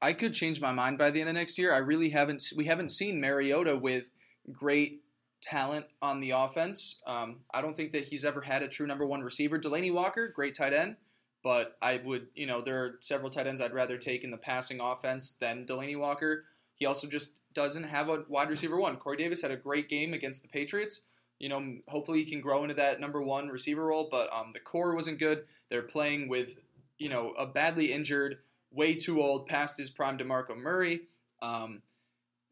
I 0.00 0.12
could 0.12 0.34
change 0.34 0.60
my 0.60 0.72
mind 0.72 0.98
by 0.98 1.10
the 1.10 1.20
end 1.20 1.28
of 1.28 1.36
next 1.36 1.58
year. 1.58 1.72
I 1.72 1.78
really 1.78 2.10
haven't. 2.10 2.52
We 2.56 2.64
haven't 2.66 2.90
seen 2.90 3.20
Mariota 3.20 3.76
with 3.76 4.04
great 4.52 5.02
talent 5.40 5.86
on 6.00 6.20
the 6.20 6.30
offense. 6.30 7.02
Um, 7.06 7.40
I 7.52 7.60
don't 7.60 7.76
think 7.76 7.92
that 7.92 8.04
he's 8.04 8.24
ever 8.24 8.40
had 8.40 8.62
a 8.62 8.68
true 8.68 8.86
number 8.86 9.06
one 9.06 9.22
receiver. 9.22 9.58
Delanie 9.58 9.92
Walker, 9.92 10.28
great 10.28 10.54
tight 10.54 10.72
end, 10.72 10.96
but 11.42 11.76
I 11.82 12.00
would, 12.04 12.28
you 12.34 12.46
know, 12.46 12.62
there 12.62 12.82
are 12.82 12.98
several 13.00 13.30
tight 13.30 13.46
ends 13.46 13.60
I'd 13.60 13.72
rather 13.72 13.98
take 13.98 14.24
in 14.24 14.30
the 14.30 14.36
passing 14.36 14.80
offense 14.80 15.32
than 15.32 15.66
Delanie 15.66 15.98
Walker. 15.98 16.44
He 16.74 16.86
also 16.86 17.08
just 17.08 17.32
doesn't 17.54 17.84
have 17.84 18.08
a 18.08 18.24
wide 18.28 18.48
receiver 18.48 18.78
one. 18.78 18.96
Corey 18.96 19.16
Davis 19.16 19.42
had 19.42 19.50
a 19.50 19.56
great 19.56 19.88
game 19.88 20.14
against 20.14 20.42
the 20.42 20.48
Patriots. 20.48 21.02
You 21.38 21.48
know, 21.48 21.76
hopefully 21.88 22.22
he 22.22 22.30
can 22.30 22.40
grow 22.40 22.62
into 22.62 22.74
that 22.74 23.00
number 23.00 23.20
one 23.22 23.48
receiver 23.48 23.86
role, 23.86 24.08
but 24.10 24.32
um, 24.32 24.52
the 24.52 24.60
core 24.60 24.94
wasn't 24.94 25.18
good. 25.18 25.44
They're 25.70 25.82
playing 25.82 26.28
with 26.28 26.56
you 26.98 27.08
know, 27.08 27.32
a 27.38 27.46
badly 27.46 27.92
injured, 27.92 28.38
way 28.70 28.94
too 28.94 29.20
old, 29.20 29.46
past 29.46 29.76
his 29.76 29.90
prime 29.90 30.18
DeMarco 30.18 30.56
Murray. 30.56 31.02
Um, 31.40 31.82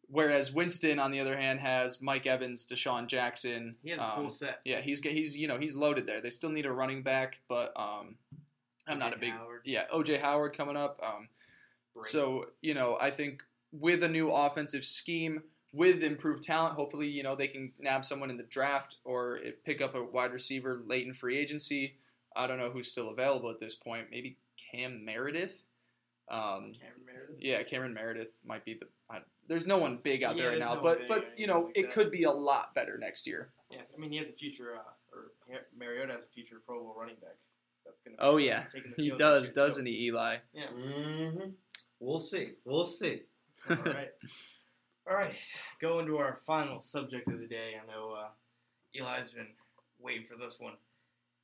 whereas 0.08 0.52
Winston, 0.52 0.98
on 0.98 1.10
the 1.10 1.20
other 1.20 1.36
hand, 1.36 1.60
has 1.60 2.02
Mike 2.02 2.26
Evans, 2.26 2.66
DeSean 2.66 3.06
Jackson. 3.06 3.76
He 3.82 3.90
has 3.90 3.98
a 3.98 4.04
um, 4.04 4.24
full 4.24 4.32
set. 4.32 4.60
yeah, 4.64 4.80
he's 4.80 5.00
he's 5.02 5.38
you 5.38 5.48
know 5.48 5.58
he's 5.58 5.76
loaded 5.76 6.06
there. 6.06 6.20
They 6.20 6.30
still 6.30 6.50
need 6.50 6.66
a 6.66 6.72
running 6.72 7.02
back, 7.02 7.40
but 7.48 7.72
um, 7.76 8.16
I'm 8.86 8.98
not 8.98 9.14
a 9.14 9.18
big 9.18 9.32
Howard. 9.32 9.62
yeah 9.64 9.84
OJ 9.94 10.20
Howard 10.20 10.56
coming 10.56 10.76
up. 10.76 11.00
Um, 11.02 11.28
so 12.02 12.46
you 12.60 12.74
know 12.74 12.96
I 13.00 13.10
think 13.10 13.42
with 13.72 14.02
a 14.02 14.08
new 14.08 14.30
offensive 14.30 14.84
scheme, 14.84 15.42
with 15.72 16.02
improved 16.02 16.42
talent, 16.42 16.74
hopefully 16.74 17.08
you 17.08 17.22
know 17.22 17.36
they 17.36 17.48
can 17.48 17.72
nab 17.78 18.04
someone 18.04 18.30
in 18.30 18.36
the 18.36 18.42
draft 18.44 18.96
or 19.04 19.38
pick 19.64 19.80
up 19.80 19.94
a 19.94 20.04
wide 20.04 20.32
receiver 20.32 20.78
late 20.86 21.06
in 21.06 21.14
free 21.14 21.38
agency. 21.38 21.94
I 22.40 22.46
don't 22.46 22.58
know 22.58 22.70
who's 22.70 22.90
still 22.90 23.10
available 23.10 23.50
at 23.50 23.60
this 23.60 23.74
point. 23.76 24.06
Maybe 24.10 24.36
Cam 24.72 25.04
Meredith. 25.04 25.62
Um, 26.30 26.72
Cameron 26.80 27.04
Meredith. 27.06 27.36
yeah, 27.40 27.62
Cameron 27.64 27.94
Meredith 27.94 28.32
might 28.44 28.64
be 28.64 28.74
the. 28.74 28.86
I, 29.10 29.18
there's 29.48 29.66
no 29.66 29.78
one 29.78 29.98
big 30.02 30.22
out 30.22 30.36
Yeah, 30.36 30.42
there 30.42 30.50
there's 30.52 30.60
now, 30.64 30.74
no 30.74 30.82
but 30.82 31.08
but 31.08 31.32
you 31.36 31.46
know 31.48 31.62
like 31.66 31.76
it 31.78 31.82
that. 31.86 31.92
could 31.92 32.10
be 32.12 32.22
a 32.22 32.30
lot 32.30 32.74
better 32.74 32.96
next 32.98 33.26
year. 33.26 33.50
Yeah, 33.70 33.80
I 33.94 33.98
mean 34.00 34.12
he 34.12 34.18
has 34.18 34.28
a 34.28 34.32
future, 34.32 34.76
uh, 34.76 35.16
or 35.16 35.32
Mariota 35.76 36.12
has 36.12 36.24
a 36.24 36.28
future 36.28 36.56
Pro 36.64 36.80
Bowl 36.80 36.94
running 36.98 37.16
back. 37.16 37.34
That's 37.84 38.00
gonna. 38.00 38.16
Oh 38.20 38.36
yeah, 38.36 38.64
taking 38.72 38.92
the 38.96 39.02
he 39.02 39.10
does, 39.10 39.48
year, 39.48 39.54
doesn't 39.54 39.86
he, 39.86 40.06
Eli? 40.06 40.36
Yeah. 40.52 40.66
Mm-hmm. 40.68 41.48
We'll 41.98 42.20
see. 42.20 42.50
We'll 42.64 42.84
see. 42.84 43.22
All 43.68 43.76
right. 43.76 44.10
All 45.10 45.16
right. 45.16 45.34
Go 45.80 45.98
into 45.98 46.18
our 46.18 46.38
final 46.46 46.78
subject 46.80 47.26
of 47.28 47.40
the 47.40 47.46
day. 47.46 47.72
I 47.82 47.86
know 47.90 48.12
uh, 48.12 48.28
Eli's 48.94 49.30
been 49.32 49.48
waiting 49.98 50.26
for 50.30 50.36
this 50.36 50.60
one. 50.60 50.74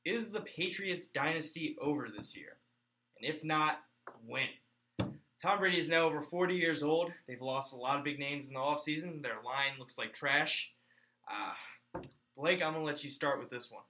Is 0.07 0.29
the 0.29 0.39
Patriots 0.39 1.07
dynasty 1.07 1.75
over 1.81 2.07
this 2.07 2.33
year? 2.33 2.55
And 3.19 3.29
if 3.29 3.43
not, 3.43 3.81
when? 4.25 4.47
Tom 5.41 5.59
Brady 5.59 5.79
is 5.79 5.89
now 5.89 6.03
over 6.03 6.21
40 6.21 6.55
years 6.55 6.81
old. 6.81 7.11
They've 7.27 7.41
lost 7.41 7.73
a 7.73 7.75
lot 7.75 7.97
of 7.97 8.05
big 8.05 8.17
names 8.17 8.47
in 8.47 8.53
the 8.53 8.59
offseason. 8.59 9.21
Their 9.21 9.41
line 9.43 9.73
looks 9.77 9.97
like 9.97 10.13
trash. 10.13 10.71
Uh, 11.29 11.99
Blake, 12.37 12.61
I'm 12.61 12.71
going 12.71 12.85
to 12.85 12.89
let 12.89 13.03
you 13.03 13.11
start 13.11 13.39
with 13.39 13.49
this 13.49 13.69
one. 13.69 13.83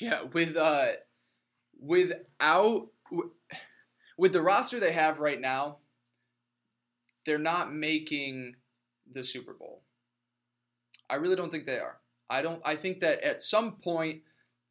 Yeah, 0.00 0.22
with 0.32 0.56
uh, 0.56 0.92
without 1.80 2.86
with 4.16 4.32
the 4.32 4.42
roster 4.42 4.78
they 4.78 4.92
have 4.92 5.18
right 5.18 5.40
now, 5.40 5.78
they're 7.24 7.38
not 7.38 7.74
making 7.74 8.54
the 9.12 9.24
Super 9.24 9.52
Bowl. 9.52 9.82
I 11.10 11.16
really 11.16 11.36
don't 11.36 11.50
think 11.50 11.66
they 11.66 11.78
are. 11.78 11.98
I 12.30 12.42
don't. 12.42 12.62
I 12.64 12.76
think 12.76 13.00
that 13.00 13.20
at 13.22 13.42
some 13.42 13.72
point, 13.72 14.22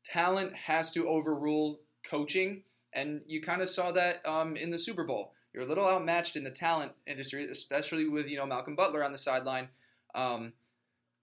talent 0.05 0.53
has 0.53 0.91
to 0.91 1.07
overrule 1.07 1.79
coaching, 2.03 2.63
and 2.93 3.21
you 3.27 3.41
kind 3.41 3.61
of 3.61 3.69
saw 3.69 3.91
that 3.91 4.25
um, 4.25 4.55
in 4.55 4.69
the 4.69 4.79
Super 4.79 5.03
Bowl. 5.03 5.33
You're 5.53 5.63
a 5.63 5.67
little 5.67 5.87
outmatched 5.87 6.35
in 6.35 6.43
the 6.43 6.51
talent 6.51 6.91
industry, 7.07 7.47
especially 7.49 8.07
with 8.07 8.27
you 8.29 8.37
know 8.37 8.45
Malcolm 8.45 8.75
Butler 8.75 9.03
on 9.03 9.11
the 9.11 9.17
sideline, 9.17 9.69
um, 10.13 10.53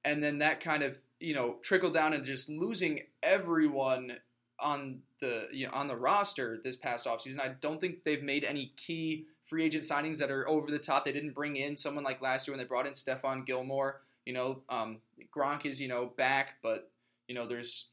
and 0.04 0.22
then 0.22 0.38
that 0.38 0.60
kind 0.60 0.82
of 0.82 0.98
you 1.20 1.34
know 1.34 1.56
trickled 1.62 1.94
down 1.94 2.12
and 2.12 2.24
just 2.24 2.48
losing 2.48 3.00
everyone 3.22 4.18
on 4.58 5.00
the 5.20 5.48
you 5.52 5.66
know, 5.66 5.72
on 5.72 5.88
the 5.88 5.96
roster 5.96 6.60
this 6.64 6.76
past 6.76 7.06
offseason. 7.06 7.40
I 7.40 7.54
don't 7.60 7.80
think 7.80 8.04
they've 8.04 8.22
made 8.22 8.44
any 8.44 8.72
key 8.76 9.26
free 9.44 9.64
agent 9.64 9.84
signings 9.84 10.18
that 10.18 10.30
are 10.30 10.48
over 10.48 10.70
the 10.70 10.78
top. 10.78 11.04
They 11.04 11.12
didn't 11.12 11.34
bring 11.34 11.56
in 11.56 11.76
someone 11.76 12.04
like 12.04 12.22
last 12.22 12.48
year 12.48 12.52
when 12.52 12.58
they 12.58 12.68
brought 12.68 12.86
in 12.86 12.92
Stephon 12.92 13.44
Gilmore. 13.44 14.00
You 14.24 14.32
know, 14.32 14.62
um, 14.68 15.00
Gronk 15.34 15.66
is 15.66 15.80
you 15.80 15.88
know 15.88 16.06
back, 16.16 16.54
but 16.62 16.90
you 17.28 17.34
know 17.34 17.46
there's 17.46 17.88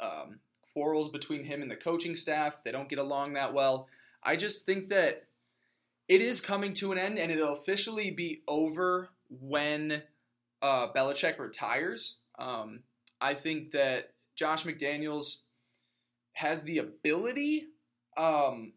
um, 0.00 0.40
quarrels 0.72 1.08
between 1.08 1.44
him 1.44 1.62
and 1.62 1.70
the 1.70 1.76
coaching 1.76 2.16
staff. 2.16 2.62
They 2.64 2.72
don't 2.72 2.88
get 2.88 2.98
along 2.98 3.34
that 3.34 3.54
well. 3.54 3.88
I 4.22 4.36
just 4.36 4.64
think 4.64 4.88
that 4.88 5.24
it 6.08 6.20
is 6.20 6.40
coming 6.40 6.72
to 6.74 6.92
an 6.92 6.98
end, 6.98 7.18
and 7.18 7.30
it'll 7.30 7.52
officially 7.52 8.10
be 8.10 8.42
over 8.48 9.10
when 9.28 10.02
uh, 10.60 10.88
Belichick 10.94 11.38
retires. 11.38 12.18
Um, 12.38 12.82
I 13.20 13.34
think 13.34 13.72
that 13.72 14.14
Josh 14.36 14.64
McDaniels 14.64 15.42
has 16.32 16.64
the 16.64 16.78
ability 16.78 17.66
um, 18.16 18.72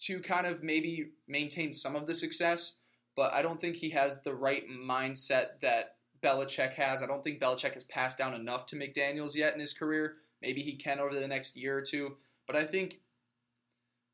to 0.00 0.20
kind 0.20 0.46
of 0.46 0.62
maybe 0.62 1.12
maintain 1.26 1.72
some 1.72 1.96
of 1.96 2.06
the 2.06 2.14
success, 2.14 2.80
but 3.16 3.32
I 3.32 3.42
don't 3.42 3.60
think 3.60 3.76
he 3.76 3.90
has 3.90 4.22
the 4.22 4.34
right 4.34 4.64
mindset 4.68 5.60
that 5.62 5.96
Belichick 6.22 6.74
has. 6.74 7.02
I 7.02 7.06
don't 7.06 7.22
think 7.22 7.40
Belichick 7.40 7.74
has 7.74 7.84
passed 7.84 8.18
down 8.18 8.34
enough 8.34 8.66
to 8.66 8.76
McDaniels 8.76 9.36
yet 9.36 9.54
in 9.54 9.60
his 9.60 9.72
career. 9.72 10.16
Maybe 10.44 10.60
he 10.60 10.74
can 10.74 11.00
over 11.00 11.18
the 11.18 11.26
next 11.26 11.56
year 11.56 11.78
or 11.78 11.80
two, 11.80 12.16
but 12.46 12.54
I 12.54 12.64
think 12.64 13.00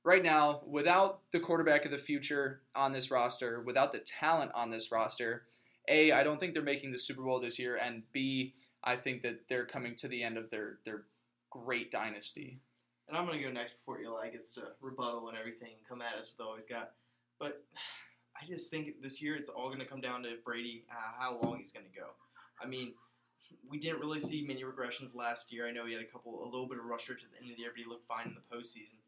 right 0.04 0.22
now, 0.22 0.60
without 0.64 1.22
the 1.32 1.40
quarterback 1.40 1.84
of 1.84 1.90
the 1.90 1.98
future 1.98 2.60
on 2.76 2.92
this 2.92 3.10
roster, 3.10 3.60
without 3.60 3.90
the 3.90 3.98
talent 3.98 4.52
on 4.54 4.70
this 4.70 4.92
roster, 4.92 5.42
A, 5.88 6.12
I 6.12 6.22
don't 6.22 6.38
think 6.38 6.54
they're 6.54 6.62
making 6.62 6.92
the 6.92 7.00
Super 7.00 7.22
Bowl 7.22 7.40
this 7.40 7.58
year, 7.58 7.76
and 7.82 8.04
B, 8.12 8.54
I 8.84 8.94
think 8.94 9.22
that 9.22 9.48
they're 9.48 9.66
coming 9.66 9.96
to 9.96 10.06
the 10.06 10.22
end 10.22 10.38
of 10.38 10.50
their, 10.50 10.78
their 10.84 11.02
great 11.50 11.90
dynasty. 11.90 12.60
And 13.08 13.18
I'm 13.18 13.26
going 13.26 13.38
to 13.38 13.44
go 13.44 13.50
next 13.50 13.72
before 13.72 14.00
Eli 14.00 14.30
gets 14.30 14.54
to 14.54 14.68
rebuttal 14.80 15.30
and 15.30 15.36
everything 15.36 15.70
and 15.78 15.88
come 15.88 16.00
at 16.00 16.14
us 16.14 16.30
with 16.30 16.46
all 16.46 16.54
he's 16.54 16.64
got. 16.64 16.92
But 17.40 17.64
I 18.40 18.46
just 18.46 18.70
think 18.70 19.02
this 19.02 19.20
year 19.20 19.34
it's 19.34 19.50
all 19.50 19.66
going 19.66 19.80
to 19.80 19.84
come 19.84 20.00
down 20.00 20.22
to 20.22 20.36
Brady, 20.44 20.84
uh, 20.88 21.20
how 21.20 21.40
long 21.42 21.58
he's 21.58 21.72
going 21.72 21.86
to 21.92 22.00
go. 22.00 22.06
I 22.62 22.66
mean, 22.66 22.92
we 23.68 23.78
didn't 23.78 24.00
really 24.00 24.18
see 24.18 24.44
many 24.46 24.62
regressions 24.62 25.14
last 25.14 25.52
year. 25.52 25.66
I 25.66 25.70
know 25.70 25.86
he 25.86 25.92
had 25.92 26.02
a 26.02 26.06
couple, 26.06 26.44
a 26.44 26.46
little 26.46 26.66
bit 26.66 26.78
of 26.78 26.84
rush 26.84 27.10
at 27.10 27.16
the 27.18 27.38
end 27.40 27.50
of 27.50 27.56
the 27.56 27.62
year, 27.62 27.70
but 27.74 27.82
he 27.82 27.88
looked 27.88 28.06
fine 28.06 28.26
in 28.26 28.34
the 28.34 28.56
postseason. 28.56 28.98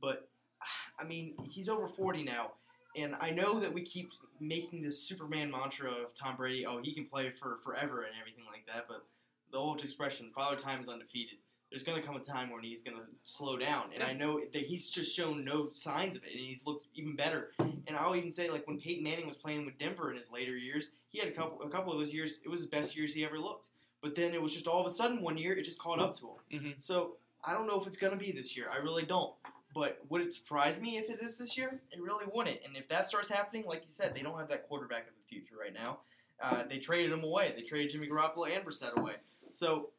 But 0.00 0.28
I 0.98 1.04
mean, 1.04 1.34
he's 1.48 1.68
over 1.68 1.88
40 1.88 2.24
now, 2.24 2.52
and 2.96 3.14
I 3.20 3.30
know 3.30 3.60
that 3.60 3.72
we 3.72 3.82
keep 3.82 4.10
making 4.40 4.82
this 4.82 5.02
Superman 5.02 5.50
mantra 5.50 5.90
of 5.90 6.14
Tom 6.14 6.36
Brady. 6.36 6.66
Oh, 6.66 6.80
he 6.82 6.94
can 6.94 7.06
play 7.06 7.30
for 7.30 7.58
forever 7.64 8.02
and 8.02 8.12
everything 8.20 8.44
like 8.50 8.66
that. 8.66 8.86
But 8.88 9.04
the 9.52 9.58
old 9.58 9.82
expression, 9.82 10.30
"Father 10.34 10.56
Time 10.56 10.82
is 10.82 10.88
undefeated." 10.88 11.38
there's 11.70 11.84
going 11.84 12.00
to 12.00 12.06
come 12.06 12.16
a 12.16 12.20
time 12.20 12.50
when 12.50 12.64
he's 12.64 12.82
going 12.82 12.96
to 12.96 13.04
slow 13.24 13.56
down. 13.56 13.90
And 13.94 14.02
I 14.02 14.12
know 14.12 14.40
that 14.52 14.62
he's 14.62 14.90
just 14.90 15.14
shown 15.14 15.44
no 15.44 15.70
signs 15.72 16.16
of 16.16 16.24
it, 16.24 16.32
and 16.32 16.40
he's 16.40 16.66
looked 16.66 16.86
even 16.94 17.14
better. 17.14 17.52
And 17.58 17.96
I'll 17.96 18.16
even 18.16 18.32
say, 18.32 18.50
like 18.50 18.66
when 18.66 18.78
Peyton 18.78 19.04
Manning 19.04 19.28
was 19.28 19.36
playing 19.36 19.64
with 19.64 19.78
Denver 19.78 20.10
in 20.10 20.16
his 20.16 20.30
later 20.30 20.56
years, 20.56 20.90
he 21.10 21.20
had 21.20 21.28
a 21.28 21.32
couple 21.32 21.62
a 21.62 21.70
couple 21.70 21.92
of 21.92 22.00
those 22.00 22.12
years. 22.12 22.38
It 22.44 22.48
was 22.48 22.60
his 22.60 22.68
best 22.68 22.96
years 22.96 23.14
he 23.14 23.24
ever 23.24 23.38
looked. 23.38 23.68
But 24.02 24.14
then 24.16 24.32
it 24.34 24.40
was 24.40 24.52
just 24.54 24.66
all 24.66 24.80
of 24.80 24.86
a 24.86 24.90
sudden 24.90 25.20
one 25.20 25.36
year 25.36 25.52
it 25.52 25.64
just 25.64 25.78
caught 25.78 26.00
up 26.00 26.18
to 26.20 26.26
him. 26.28 26.62
Mhm. 26.62 26.74
So 26.82 27.16
I 27.44 27.52
don't 27.52 27.66
know 27.66 27.80
if 27.80 27.86
it's 27.86 27.98
going 27.98 28.12
to 28.12 28.18
be 28.18 28.32
this 28.32 28.56
year. 28.56 28.70
I 28.72 28.76
really 28.78 29.04
don't. 29.04 29.34
But 29.74 30.00
would 30.08 30.20
it 30.20 30.32
surprise 30.32 30.80
me 30.80 30.98
if 30.98 31.10
it 31.10 31.20
is 31.22 31.38
this 31.38 31.56
year? 31.56 31.80
It 31.92 32.02
really 32.02 32.24
wouldn't. 32.32 32.58
And 32.64 32.76
if 32.76 32.88
that 32.88 33.08
starts 33.08 33.28
happening, 33.28 33.64
like 33.66 33.82
you 33.82 33.88
said, 33.88 34.14
they 34.14 34.22
don't 34.22 34.38
have 34.38 34.48
that 34.48 34.68
quarterback 34.68 35.06
of 35.06 35.14
the 35.14 35.28
future 35.28 35.54
right 35.60 35.72
now. 35.72 36.00
Uh, 36.42 36.64
they 36.68 36.78
traded 36.78 37.12
him 37.12 37.22
away. 37.22 37.52
They 37.54 37.62
traded 37.62 37.92
Jimmy 37.92 38.08
Garoppolo 38.08 38.54
and 38.54 38.64
Brissett 38.66 38.96
away. 38.96 39.14
So 39.50 39.90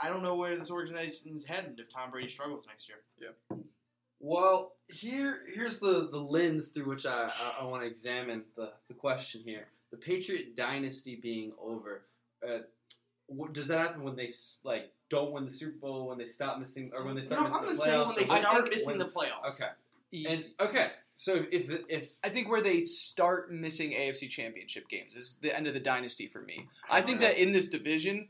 I 0.00 0.08
don't 0.08 0.22
know 0.22 0.34
where 0.34 0.56
this 0.56 0.70
organization 0.70 1.36
is 1.36 1.44
headed 1.44 1.78
if 1.78 1.90
Tom 1.90 2.10
Brady 2.10 2.28
struggles 2.28 2.64
next 2.66 2.88
year. 2.88 2.98
Yeah. 3.20 3.56
Well, 4.18 4.72
here 4.88 5.42
here's 5.52 5.78
the, 5.78 6.08
the 6.10 6.18
lens 6.18 6.70
through 6.70 6.86
which 6.86 7.06
I, 7.06 7.24
I, 7.26 7.60
I 7.60 7.64
want 7.64 7.82
to 7.82 7.88
examine 7.88 8.44
the, 8.56 8.72
the 8.88 8.94
question 8.94 9.42
here. 9.44 9.68
The 9.90 9.96
Patriot 9.96 10.56
dynasty 10.56 11.16
being 11.16 11.52
over. 11.60 12.02
Uh, 12.46 12.58
what, 13.30 13.52
does 13.52 13.68
that 13.68 13.78
happen 13.78 14.02
when 14.02 14.16
they 14.16 14.28
like 14.64 14.90
don't 15.08 15.32
win 15.32 15.44
the 15.44 15.50
Super 15.50 15.78
Bowl? 15.78 16.08
When 16.08 16.18
they 16.18 16.26
stop 16.26 16.58
missing, 16.58 16.90
or 16.94 17.04
when 17.04 17.14
they 17.14 17.22
start 17.22 17.48
No, 17.50 17.56
I'm 17.56 17.66
missing 17.66 17.68
going 17.68 17.68
the 17.68 17.74
to 17.74 17.80
say 17.84 17.90
playoffs? 17.90 18.06
when 18.08 18.16
they 18.16 18.22
or 18.24 18.36
I 18.36 18.40
start 18.40 18.54
think 18.62 18.70
missing 18.70 18.98
when- 18.98 18.98
the 18.98 19.12
playoffs. 19.12 19.60
Okay, 19.60 20.30
and 20.32 20.44
okay. 20.60 20.90
So 21.14 21.44
if 21.52 21.70
if 21.88 22.10
I 22.24 22.28
think 22.30 22.48
where 22.48 22.62
they 22.62 22.80
start 22.80 23.52
missing 23.52 23.90
AFC 23.92 24.28
Championship 24.28 24.88
games 24.88 25.16
is 25.16 25.38
the 25.42 25.54
end 25.56 25.66
of 25.66 25.74
the 25.74 25.80
dynasty 25.80 26.26
for 26.28 26.40
me. 26.40 26.66
I 26.90 27.00
think 27.02 27.20
that 27.20 27.36
in 27.38 27.52
this 27.52 27.68
division, 27.68 28.28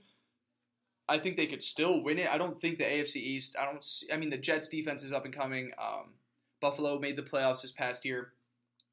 I 1.08 1.18
think 1.18 1.36
they 1.36 1.46
could 1.46 1.62
still 1.62 2.02
win 2.02 2.18
it. 2.18 2.28
I 2.28 2.36
don't 2.38 2.60
think 2.60 2.78
the 2.78 2.84
AFC 2.84 3.16
East. 3.16 3.56
I 3.60 3.64
don't. 3.64 3.82
See, 3.84 4.10
I 4.12 4.16
mean, 4.16 4.30
the 4.30 4.38
Jets' 4.38 4.68
defense 4.68 5.02
is 5.04 5.12
up 5.12 5.24
and 5.24 5.32
coming. 5.34 5.72
Um, 5.78 6.14
Buffalo 6.60 6.98
made 6.98 7.16
the 7.16 7.22
playoffs 7.22 7.62
this 7.62 7.72
past 7.72 8.04
year. 8.04 8.32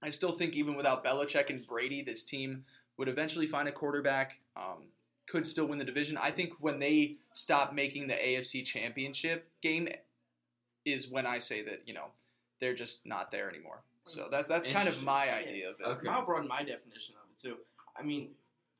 I 0.01 0.11
still 0.11 0.31
think 0.31 0.55
even 0.55 0.75
without 0.75 1.03
Belichick 1.03 1.49
and 1.49 1.65
Brady, 1.65 2.03
this 2.03 2.23
team 2.23 2.65
would 2.97 3.07
eventually 3.07 3.47
find 3.47 3.67
a 3.67 3.71
quarterback. 3.71 4.39
Um, 4.55 4.83
could 5.27 5.45
still 5.45 5.65
win 5.65 5.77
the 5.77 5.85
division. 5.85 6.17
I 6.17 6.31
think 6.31 6.53
when 6.59 6.79
they 6.79 7.17
stop 7.33 7.73
making 7.73 8.07
the 8.07 8.15
AFC 8.15 8.65
Championship 8.65 9.49
game, 9.61 9.87
is 10.85 11.09
when 11.09 11.25
I 11.25 11.39
say 11.39 11.61
that 11.63 11.81
you 11.85 11.93
know 11.93 12.07
they're 12.59 12.73
just 12.73 13.05
not 13.05 13.29
there 13.31 13.49
anymore. 13.49 13.81
So 14.05 14.27
that 14.31 14.47
that's 14.47 14.67
kind 14.67 14.87
of 14.87 15.03
my 15.03 15.33
idea 15.33 15.69
of 15.69 15.75
it. 15.79 15.83
Okay. 15.85 16.07
I'll 16.07 16.25
broaden 16.25 16.47
my 16.47 16.63
definition 16.63 17.15
of 17.21 17.29
it 17.29 17.47
too. 17.47 17.57
I 17.99 18.03
mean, 18.03 18.29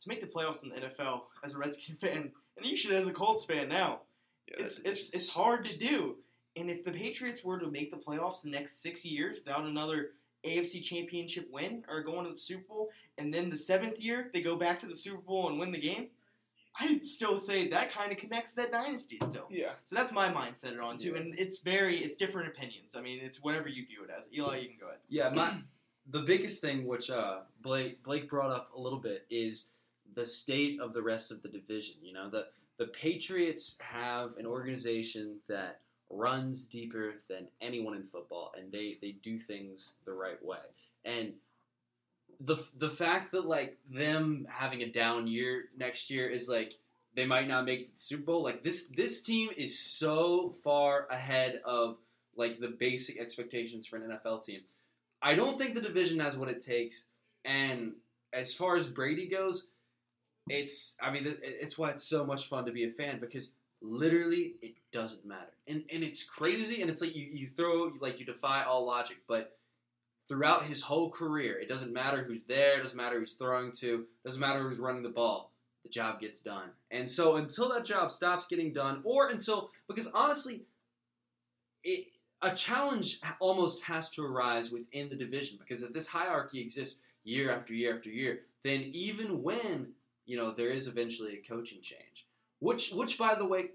to 0.02 0.10
make 0.10 0.22
the 0.22 0.28
playoffs 0.28 0.64
in 0.64 0.70
the 0.70 0.76
NFL 0.78 1.22
as 1.44 1.54
a 1.54 1.58
Redskin 1.58 1.96
fan, 2.02 2.32
and 2.58 2.66
you 2.66 2.76
should 2.76 2.94
as 2.94 3.08
a 3.08 3.14
Colts 3.14 3.44
fan 3.44 3.68
now, 3.68 4.02
Yeah, 4.48 4.64
it's 4.64 4.80
it's 4.80 5.14
it's 5.14 5.34
hard 5.34 5.66
to 5.66 5.78
do. 5.78 6.16
And 6.56 6.72
if 6.72 6.84
the 6.84 6.92
Patriots 6.92 7.44
were 7.44 7.60
to 7.60 7.70
make 7.70 7.92
the 7.92 7.98
playoffs 7.98 8.42
the 8.42 8.50
next 8.50 8.82
six 8.82 9.06
years 9.06 9.36
without 9.36 9.66
another 9.66 10.12
AFC 10.44 10.82
Championship 10.82 11.48
win 11.52 11.84
or 11.88 12.02
going 12.02 12.26
to 12.26 12.32
the 12.32 12.40
Super 12.40 12.64
Bowl, 12.68 12.90
and 13.18 13.32
then 13.32 13.50
the 13.50 13.58
seventh 13.58 14.00
year 14.00 14.32
they 14.34 14.42
go 14.42 14.56
back 14.56 14.80
to 14.80 14.88
the 14.88 14.96
Super 14.96 15.22
Bowl 15.22 15.50
and 15.50 15.60
win 15.60 15.72
the 15.72 15.80
game, 15.80 16.08
I'd 16.80 17.06
still 17.06 17.40
say 17.40 17.68
that 17.70 17.92
kind 17.92 18.12
of 18.12 18.18
connects 18.18 18.54
that 18.54 18.72
dynasty 18.72 19.18
still. 19.24 19.48
Yeah. 19.50 19.72
So 19.86 19.96
that's 19.96 20.12
my 20.12 20.30
mindset 20.30 20.82
on 20.82 20.98
too, 20.98 21.12
Yeah. 21.12 21.18
and 21.22 21.40
it's 21.40 21.60
very 21.60 22.04
it's 22.04 22.16
different 22.16 22.50
opinions. 22.50 22.96
I 22.96 23.02
mean, 23.02 23.20
it's 23.22 23.42
whatever 23.42 23.68
you 23.68 23.86
view 23.86 24.04
it 24.04 24.10
as. 24.18 24.28
Eli, 24.34 24.58
you 24.58 24.70
can 24.70 24.78
go 24.80 24.88
ahead. 24.88 25.00
Yeah, 25.10 25.30
my 25.30 25.52
the 26.10 26.22
biggest 26.22 26.62
thing 26.62 26.86
which 26.86 27.10
uh, 27.10 27.40
Blake 27.62 28.04
Blake 28.04 28.30
brought 28.30 28.52
up 28.52 28.72
a 28.76 28.80
little 28.80 29.00
bit 29.00 29.26
is 29.30 29.68
the 30.16 30.26
state 30.26 30.80
of 30.80 30.94
the 30.94 31.02
rest 31.02 31.32
of 31.32 31.42
the 31.42 31.50
division. 31.50 31.96
You 32.02 32.14
know, 32.14 32.30
the 32.30 32.48
the 32.78 32.88
Patriots 32.88 33.76
have 33.80 34.38
an 34.38 34.46
organization 34.46 35.40
that 35.50 35.82
runs 36.10 36.68
deeper 36.68 37.16
than 37.28 37.48
anyone 37.60 37.96
in 37.96 38.04
football, 38.04 38.52
and 38.58 38.72
they 38.72 38.98
they 39.02 39.14
do 39.24 39.40
things 39.40 39.96
the 40.06 40.14
right 40.14 40.44
way. 40.44 40.60
And 41.06 41.34
the 42.40 42.64
the 42.78 42.90
fact 42.90 43.32
that 43.32 43.46
like 43.46 43.78
them 43.90 44.48
having 44.50 44.82
a 44.82 44.92
down 44.92 45.28
year 45.28 45.66
next 45.78 46.10
year 46.10 46.30
is 46.30 46.48
like 46.48 46.76
they 47.16 47.26
might 47.26 47.48
not 47.48 47.66
make 47.66 47.94
the 47.94 48.00
Super 48.00 48.24
Bowl. 48.24 48.44
Like 48.44 48.64
this 48.64 48.88
this 48.90 49.22
team 49.22 49.50
is 49.58 49.80
so 49.80 50.54
far 50.64 51.08
ahead 51.10 51.62
of 51.66 51.98
like 52.36 52.60
the 52.60 52.68
basic 52.68 53.20
expectations 53.20 53.88
for 53.88 53.98
an 53.98 54.04
NFL 54.04 54.46
team. 54.46 54.62
I 55.22 55.34
don't 55.34 55.58
think 55.58 55.74
the 55.74 55.82
division 55.82 56.20
has 56.20 56.38
what 56.38 56.50
it 56.50 56.64
takes. 56.64 57.06
And 57.44 57.94
as 58.32 58.54
far 58.54 58.76
as 58.76 58.88
Brady 58.88 59.28
goes, 59.28 59.68
it's 60.48 60.96
I 61.02 61.12
mean 61.12 61.24
it's 61.42 61.78
why 61.78 61.90
it's 61.90 62.08
so 62.08 62.24
much 62.24 62.48
fun 62.48 62.66
to 62.66 62.72
be 62.72 62.86
a 62.86 62.92
fan 62.92 63.20
because 63.20 63.52
literally 63.82 64.54
it 64.62 64.76
doesn't 64.92 65.26
matter. 65.26 65.54
And 65.68 65.84
and 65.92 66.04
it's 66.04 66.24
crazy 66.24 66.82
and 66.82 66.90
it's 66.92 67.02
like 67.02 67.16
you, 67.16 67.28
you 67.32 67.48
throw 67.48 67.92
like 68.00 68.20
you 68.20 68.26
defy 68.26 68.64
all 68.64 68.86
logic, 68.86 69.18
but 69.28 69.57
throughout 70.28 70.66
his 70.66 70.82
whole 70.82 71.10
career, 71.10 71.60
it 71.60 71.70
doesn't 71.70 71.94
matter 71.94 72.24
who's 72.24 72.46
there, 72.46 72.80
it 72.80 72.84
doesn't 72.84 72.98
matter 72.98 73.20
who's 73.20 73.34
throwing 73.34 73.72
to, 73.74 74.06
it 74.24 74.28
doesn't 74.28 74.42
matter 74.42 74.68
who's 74.68 74.80
running 74.80 75.04
the 75.04 75.10
ball. 75.10 75.52
The 75.84 75.90
job 75.90 76.20
gets 76.20 76.42
done. 76.42 76.70
And 76.92 77.10
so 77.10 77.38
until 77.38 77.70
that 77.70 77.86
job 77.86 78.12
stops 78.12 78.48
getting 78.48 78.74
done, 78.74 79.02
or 79.04 79.30
until 79.30 79.72
because 79.88 80.08
honestly, 80.08 80.66
it 81.84 82.08
a 82.42 82.54
challenge 82.54 83.20
almost 83.40 83.82
has 83.84 84.10
to 84.12 84.24
arise 84.24 84.72
within 84.72 85.10
the 85.10 85.16
division 85.16 85.58
because 85.58 85.82
if 85.82 85.94
this 85.94 86.08
hierarchy 86.08 86.60
exists 86.60 87.00
year 87.24 87.52
after 87.52 87.74
year 87.74 87.96
after 87.96 88.10
year, 88.10 88.42
then 88.64 88.82
even 88.94 89.42
when 89.42 89.88
you 90.26 90.38
know 90.38 90.52
there 90.52 90.70
is 90.70 90.88
eventually 90.88 91.34
a 91.34 91.48
coaching 91.50 91.82
change, 91.82 92.28
which 92.60 92.92
which 92.92 93.18
by 93.18 93.34
the 93.36 93.46
way, 93.46 93.72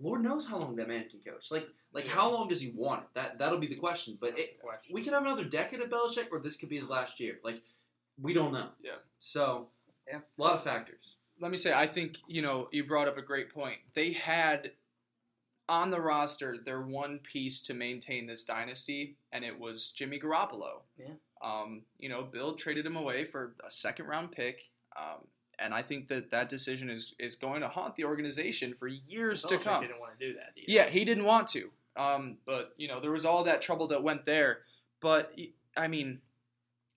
Lord 0.00 0.22
knows 0.22 0.48
how 0.48 0.58
long 0.58 0.76
that 0.76 0.88
man 0.88 1.08
can 1.08 1.20
coach. 1.20 1.50
Like 1.50 1.68
like 1.92 2.04
Yeah. 2.06 2.12
how 2.12 2.30
long 2.30 2.48
does 2.48 2.60
he 2.60 2.70
want 2.70 3.02
it? 3.02 3.08
That 3.14 3.38
that'll 3.38 3.58
be 3.58 3.66
the 3.66 3.76
question. 3.76 4.16
But 4.20 4.38
it, 4.38 4.58
the 4.58 4.62
question. 4.62 4.94
we 4.94 5.02
could 5.02 5.12
have 5.12 5.22
another 5.22 5.44
decade 5.44 5.80
of 5.80 5.90
Belichick, 5.90 6.28
or 6.30 6.38
this 6.40 6.56
could 6.56 6.68
be 6.68 6.78
his 6.78 6.88
last 6.88 7.18
year. 7.20 7.38
Like 7.42 7.62
we 8.20 8.32
don't 8.34 8.52
know. 8.52 8.68
Yeah. 8.82 8.96
So 9.18 9.68
Yeah. 10.06 10.20
a 10.38 10.42
lot 10.42 10.54
of 10.54 10.62
factors. 10.64 11.16
let 11.40 11.50
me 11.52 11.56
say, 11.56 11.72
I 11.72 11.86
think 11.86 12.18
you 12.26 12.42
know 12.42 12.68
you 12.72 12.84
brought 12.84 13.08
up 13.08 13.16
a 13.18 13.22
great 13.22 13.52
point. 13.52 13.78
They 13.94 14.12
had 14.12 14.72
on 15.68 15.90
the 15.90 16.00
roster 16.00 16.56
their 16.64 16.80
one 16.82 17.18
piece 17.18 17.60
to 17.62 17.74
maintain 17.74 18.26
this 18.26 18.44
dynasty, 18.44 19.16
and 19.32 19.44
it 19.44 19.58
was 19.58 19.90
Jimmy 19.92 20.18
Garoppolo. 20.18 20.80
Yeah. 20.96 21.14
Um, 21.42 21.82
you 21.98 22.08
know, 22.08 22.22
Bill 22.22 22.54
traded 22.56 22.86
him 22.86 22.96
away 22.96 23.24
for 23.24 23.54
a 23.64 23.70
second 23.70 24.06
round 24.06 24.32
pick, 24.32 24.62
um, 24.96 25.26
and 25.58 25.74
I 25.74 25.82
think 25.82 26.08
that 26.08 26.30
that 26.30 26.48
decision 26.48 26.88
is 26.88 27.14
is 27.18 27.34
going 27.34 27.60
to 27.60 27.68
haunt 27.68 27.96
the 27.96 28.04
organization 28.04 28.74
for 28.74 28.86
years 28.86 29.42
to 29.44 29.58
come. 29.58 29.82
didn't 29.82 30.00
want 30.00 30.18
to 30.18 30.26
do 30.26 30.34
that. 30.34 30.52
Either. 30.56 30.66
Yeah, 30.66 30.88
he 30.88 31.04
didn't 31.04 31.24
want 31.24 31.48
to. 31.48 31.70
Um, 31.96 32.38
but 32.46 32.74
you 32.76 32.88
know, 32.88 33.00
there 33.00 33.10
was 33.10 33.24
all 33.24 33.44
that 33.44 33.60
trouble 33.60 33.88
that 33.88 34.02
went 34.02 34.24
there. 34.24 34.58
But 35.00 35.34
I 35.76 35.88
mean, 35.88 36.20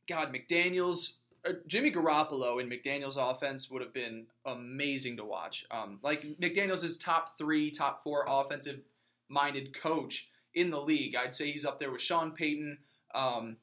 God, 0.08 0.34
McDaniels, 0.34 1.20
uh, 1.48 1.54
Jimmy 1.68 1.92
Garoppolo 1.92 2.62
in 2.62 2.70
McDaniels' 2.70 3.18
offense 3.18 3.70
would 3.72 3.82
have 3.82 3.94
been 3.94 4.28
amazing 4.46 5.18
to 5.18 5.26
watch. 5.26 5.66
Um, 5.72 6.00
like 6.04 6.24
McDaniels 6.40 6.84
is 6.84 6.98
top 6.98 7.38
three, 7.38 7.72
top 7.72 8.04
four 8.04 8.26
offensive 8.28 8.82
minded 9.28 9.74
coach 9.80 10.28
in 10.54 10.70
the 10.70 10.82
league. 10.82 11.16
I'd 11.16 11.34
say 11.34 11.52
he's 11.52 11.66
up 11.66 11.80
there 11.80 11.92
with 11.92 12.02
Sean 12.02 12.32
Payton, 12.32 12.78
um, 13.16 13.58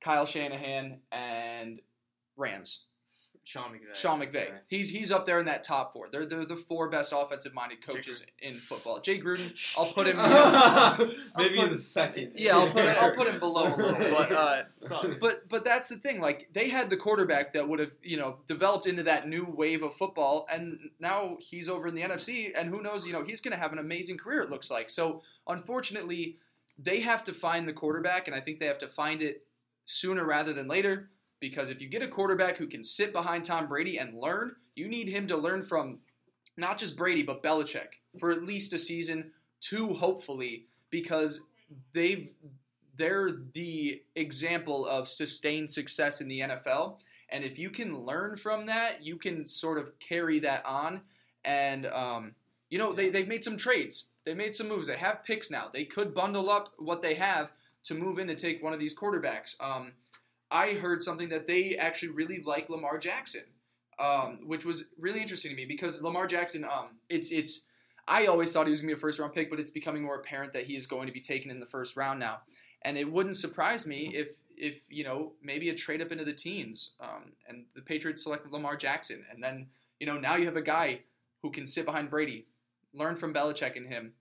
Kyle 0.00 0.26
Shanahan, 0.26 1.00
and 1.10 1.80
Rams. 2.36 2.86
Sean 3.44 3.72
McVay. 3.72 3.94
Sean 3.94 4.20
McVay. 4.20 4.50
He's 4.68 4.90
he's 4.90 5.12
up 5.12 5.26
there 5.26 5.38
in 5.38 5.46
that 5.46 5.64
top 5.64 5.92
four. 5.92 6.08
They're 6.10 6.24
they're 6.26 6.46
the 6.46 6.56
four 6.56 6.88
best 6.88 7.12
offensive 7.14 7.54
minded 7.54 7.84
coaches 7.86 8.26
in 8.40 8.58
football. 8.58 9.00
Jay 9.00 9.20
Gruden, 9.20 9.52
I'll 9.76 9.92
put 9.92 10.06
him. 10.06 10.16
Maybe 11.36 11.56
put- 11.56 11.66
in 11.68 11.72
the 11.72 11.78
second. 11.80 12.32
yeah, 12.36 12.56
I'll 12.56 12.70
put 12.70 12.84
him, 12.86 12.96
I'll 12.98 13.14
put 13.14 13.26
him 13.28 13.38
below 13.38 13.74
a 13.74 13.76
little. 13.76 14.10
But 14.10 14.32
uh, 14.32 14.56
It's 14.60 14.78
all 14.90 15.02
good. 15.02 15.18
but 15.20 15.48
but 15.48 15.64
that's 15.64 15.88
the 15.88 15.96
thing. 15.96 16.20
Like 16.20 16.48
they 16.52 16.68
had 16.70 16.88
the 16.90 16.96
quarterback 16.96 17.52
that 17.52 17.68
would 17.68 17.80
have 17.80 17.92
you 18.02 18.16
know 18.16 18.38
developed 18.46 18.86
into 18.86 19.02
that 19.04 19.28
new 19.28 19.44
wave 19.44 19.82
of 19.82 19.94
football, 19.94 20.46
and 20.50 20.78
now 20.98 21.36
he's 21.40 21.68
over 21.68 21.86
in 21.86 21.94
the 21.94 22.02
NFC, 22.02 22.50
and 22.58 22.68
who 22.70 22.80
knows? 22.82 23.06
You 23.06 23.12
know 23.12 23.22
he's 23.24 23.40
going 23.40 23.52
to 23.54 23.60
have 23.60 23.72
an 23.72 23.78
amazing 23.78 24.16
career. 24.18 24.40
It 24.40 24.50
looks 24.50 24.70
like. 24.70 24.88
So 24.90 25.22
unfortunately, 25.46 26.38
they 26.78 27.00
have 27.00 27.22
to 27.24 27.32
find 27.32 27.68
the 27.68 27.72
quarterback, 27.72 28.26
and 28.26 28.34
I 28.34 28.40
think 28.40 28.58
they 28.60 28.66
have 28.66 28.78
to 28.80 28.88
find 28.88 29.22
it 29.22 29.46
sooner 29.86 30.24
rather 30.24 30.52
than 30.52 30.66
later. 30.68 31.10
Because 31.40 31.70
if 31.70 31.80
you 31.80 31.88
get 31.88 32.02
a 32.02 32.08
quarterback 32.08 32.56
who 32.56 32.66
can 32.66 32.82
sit 32.82 33.12
behind 33.12 33.44
Tom 33.44 33.66
Brady 33.66 33.98
and 33.98 34.18
learn, 34.18 34.56
you 34.74 34.88
need 34.88 35.08
him 35.08 35.26
to 35.26 35.36
learn 35.36 35.62
from 35.62 36.00
not 36.56 36.78
just 36.78 36.96
Brady 36.96 37.22
but 37.22 37.42
Belichick 37.42 38.00
for 38.18 38.30
at 38.30 38.44
least 38.44 38.72
a 38.72 38.78
season, 38.78 39.32
two 39.60 39.94
hopefully, 39.94 40.66
because 40.90 41.42
they've 41.92 42.30
they're 42.96 43.30
the 43.54 44.02
example 44.14 44.86
of 44.86 45.08
sustained 45.08 45.70
success 45.70 46.20
in 46.20 46.28
the 46.28 46.40
NFL. 46.40 46.98
And 47.28 47.44
if 47.44 47.58
you 47.58 47.70
can 47.70 47.98
learn 47.98 48.36
from 48.36 48.66
that, 48.66 49.04
you 49.04 49.16
can 49.16 49.46
sort 49.46 49.78
of 49.78 49.98
carry 49.98 50.38
that 50.40 50.64
on. 50.64 51.02
And, 51.44 51.86
um, 51.86 52.34
you 52.70 52.78
know, 52.78 52.92
they, 52.92 53.10
they've 53.10 53.26
made 53.26 53.42
some 53.42 53.56
trades. 53.56 54.12
They 54.24 54.34
made 54.34 54.54
some 54.54 54.68
moves. 54.68 54.86
They 54.86 54.96
have 54.96 55.24
picks 55.24 55.50
now. 55.50 55.70
They 55.72 55.84
could 55.84 56.14
bundle 56.14 56.48
up 56.48 56.72
what 56.78 57.02
they 57.02 57.14
have 57.14 57.52
to 57.84 57.94
move 57.94 58.18
in 58.18 58.28
to 58.28 58.34
take 58.34 58.62
one 58.62 58.72
of 58.72 58.78
these 58.78 58.96
quarterbacks. 58.96 59.60
Um, 59.60 59.94
I 60.54 60.74
heard 60.74 61.02
something 61.02 61.30
that 61.30 61.48
they 61.48 61.76
actually 61.76 62.10
really 62.10 62.40
like 62.40 62.70
Lamar 62.70 62.96
Jackson, 62.96 63.42
um, 63.98 64.42
which 64.46 64.64
was 64.64 64.90
really 64.96 65.20
interesting 65.20 65.50
to 65.50 65.56
me 65.56 65.66
because 65.66 66.00
Lamar 66.00 66.28
Jackson, 66.28 66.64
um, 66.64 66.98
it's 67.08 67.32
it's 67.32 67.66
I 68.06 68.26
always 68.26 68.52
thought 68.52 68.66
he 68.66 68.70
was 68.70 68.80
going 68.80 68.90
to 68.90 68.94
be 68.94 68.98
a 68.98 69.00
first 69.00 69.18
round 69.18 69.32
pick, 69.32 69.50
but 69.50 69.58
it's 69.58 69.72
becoming 69.72 70.04
more 70.04 70.14
apparent 70.14 70.52
that 70.52 70.66
he 70.66 70.76
is 70.76 70.86
going 70.86 71.08
to 71.08 71.12
be 71.12 71.20
taken 71.20 71.50
in 71.50 71.58
the 71.58 71.66
first 71.66 71.96
round 71.96 72.20
now. 72.20 72.42
And 72.82 72.96
it 72.96 73.10
wouldn't 73.10 73.36
surprise 73.36 73.84
me 73.84 74.14
if 74.14 74.30
if 74.56 74.82
you 74.88 75.02
know 75.02 75.32
maybe 75.42 75.70
a 75.70 75.74
trade 75.74 76.00
up 76.00 76.12
into 76.12 76.24
the 76.24 76.32
teens, 76.32 76.94
um, 77.00 77.32
and 77.48 77.64
the 77.74 77.82
Patriots 77.82 78.22
select 78.22 78.50
Lamar 78.52 78.76
Jackson, 78.76 79.24
and 79.32 79.42
then 79.42 79.66
you 79.98 80.06
know 80.06 80.18
now 80.18 80.36
you 80.36 80.44
have 80.44 80.56
a 80.56 80.62
guy 80.62 81.00
who 81.42 81.50
can 81.50 81.66
sit 81.66 81.84
behind 81.84 82.10
Brady, 82.10 82.46
learn 82.92 83.16
from 83.16 83.34
Belichick 83.34 83.76
and 83.76 83.88
him. 83.88 84.12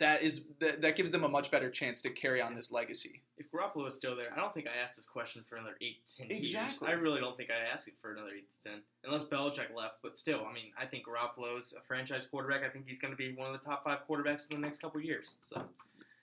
That 0.00 0.22
is 0.22 0.48
that, 0.58 0.82
that 0.82 0.96
gives 0.96 1.12
them 1.12 1.24
a 1.24 1.28
much 1.30 1.50
better 1.50 1.70
chance 1.70 2.02
to 2.02 2.10
carry 2.10 2.42
on 2.42 2.54
this 2.54 2.70
legacy. 2.70 3.22
If 3.40 3.50
Garoppolo 3.50 3.88
is 3.88 3.94
still 3.94 4.14
there, 4.14 4.26
I 4.32 4.36
don't 4.36 4.52
think 4.52 4.66
I 4.66 4.84
asked 4.84 4.96
this 4.96 5.06
question 5.06 5.42
for 5.48 5.56
another 5.56 5.74
eight, 5.80 5.96
ten 6.14 6.26
Exactly. 6.30 6.88
years. 6.88 6.94
I 6.98 7.00
really 7.00 7.20
don't 7.20 7.38
think 7.38 7.48
I 7.50 7.72
asked 7.72 7.88
it 7.88 7.94
for 8.02 8.12
another 8.12 8.32
eight 8.36 8.44
to 8.62 8.70
ten, 8.70 8.80
unless 9.02 9.24
Belichick 9.24 9.74
left. 9.74 9.94
But 10.02 10.18
still, 10.18 10.44
I 10.48 10.52
mean, 10.52 10.72
I 10.78 10.84
think 10.84 11.04
Garoppolo's 11.06 11.72
a 11.72 11.80
franchise 11.80 12.24
quarterback. 12.30 12.62
I 12.64 12.68
think 12.68 12.84
he's 12.86 12.98
going 12.98 13.12
to 13.12 13.16
be 13.16 13.32
one 13.34 13.52
of 13.52 13.58
the 13.58 13.66
top 13.66 13.82
five 13.82 14.00
quarterbacks 14.08 14.42
in 14.50 14.60
the 14.60 14.66
next 14.66 14.82
couple 14.82 15.00
years. 15.00 15.28
So 15.40 15.62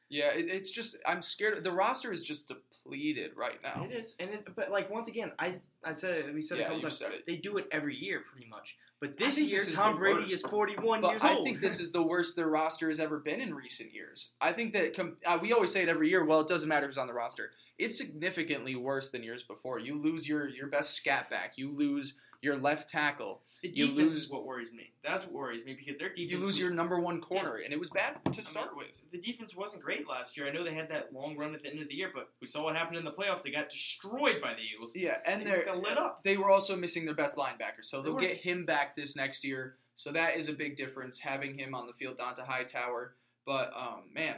Yeah, 0.10 0.30
it, 0.32 0.50
it's 0.50 0.72
just 0.72 0.98
I'm 1.06 1.22
scared. 1.22 1.64
The 1.64 1.72
roster 1.72 2.14
is 2.14 2.24
just 2.24 2.48
depleted 2.48 3.32
right 3.36 3.60
now. 3.62 3.84
it 3.90 3.94
is, 3.94 4.16
and 4.20 4.30
it, 4.30 4.56
but 4.56 4.72
like 4.72 4.90
once 4.90 5.08
again, 5.08 5.32
I 5.38 5.54
I 5.84 5.92
said 5.94 6.18
it. 6.18 6.34
We 6.34 6.42
said 6.42 6.58
it 6.58 6.62
a 6.62 6.64
Yeah, 6.64 6.68
couple 6.70 6.82
times. 6.84 6.98
said 6.98 7.12
it. 7.12 7.26
They 7.26 7.36
do 7.36 7.58
it 7.58 7.68
every 7.72 7.96
year, 7.96 8.22
pretty 8.32 8.48
much. 8.50 8.78
But 9.00 9.18
this 9.18 9.40
year, 9.40 9.60
this 9.60 9.76
Tom 9.76 9.98
Brady 9.98 10.22
worst. 10.22 10.34
is 10.34 10.42
forty-one 10.44 11.02
But 11.02 11.12
years 11.12 11.22
I 11.24 11.34
old. 11.34 11.42
I 11.42 11.44
think 11.44 11.60
this 11.62 11.80
is 11.80 11.92
the 11.92 12.02
worst 12.02 12.36
their 12.36 12.48
roster 12.48 12.88
has 12.88 13.00
ever 13.00 13.20
been 13.20 13.42
in 13.42 13.54
recent 13.54 13.94
years. 13.94 14.32
I 14.40 14.54
think 14.54 14.74
that 14.74 14.96
com- 14.96 15.18
uh, 15.26 15.38
we 15.42 15.52
always 15.54 15.72
say 15.72 15.84
it 15.84 15.90
every 15.90 16.10
year. 16.10 16.24
Well, 16.26 16.40
it 16.40 16.48
doesn't 16.48 16.70
matter 16.70 16.86
who's 16.86 16.98
on 16.98 17.08
the 17.08 17.14
roster. 17.14 17.52
It's 17.78 17.98
significantly 17.98 18.76
worse 18.76 19.10
than 19.10 19.22
years 19.24 19.44
before. 19.44 19.78
You 19.80 20.00
lose 20.02 20.28
your 20.28 20.48
your 20.48 20.68
best 20.68 20.96
scat 20.96 21.30
back. 21.30 21.58
You 21.58 21.70
lose 21.72 22.22
your 22.42 22.56
left 22.58 22.90
tackle. 22.90 23.42
the 23.62 23.70
you 23.70 23.88
defense 23.88 23.98
lose- 24.00 24.16
is 24.16 24.32
what 24.32 24.46
worries 24.46 24.72
me. 24.72 24.92
That's 25.04 25.26
what 25.26 25.34
worries 25.34 25.66
me 25.66 25.74
because 25.74 25.98
their 25.98 26.10
defense. 26.10 26.32
You 26.32 26.38
lose 26.38 26.46
was- 26.48 26.60
your 26.60 26.70
number 26.70 27.00
one 27.00 27.20
corner, 27.22 27.56
and 27.56 27.74
it 27.74 27.80
was 27.80 27.90
bad 27.90 28.18
to 28.32 28.42
start 28.44 28.76
with. 28.78 29.02
the 29.12 29.18
defense 29.18 29.56
wasn't 29.56 29.82
great 29.82 30.08
last 30.08 30.38
year. 30.38 30.48
I 30.48 30.52
know 30.52 30.64
they 30.64 30.74
had 30.76 30.90
that 30.90 31.14
long 31.14 31.36
run 31.38 31.56
at 31.56 31.64
the 31.64 31.70
end 31.70 31.82
of 31.82 31.88
the 31.88 31.96
year, 31.96 32.12
but 32.14 32.30
we 32.42 32.48
saw 32.48 32.64
what 32.64 32.76
happened 32.76 32.98
in 32.98 33.06
the 33.06 33.12
playoffs. 33.12 33.42
They 33.42 33.52
got 33.52 33.70
destroyed 33.70 34.42
by 34.42 34.54
the 34.54 34.62
Eagles. 34.62 34.92
Yeah, 34.96 35.18
and 35.26 35.46
They 35.46 35.64
got 35.64 35.82
lit 35.82 35.98
up. 35.98 36.24
They 36.24 36.38
were 36.38 36.50
also 36.50 36.76
missing 36.76 37.06
their 37.06 37.16
best 37.16 37.36
linebacker, 37.38 37.84
so 37.84 38.02
They 38.02 38.10
they'll 38.10 38.20
get 38.20 38.38
him 38.38 38.66
back 38.66 38.96
this 38.96 39.16
next 39.16 39.44
year. 39.44 39.78
So 39.96 40.12
that 40.12 40.38
is 40.38 40.48
a 40.48 40.54
big 40.54 40.76
difference 40.76 41.20
having 41.20 41.58
him 41.58 41.74
on 41.74 41.88
the 41.88 41.94
field, 41.94 42.18
Dont'a 42.20 42.46
Hightower. 42.46 43.16
But 43.46 43.74
um, 43.76 44.04
man, 44.14 44.36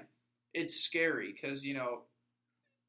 it's 0.54 0.76
scary 0.80 1.34
because 1.34 1.66
you 1.66 1.74
know, 1.74 2.04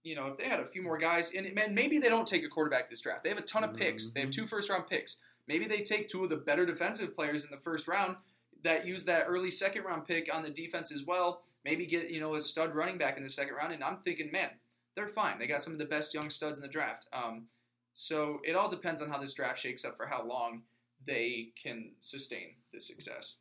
you 0.02 0.14
know, 0.14 0.26
if 0.26 0.38
they 0.38 0.44
had 0.44 0.60
a 0.60 0.66
few 0.66 0.82
more 0.82 0.98
guys, 0.98 1.34
and 1.34 1.52
man, 1.54 1.74
maybe 1.74 1.98
they 1.98 2.08
don't 2.08 2.26
take 2.26 2.44
a 2.44 2.48
quarterback 2.48 2.88
this 2.88 3.00
draft. 3.00 3.22
They 3.22 3.28
have 3.28 3.38
a 3.38 3.42
ton 3.42 3.64
of 3.64 3.76
picks. 3.76 4.10
They 4.10 4.20
have 4.20 4.30
two 4.30 4.46
first 4.46 4.70
round 4.70 4.86
picks. 4.88 5.18
Maybe 5.46 5.66
they 5.66 5.82
take 5.82 6.08
two 6.08 6.24
of 6.24 6.30
the 6.30 6.36
better 6.36 6.64
defensive 6.64 7.14
players 7.14 7.44
in 7.44 7.50
the 7.50 7.56
first 7.56 7.88
round 7.88 8.16
that 8.62 8.86
use 8.86 9.04
that 9.04 9.24
early 9.26 9.50
second 9.50 9.84
round 9.84 10.06
pick 10.06 10.34
on 10.34 10.42
the 10.42 10.50
defense 10.50 10.92
as 10.92 11.04
well. 11.04 11.42
Maybe 11.64 11.86
get 11.86 12.10
you 12.10 12.20
know 12.20 12.34
a 12.34 12.40
stud 12.40 12.74
running 12.74 12.98
back 12.98 13.16
in 13.16 13.22
the 13.22 13.28
second 13.28 13.54
round, 13.54 13.72
and 13.72 13.84
I'm 13.84 13.98
thinking, 13.98 14.30
man, 14.32 14.50
they're 14.94 15.08
fine. 15.08 15.38
They 15.38 15.46
got 15.46 15.62
some 15.62 15.72
of 15.72 15.78
the 15.78 15.84
best 15.84 16.14
young 16.14 16.30
studs 16.30 16.58
in 16.58 16.62
the 16.62 16.68
draft. 16.68 17.06
Um, 17.12 17.46
so 17.92 18.40
it 18.44 18.54
all 18.54 18.70
depends 18.70 19.02
on 19.02 19.10
how 19.10 19.18
this 19.18 19.34
draft 19.34 19.58
shakes 19.58 19.84
up 19.84 19.96
for 19.96 20.06
how 20.06 20.24
long 20.24 20.62
they 21.06 21.48
can 21.60 21.92
sustain 22.00 22.54
this 22.72 22.86
success. 22.86 23.36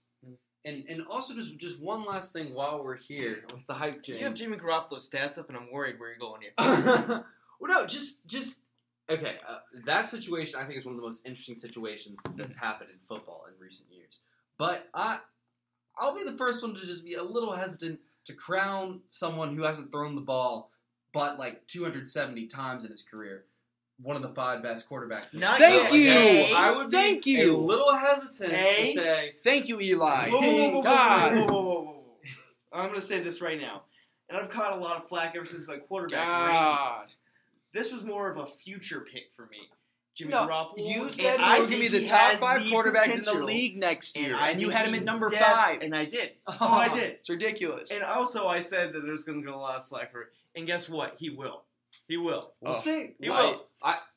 And 0.65 0.83
and 0.89 1.05
also 1.07 1.33
just 1.33 1.57
just 1.57 1.79
one 1.79 2.05
last 2.05 2.33
thing 2.33 2.53
while 2.53 2.83
we're 2.83 2.97
here 2.97 3.43
with 3.51 3.65
the 3.67 3.73
hype 3.73 4.03
James. 4.03 4.19
You 4.19 4.25
have 4.25 4.35
Jimmy 4.35 4.57
Garoppolo's 4.57 5.09
stats 5.09 5.37
up, 5.37 5.47
and 5.47 5.57
I'm 5.57 5.71
worried 5.71 5.99
where 5.99 6.09
you're 6.09 6.19
going 6.19 6.41
here. 6.41 6.51
well, 7.59 7.71
no, 7.71 7.87
just 7.87 8.27
just 8.27 8.59
okay. 9.09 9.35
Uh, 9.47 9.59
that 9.85 10.09
situation 10.09 10.59
I 10.59 10.65
think 10.65 10.77
is 10.77 10.85
one 10.85 10.95
of 10.95 10.99
the 10.99 11.05
most 11.05 11.25
interesting 11.25 11.55
situations 11.55 12.19
that's 12.35 12.57
happened 12.57 12.89
in 12.91 12.97
football 13.07 13.45
in 13.47 13.63
recent 13.63 13.87
years. 13.89 14.19
But 14.57 14.89
I 14.93 15.19
I'll 15.97 16.15
be 16.15 16.23
the 16.23 16.37
first 16.37 16.61
one 16.61 16.73
to 16.75 16.85
just 16.85 17.05
be 17.05 17.13
a 17.13 17.23
little 17.23 17.53
hesitant 17.53 17.99
to 18.25 18.33
crown 18.33 18.99
someone 19.11 19.55
who 19.55 19.63
hasn't 19.63 19.91
thrown 19.91 20.15
the 20.15 20.21
ball 20.21 20.71
but 21.13 21.39
like 21.39 21.65
270 21.67 22.47
times 22.47 22.85
in 22.85 22.91
his 22.91 23.03
career. 23.03 23.45
One 24.01 24.15
of 24.15 24.21
the 24.21 24.29
five 24.29 24.63
best 24.63 24.89
quarterbacks. 24.89 25.33
Not 25.33 25.59
Thank 25.59 25.89
NFL. 25.91 25.93
you! 25.95 26.11
Okay, 26.11 26.53
I 26.53 26.75
would 26.77 26.89
be 26.89 26.95
Thank 26.97 27.25
you! 27.25 27.55
a 27.55 27.57
little 27.57 27.93
hesitant 27.95 28.53
Hey. 28.53 28.93
to 28.93 28.99
say 28.99 29.33
Thank 29.43 29.67
you, 29.67 29.79
Eli. 29.81 30.29
Whoa, 30.29 30.39
whoa, 30.39 30.51
whoa, 30.53 30.69
whoa, 30.71 30.81
God. 30.83 31.33
whoa, 31.35 31.45
whoa, 31.45 31.51
whoa, 31.51 31.61
whoa, 31.63 31.81
whoa. 31.83 32.03
I'm 32.71 32.87
going 32.89 32.99
to 33.01 33.05
say 33.05 33.19
this 33.19 33.41
right 33.41 33.59
now, 33.59 33.81
and 34.29 34.37
I've 34.39 34.49
caught 34.49 34.73
a 34.73 34.77
lot 34.81 35.01
of 35.01 35.09
flack 35.09 35.35
ever 35.35 35.45
since 35.45 35.67
my 35.67 35.77
quarterback 35.77 36.25
God. 36.25 36.99
rankings. 37.01 37.13
This 37.73 37.91
was 37.91 38.03
more 38.03 38.31
of 38.31 38.37
a 38.37 38.45
future 38.47 39.01
pick 39.11 39.23
for 39.35 39.47
me. 39.47 39.57
Jimmy 40.15 40.31
No, 40.31 40.47
Garoppolo. 40.47 40.73
you 40.77 41.09
said 41.09 41.39
I 41.39 41.57
you 41.57 41.61
were 41.63 41.67
going 41.69 41.81
to 41.81 41.89
be 41.91 41.99
the 41.99 42.05
top 42.05 42.39
five 42.39 42.63
the 42.63 42.71
quarterbacks 42.71 43.17
in 43.17 43.23
the 43.25 43.33
league 43.43 43.77
next 43.77 44.17
year, 44.17 44.35
I 44.35 44.51
and, 44.51 44.61
you 44.61 44.69
had 44.69 44.87
him 44.87 44.95
at 44.95 45.03
number 45.03 45.29
def- 45.29 45.39
five. 45.39 45.81
and 45.81 45.95
I 45.95 46.05
did. 46.05 46.31
Oh, 46.47 46.67
I 46.67 46.93
did. 46.93 47.11
It's 47.11 47.29
ridiculous. 47.29 47.91
And 47.91 48.03
also, 48.03 48.47
I 48.47 48.61
said 48.61 48.93
that 48.93 49.01
there's 49.05 49.23
going 49.23 49.41
to 49.41 49.45
get 49.45 49.53
a 49.53 49.57
lot 49.57 49.77
of 49.77 49.85
slack 49.85 50.11
for 50.11 50.21
it. 50.23 50.27
And 50.55 50.65
guess 50.67 50.89
what? 50.89 51.15
He 51.19 51.29
will. 51.29 51.63
He 52.07 52.17
will. 52.17 52.53
we'll 52.61 52.73
Oh. 52.73 52.77
see. 52.79 53.15
He 53.19 53.29
Why- 53.29 53.41
will. 53.51 53.65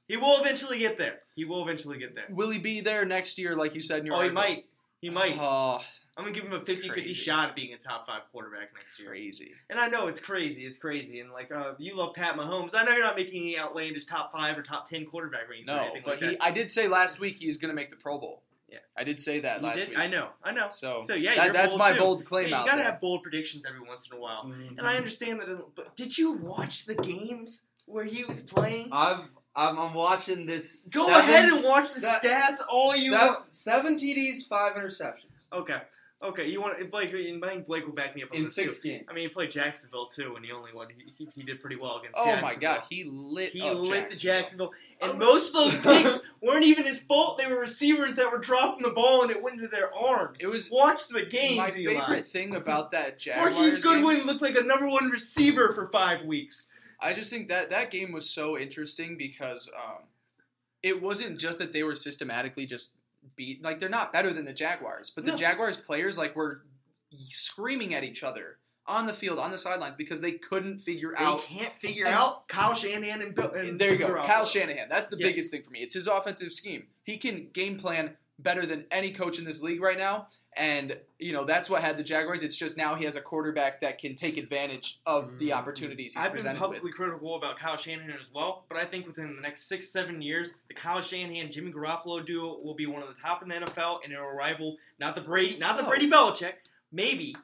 He 0.08 0.16
will 0.16 0.40
eventually 0.40 0.78
get 0.78 0.98
there. 0.98 1.20
He 1.36 1.44
will 1.44 1.62
eventually 1.62 1.98
get 1.98 2.14
there. 2.14 2.26
Will 2.28 2.50
he 2.50 2.58
be 2.58 2.80
there 2.80 3.04
next 3.06 3.38
year, 3.38 3.56
like 3.56 3.74
you 3.74 3.80
said 3.80 4.00
in 4.00 4.06
your 4.06 4.16
Oh, 4.16 4.22
he 4.22 4.28
might. 4.30 4.66
He 5.00 5.08
might. 5.10 5.36
Oh, 5.40 5.80
I'm 6.16 6.24
going 6.24 6.34
to 6.34 6.38
give 6.40 6.46
him 6.46 6.52
a 6.54 6.60
It's 6.60 6.68
50 6.70 6.90
50 6.90 7.12
shot 7.12 7.50
at 7.50 7.56
being 7.56 7.72
a 7.72 7.78
top 7.78 8.06
five 8.06 8.22
quarterback 8.30 8.74
next 8.76 8.98
year. 9.00 9.08
crazy. 9.08 9.52
And 9.70 9.80
I 9.80 9.88
know 9.88 10.08
it's 10.08 10.20
crazy. 10.20 10.66
It's 10.66 10.76
crazy. 10.76 11.20
And 11.20 11.32
like, 11.32 11.50
uh, 11.50 11.74
you 11.78 11.96
love 11.96 12.14
Pat 12.14 12.36
Mahomes. 12.36 12.74
I 12.74 12.84
know 12.84 12.92
you're 12.92 13.02
not 13.04 13.16
making 13.16 13.40
any 13.42 13.58
outlandish 13.58 14.04
top 14.06 14.32
five 14.32 14.58
or 14.58 14.62
top 14.62 14.88
10 14.88 15.06
quarterback 15.06 15.48
range 15.48 15.66
or 15.68 15.76
No, 15.76 15.82
anything 15.82 16.02
but 16.04 16.20
like 16.20 16.30
he. 16.30 16.36
that. 16.36 16.42
I 16.42 16.50
did 16.50 16.70
say 16.70 16.88
last 16.88 17.18
week 17.18 17.36
he's 17.36 17.56
going 17.56 17.70
to 17.70 17.74
make 17.74 17.88
the 17.90 17.96
Pro 17.96 18.18
Bowl. 18.18 18.42
Yeah. 18.72 18.78
I 18.96 19.04
did 19.04 19.20
say 19.20 19.40
that 19.40 19.60
You 19.60 19.66
last 19.66 19.78
did? 19.80 19.88
week. 19.90 19.98
I 19.98 20.06
know. 20.06 20.30
I 20.42 20.50
know. 20.52 20.68
So, 20.70 21.02
So, 21.06 21.14
yeah, 21.14 21.34
that- 21.36 21.52
that's 21.52 21.74
bold, 21.74 21.78
my 21.78 21.92
too. 21.92 21.98
bold 21.98 22.24
claim 22.24 22.48
Yeah, 22.48 22.60
you 22.60 22.64
gotta 22.66 22.78
there. 22.82 22.90
have 22.92 23.00
bold 23.00 23.22
predictions 23.22 23.64
every 23.68 23.80
once 23.86 24.06
in 24.10 24.16
a 24.16 24.20
while. 24.20 24.44
Mhm. 24.46 24.78
And 24.78 24.86
I 24.86 24.96
understand 24.96 25.40
that, 25.42 25.74
but 25.76 25.94
did 25.94 26.16
you 26.16 26.32
watch 26.32 26.86
the 26.86 26.94
games 26.94 27.64
where 27.86 28.04
he 28.04 28.24
was 28.24 28.40
playing? 28.42 28.88
I've 28.92 29.24
I'm, 29.54 29.78
I'm 29.78 29.92
watching 29.92 30.46
this. 30.46 30.88
Go 30.94 31.06
seven- 31.06 31.20
ahead 31.28 31.48
and 31.52 31.62
watch 31.62 31.84
the 31.92 32.00
se- 32.00 32.20
stats. 32.24 32.60
All 32.70 32.96
you 32.96 33.10
seven, 33.10 33.36
seven 33.50 33.98
TDs, 33.98 34.46
five 34.48 34.76
interceptions 34.76 35.52
okay? 35.52 35.82
Okay, 36.22 36.46
you 36.48 36.60
want 36.60 36.78
Blake? 36.92 37.08
I 37.08 37.48
think 37.48 37.66
Blake 37.66 37.84
will 37.84 37.92
back 37.92 38.14
me 38.14 38.22
up 38.22 38.30
on 38.30 38.36
in 38.36 38.44
this 38.44 38.54
six 38.54 38.78
too. 38.78 38.90
games. 38.90 39.06
I 39.10 39.12
mean, 39.12 39.24
he 39.24 39.28
played 39.28 39.50
Jacksonville 39.50 40.06
too, 40.06 40.34
and 40.36 40.44
he 40.44 40.52
only 40.52 40.70
won. 40.72 40.86
He, 40.96 41.12
he, 41.24 41.28
he 41.34 41.42
did 41.42 41.60
pretty 41.60 41.74
well 41.76 41.98
against. 41.98 42.16
Oh 42.16 42.40
my 42.40 42.54
God, 42.54 42.82
he 42.88 43.04
lit 43.04 43.52
He 43.52 43.60
up 43.62 43.76
lit 43.78 44.10
the 44.10 44.16
Jacksonville. 44.16 44.70
Jacksonville, 45.00 45.10
and 45.10 45.18
most 45.18 45.48
of 45.48 45.54
those 45.54 45.76
picks 46.02 46.20
weren't 46.40 46.64
even 46.64 46.84
his 46.84 47.00
fault. 47.00 47.38
They 47.38 47.46
were 47.48 47.58
receivers 47.58 48.14
that 48.16 48.30
were 48.30 48.38
dropping 48.38 48.84
the 48.84 48.90
ball, 48.90 49.22
and 49.22 49.30
it 49.32 49.42
went 49.42 49.56
into 49.56 49.68
their 49.68 49.92
arms. 49.94 50.38
It 50.40 50.46
was 50.46 50.70
Watch 50.70 51.08
the 51.08 51.24
game. 51.26 51.56
my 51.56 51.70
favorite 51.70 52.26
thing 52.26 52.54
about 52.54 52.92
that 52.92 53.18
Jaguars 53.18 53.54
Marquise 53.54 53.84
game. 53.84 53.94
Goodwin 53.94 54.22
looked 54.26 54.42
like 54.42 54.56
a 54.56 54.62
number 54.62 54.88
one 54.88 55.10
receiver 55.10 55.72
for 55.74 55.88
five 55.88 56.24
weeks. 56.24 56.68
I 57.00 57.14
just 57.14 57.30
think 57.32 57.48
that 57.48 57.70
that 57.70 57.90
game 57.90 58.12
was 58.12 58.30
so 58.30 58.56
interesting 58.56 59.16
because 59.18 59.68
um, 59.76 60.04
it 60.84 61.02
wasn't 61.02 61.40
just 61.40 61.58
that 61.58 61.72
they 61.72 61.82
were 61.82 61.96
systematically 61.96 62.64
just 62.64 62.94
beat 63.36 63.62
like 63.62 63.78
they're 63.78 63.88
not 63.88 64.12
better 64.12 64.32
than 64.32 64.44
the 64.44 64.52
Jaguars, 64.52 65.10
but 65.10 65.24
the 65.24 65.32
No. 65.32 65.36
Jaguars 65.36 65.76
players 65.76 66.18
like 66.18 66.34
were 66.36 66.62
screaming 67.26 67.94
at 67.94 68.04
each 68.04 68.22
other 68.22 68.58
on 68.86 69.06
the 69.06 69.12
field 69.12 69.38
on 69.38 69.50
the 69.50 69.58
sidelines 69.58 69.94
because 69.94 70.20
they 70.20 70.32
couldn't 70.32 70.78
figure 70.80 71.14
They 71.16 71.24
out. 71.24 71.42
can't 71.42 71.72
figure 71.74 72.06
and- 72.06 72.14
out 72.14 72.48
Kyle 72.48 72.74
Shanahan 72.74 73.22
and, 73.22 73.34
Bill, 73.34 73.52
and 73.52 73.78
There 73.80 73.92
you 73.92 73.98
go, 73.98 74.22
Kyle 74.24 74.44
Shanahan. 74.44 74.88
That's 74.88 75.06
the 75.08 75.16
Yes. 75.18 75.28
biggest 75.28 75.50
thing 75.52 75.62
for 75.62 75.70
me. 75.70 75.80
It's 75.80 75.94
his 75.94 76.08
offensive 76.08 76.52
scheme. 76.52 76.88
He 77.04 77.16
can 77.16 77.48
game 77.50 77.78
plan 77.78 78.16
better 78.42 78.66
than 78.66 78.84
any 78.90 79.10
coach 79.10 79.38
in 79.38 79.44
this 79.44 79.62
league 79.62 79.80
right 79.82 79.98
now. 79.98 80.28
And, 80.54 80.98
you 81.18 81.32
know, 81.32 81.44
that's 81.46 81.70
what 81.70 81.80
had 81.82 81.96
the 81.96 82.02
Jaguars. 82.02 82.42
It's 82.42 82.56
just 82.56 82.76
now 82.76 82.94
he 82.94 83.04
has 83.06 83.16
a 83.16 83.22
quarterback 83.22 83.80
that 83.80 83.98
can 83.98 84.14
take 84.14 84.36
advantage 84.36 84.98
of 85.06 85.38
the 85.38 85.48
Mhm. 85.48 85.56
opportunities 85.56 86.14
he's 86.14 86.22
I've 86.22 86.34
been 86.34 86.56
publicly 86.58 86.88
with. 86.90 86.94
critical 86.94 87.36
about 87.36 87.58
Kyle 87.58 87.78
Shanahan 87.78 88.10
as 88.10 88.26
well, 88.34 88.66
but 88.68 88.76
I 88.76 88.84
think 88.84 89.06
within 89.06 89.34
the 89.34 89.40
next 89.40 89.62
six, 89.62 89.88
seven 89.88 90.20
years, 90.20 90.52
the 90.68 90.74
Kyle 90.74 91.00
Shanahan 91.00 91.50
Jimmy 91.50 91.72
Garoppolo 91.72 92.24
duo 92.26 92.58
will 92.62 92.74
be 92.74 92.84
one 92.86 93.02
of 93.02 93.08
the 93.08 93.18
top 93.18 93.42
in 93.42 93.48
the 93.48 93.54
NFL, 93.54 94.00
and 94.04 94.12
it'll 94.12 94.26
rival 94.26 94.76
not 94.98 95.14
the 95.14 95.22
Brady, 95.22 95.56
not 95.56 95.78
the. 95.78 95.84
Brady 95.84 96.10
Belichick, 96.10 96.54
maybe, 96.90 97.34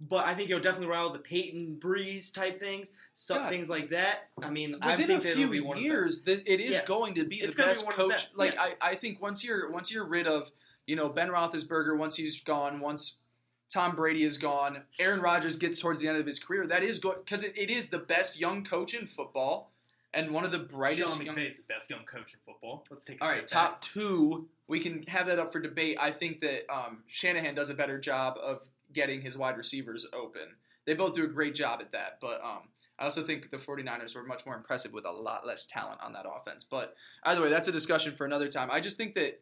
but 0.00 0.26
I 0.26 0.34
think 0.34 0.50
it'll 0.50 0.62
definitely 0.62 0.88
rival 0.88 1.12
the 1.12 1.18
Peyton 1.18 1.78
Brees 1.80 2.32
type 2.32 2.60
things, 2.60 2.88
some 3.16 3.38
God. 3.38 3.48
things 3.50 3.68
like 3.68 3.90
that. 3.90 4.28
I 4.42 4.50
mean, 4.50 4.76
I 4.80 4.92
Within 4.92 5.06
think 5.08 5.24
a 5.24 5.36
few 5.36 5.42
it'll 5.46 5.52
be 5.52 5.60
one 5.60 5.76
of 5.76 5.82
the 5.82 5.88
years, 5.88 6.22
this, 6.22 6.42
it 6.46 6.60
is 6.60 6.72
Yes. 6.76 6.84
going 6.86 7.14
to 7.14 7.24
be 7.24 7.36
It's 7.36 7.56
the 7.56 7.62
gonna 7.62 7.72
be 7.72 7.74
best 7.74 7.86
the 7.86 7.92
coach. 7.92 8.10
best, 8.10 8.36
Like 8.38 8.54
yes. 8.54 8.74
I, 8.80 8.90
I 8.90 8.94
think 8.94 9.20
once 9.20 9.44
you're 9.44 9.70
once 9.70 9.90
you're 9.92 10.04
rid 10.06 10.26
of 10.26 10.50
you 10.86 10.94
know 10.96 11.08
Ben 11.08 11.28
Roethlisberger, 11.28 11.96
once 11.98 12.16
he's 12.16 12.40
gone, 12.40 12.80
once 12.80 13.22
Tom 13.68 13.94
Brady 13.96 14.22
is 14.22 14.38
gone, 14.38 14.82
Aaron 14.98 15.20
Rodgers 15.20 15.56
gets 15.56 15.80
towards 15.80 16.00
the 16.00 16.08
end 16.08 16.16
of 16.16 16.24
his 16.26 16.38
career. 16.38 16.66
That 16.66 16.82
is 16.82 16.98
good 16.98 17.16
because 17.24 17.42
it, 17.44 17.58
it 17.58 17.70
is 17.70 17.88
the 17.88 17.98
best 17.98 18.38
young 18.40 18.64
coach 18.64 18.94
in 18.94 19.06
football 19.06 19.72
and 20.14 20.30
one 20.30 20.44
of 20.44 20.52
the 20.52 20.58
brightest. 20.60 21.16
Sean 21.18 21.26
young, 21.26 21.36
McVay's 21.36 21.56
the 21.56 21.62
best 21.74 21.90
young 21.90 22.04
coach 22.04 22.32
in 22.32 22.38
football. 22.46 22.84
Let's 22.90 23.04
take 23.04 23.20
a 23.20 23.24
all 23.24 23.30
right, 23.30 23.46
step 23.48 23.60
back. 23.62 23.70
top 23.72 23.82
two. 23.82 24.46
We 24.68 24.80
can 24.80 25.02
have 25.08 25.26
that 25.26 25.38
up 25.38 25.52
for 25.52 25.60
debate. 25.60 25.96
I 26.00 26.10
think 26.12 26.40
that 26.40 26.64
um, 26.72 27.02
Shanahan 27.08 27.54
does 27.54 27.68
a 27.68 27.74
better 27.74 27.98
job 27.98 28.36
of 28.42 28.68
getting 28.92 29.20
his 29.22 29.36
wide 29.36 29.56
receivers 29.56 30.06
open. 30.12 30.56
They 30.86 30.94
both 30.94 31.14
do 31.14 31.24
a 31.24 31.28
great 31.28 31.54
job 31.54 31.80
at 31.80 31.92
that, 31.92 32.18
but 32.20 32.40
um, 32.42 32.68
I 32.98 33.04
also 33.04 33.22
think 33.22 33.50
the 33.50 33.58
49ers 33.58 34.16
were 34.16 34.24
much 34.24 34.46
more 34.46 34.56
impressive 34.56 34.92
with 34.92 35.04
a 35.04 35.10
lot 35.10 35.46
less 35.46 35.66
talent 35.66 36.00
on 36.02 36.12
that 36.14 36.24
offense. 36.26 36.64
But 36.64 36.94
either 37.24 37.42
way, 37.42 37.50
that's 37.50 37.68
a 37.68 37.72
discussion 37.72 38.14
for 38.16 38.24
another 38.24 38.48
time. 38.48 38.70
I 38.70 38.80
just 38.80 38.96
think 38.96 39.14
that 39.14 39.40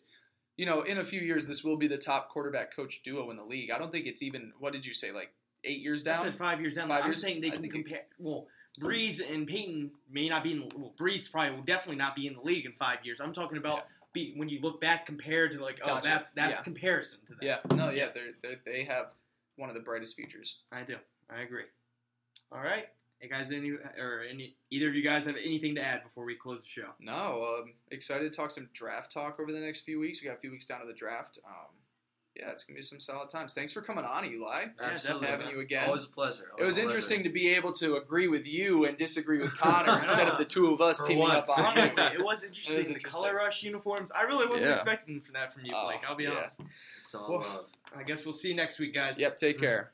you 0.56 0.64
know, 0.64 0.82
in 0.82 0.98
a 0.98 1.04
few 1.04 1.20
years, 1.20 1.46
this 1.46 1.62
will 1.62 1.76
be 1.76 1.86
the 1.86 1.98
top 1.98 2.30
quarterback 2.30 2.74
coach 2.74 3.02
duo 3.02 3.30
in 3.30 3.36
the 3.36 3.44
league. 3.44 3.70
I 3.70 3.78
don't 3.78 3.92
think 3.92 4.06
it's 4.06 4.22
even. 4.22 4.52
What 4.58 4.72
did 4.72 4.86
you 4.86 4.94
say? 4.94 5.12
Like 5.12 5.32
eight 5.64 5.80
years 5.80 6.02
down? 6.02 6.20
I 6.20 6.22
said 6.24 6.38
five 6.38 6.60
years 6.60 6.72
down. 6.72 6.88
Five 6.88 7.02
I'm 7.02 7.10
years? 7.10 7.20
saying 7.20 7.42
they 7.42 7.48
I 7.48 7.50
can 7.50 7.64
it- 7.64 7.70
compare. 7.70 8.02
Well, 8.18 8.46
Brees 8.80 9.20
and 9.20 9.46
Peyton 9.46 9.90
may 10.10 10.28
not 10.28 10.42
be 10.42 10.52
in. 10.52 10.60
The, 10.60 10.68
well, 10.76 10.94
Brees 10.98 11.30
probably 11.30 11.56
will 11.56 11.64
definitely 11.64 11.96
not 11.96 12.16
be 12.16 12.26
in 12.26 12.34
the 12.34 12.40
league 12.40 12.64
in 12.66 12.72
five 12.72 12.98
years. 13.04 13.20
I'm 13.20 13.34
talking 13.34 13.58
about 13.58 13.84
be, 14.12 14.32
when 14.36 14.48
you 14.48 14.60
look 14.62 14.80
back 14.80 15.04
compared 15.06 15.52
to 15.52 15.62
like, 15.62 15.78
oh, 15.82 15.86
Gotcha. 15.86 16.08
that's 16.08 16.30
that's 16.32 16.58
Yeah. 16.58 16.62
comparison 16.62 17.18
to 17.28 17.34
that. 17.34 17.44
Yeah, 17.44 17.76
no, 17.76 17.90
yeah, 17.90 18.08
they're, 18.14 18.56
they 18.64 18.84
have 18.84 19.12
one 19.56 19.68
of 19.68 19.74
the 19.74 19.82
brightest 19.82 20.16
futures. 20.16 20.62
I 20.72 20.82
do. 20.82 20.96
I 21.30 21.42
agree. 21.42 21.64
All 22.52 22.60
right. 22.60 22.84
Hey 23.18 23.28
guys, 23.28 23.50
any 23.50 23.70
or 23.70 24.22
any 24.30 24.56
either 24.70 24.88
of 24.88 24.94
you 24.94 25.02
guys 25.02 25.24
have 25.24 25.36
anything 25.36 25.74
to 25.76 25.82
add 25.82 26.02
before 26.04 26.26
we 26.26 26.34
close 26.34 26.62
the 26.62 26.68
show? 26.68 26.88
No, 27.00 27.62
um, 27.62 27.72
excited 27.90 28.30
to 28.30 28.36
talk 28.36 28.50
some 28.50 28.68
draft 28.74 29.10
talk 29.10 29.40
over 29.40 29.52
the 29.52 29.60
next 29.60 29.82
few 29.82 29.98
weeks. 29.98 30.20
We 30.20 30.28
got 30.28 30.36
a 30.36 30.40
few 30.40 30.50
weeks 30.50 30.66
down 30.66 30.80
to 30.82 30.86
the 30.86 30.92
draft. 30.92 31.38
Um, 31.46 31.75
yeah, 32.38 32.50
it's 32.50 32.64
gonna 32.64 32.76
be 32.76 32.82
some 32.82 33.00
solid 33.00 33.30
times. 33.30 33.54
Thanks 33.54 33.72
for 33.72 33.80
coming 33.80 34.04
on, 34.04 34.24
Eli. 34.24 34.66
Absolutely. 34.80 35.28
having 35.28 35.48
you 35.48 35.60
again. 35.60 35.86
Always 35.86 36.04
a 36.04 36.08
pleasure. 36.08 36.44
It 36.58 36.62
was 36.62 36.76
a 36.76 36.80
pleasure. 36.80 36.88
interesting 36.88 37.22
to 37.22 37.30
be 37.30 37.48
able 37.54 37.72
to 37.72 37.96
agree 37.96 38.28
with 38.28 38.46
you 38.46 38.84
and 38.84 38.96
disagree 38.96 39.38
with 39.38 39.54
Connor 39.58 40.00
instead 40.00 40.28
of 40.28 40.38
the 40.38 40.44
two 40.44 40.72
of 40.72 40.80
us 40.80 41.00
For 41.00 41.06
teaming 41.08 41.22
once. 41.22 41.48
up 41.48 41.58
on 41.58 41.64
you. 41.76 41.80
Honestly, 41.82 42.02
it 42.04 42.24
was 42.24 42.44
interesting. 42.44 42.74
It 42.74 42.78
was 42.78 42.86
The 42.88 42.94
interesting. 42.94 43.22
color 43.22 43.34
rush 43.36 43.62
uniforms. 43.62 44.10
I 44.12 44.22
really 44.22 44.46
wasn't 44.46 44.66
Yeah. 44.68 44.74
expecting 44.74 45.22
that 45.32 45.54
from 45.54 45.64
you, 45.64 45.72
Blake. 45.72 46.00
I'll 46.08 46.14
be 46.16 46.24
yeah. 46.24 46.30
honest. 46.30 46.60
It's 47.02 47.14
all 47.14 47.30
Well, 47.30 47.40
love. 47.40 47.70
I 47.96 48.02
guess 48.02 48.24
we'll 48.24 48.32
see 48.34 48.48
you 48.48 48.54
next 48.54 48.78
week, 48.78 48.92
guys. 48.94 49.18
Yep, 49.18 49.36
take 49.36 49.56
mm-hmm. 49.56 49.64
care. 49.64 49.92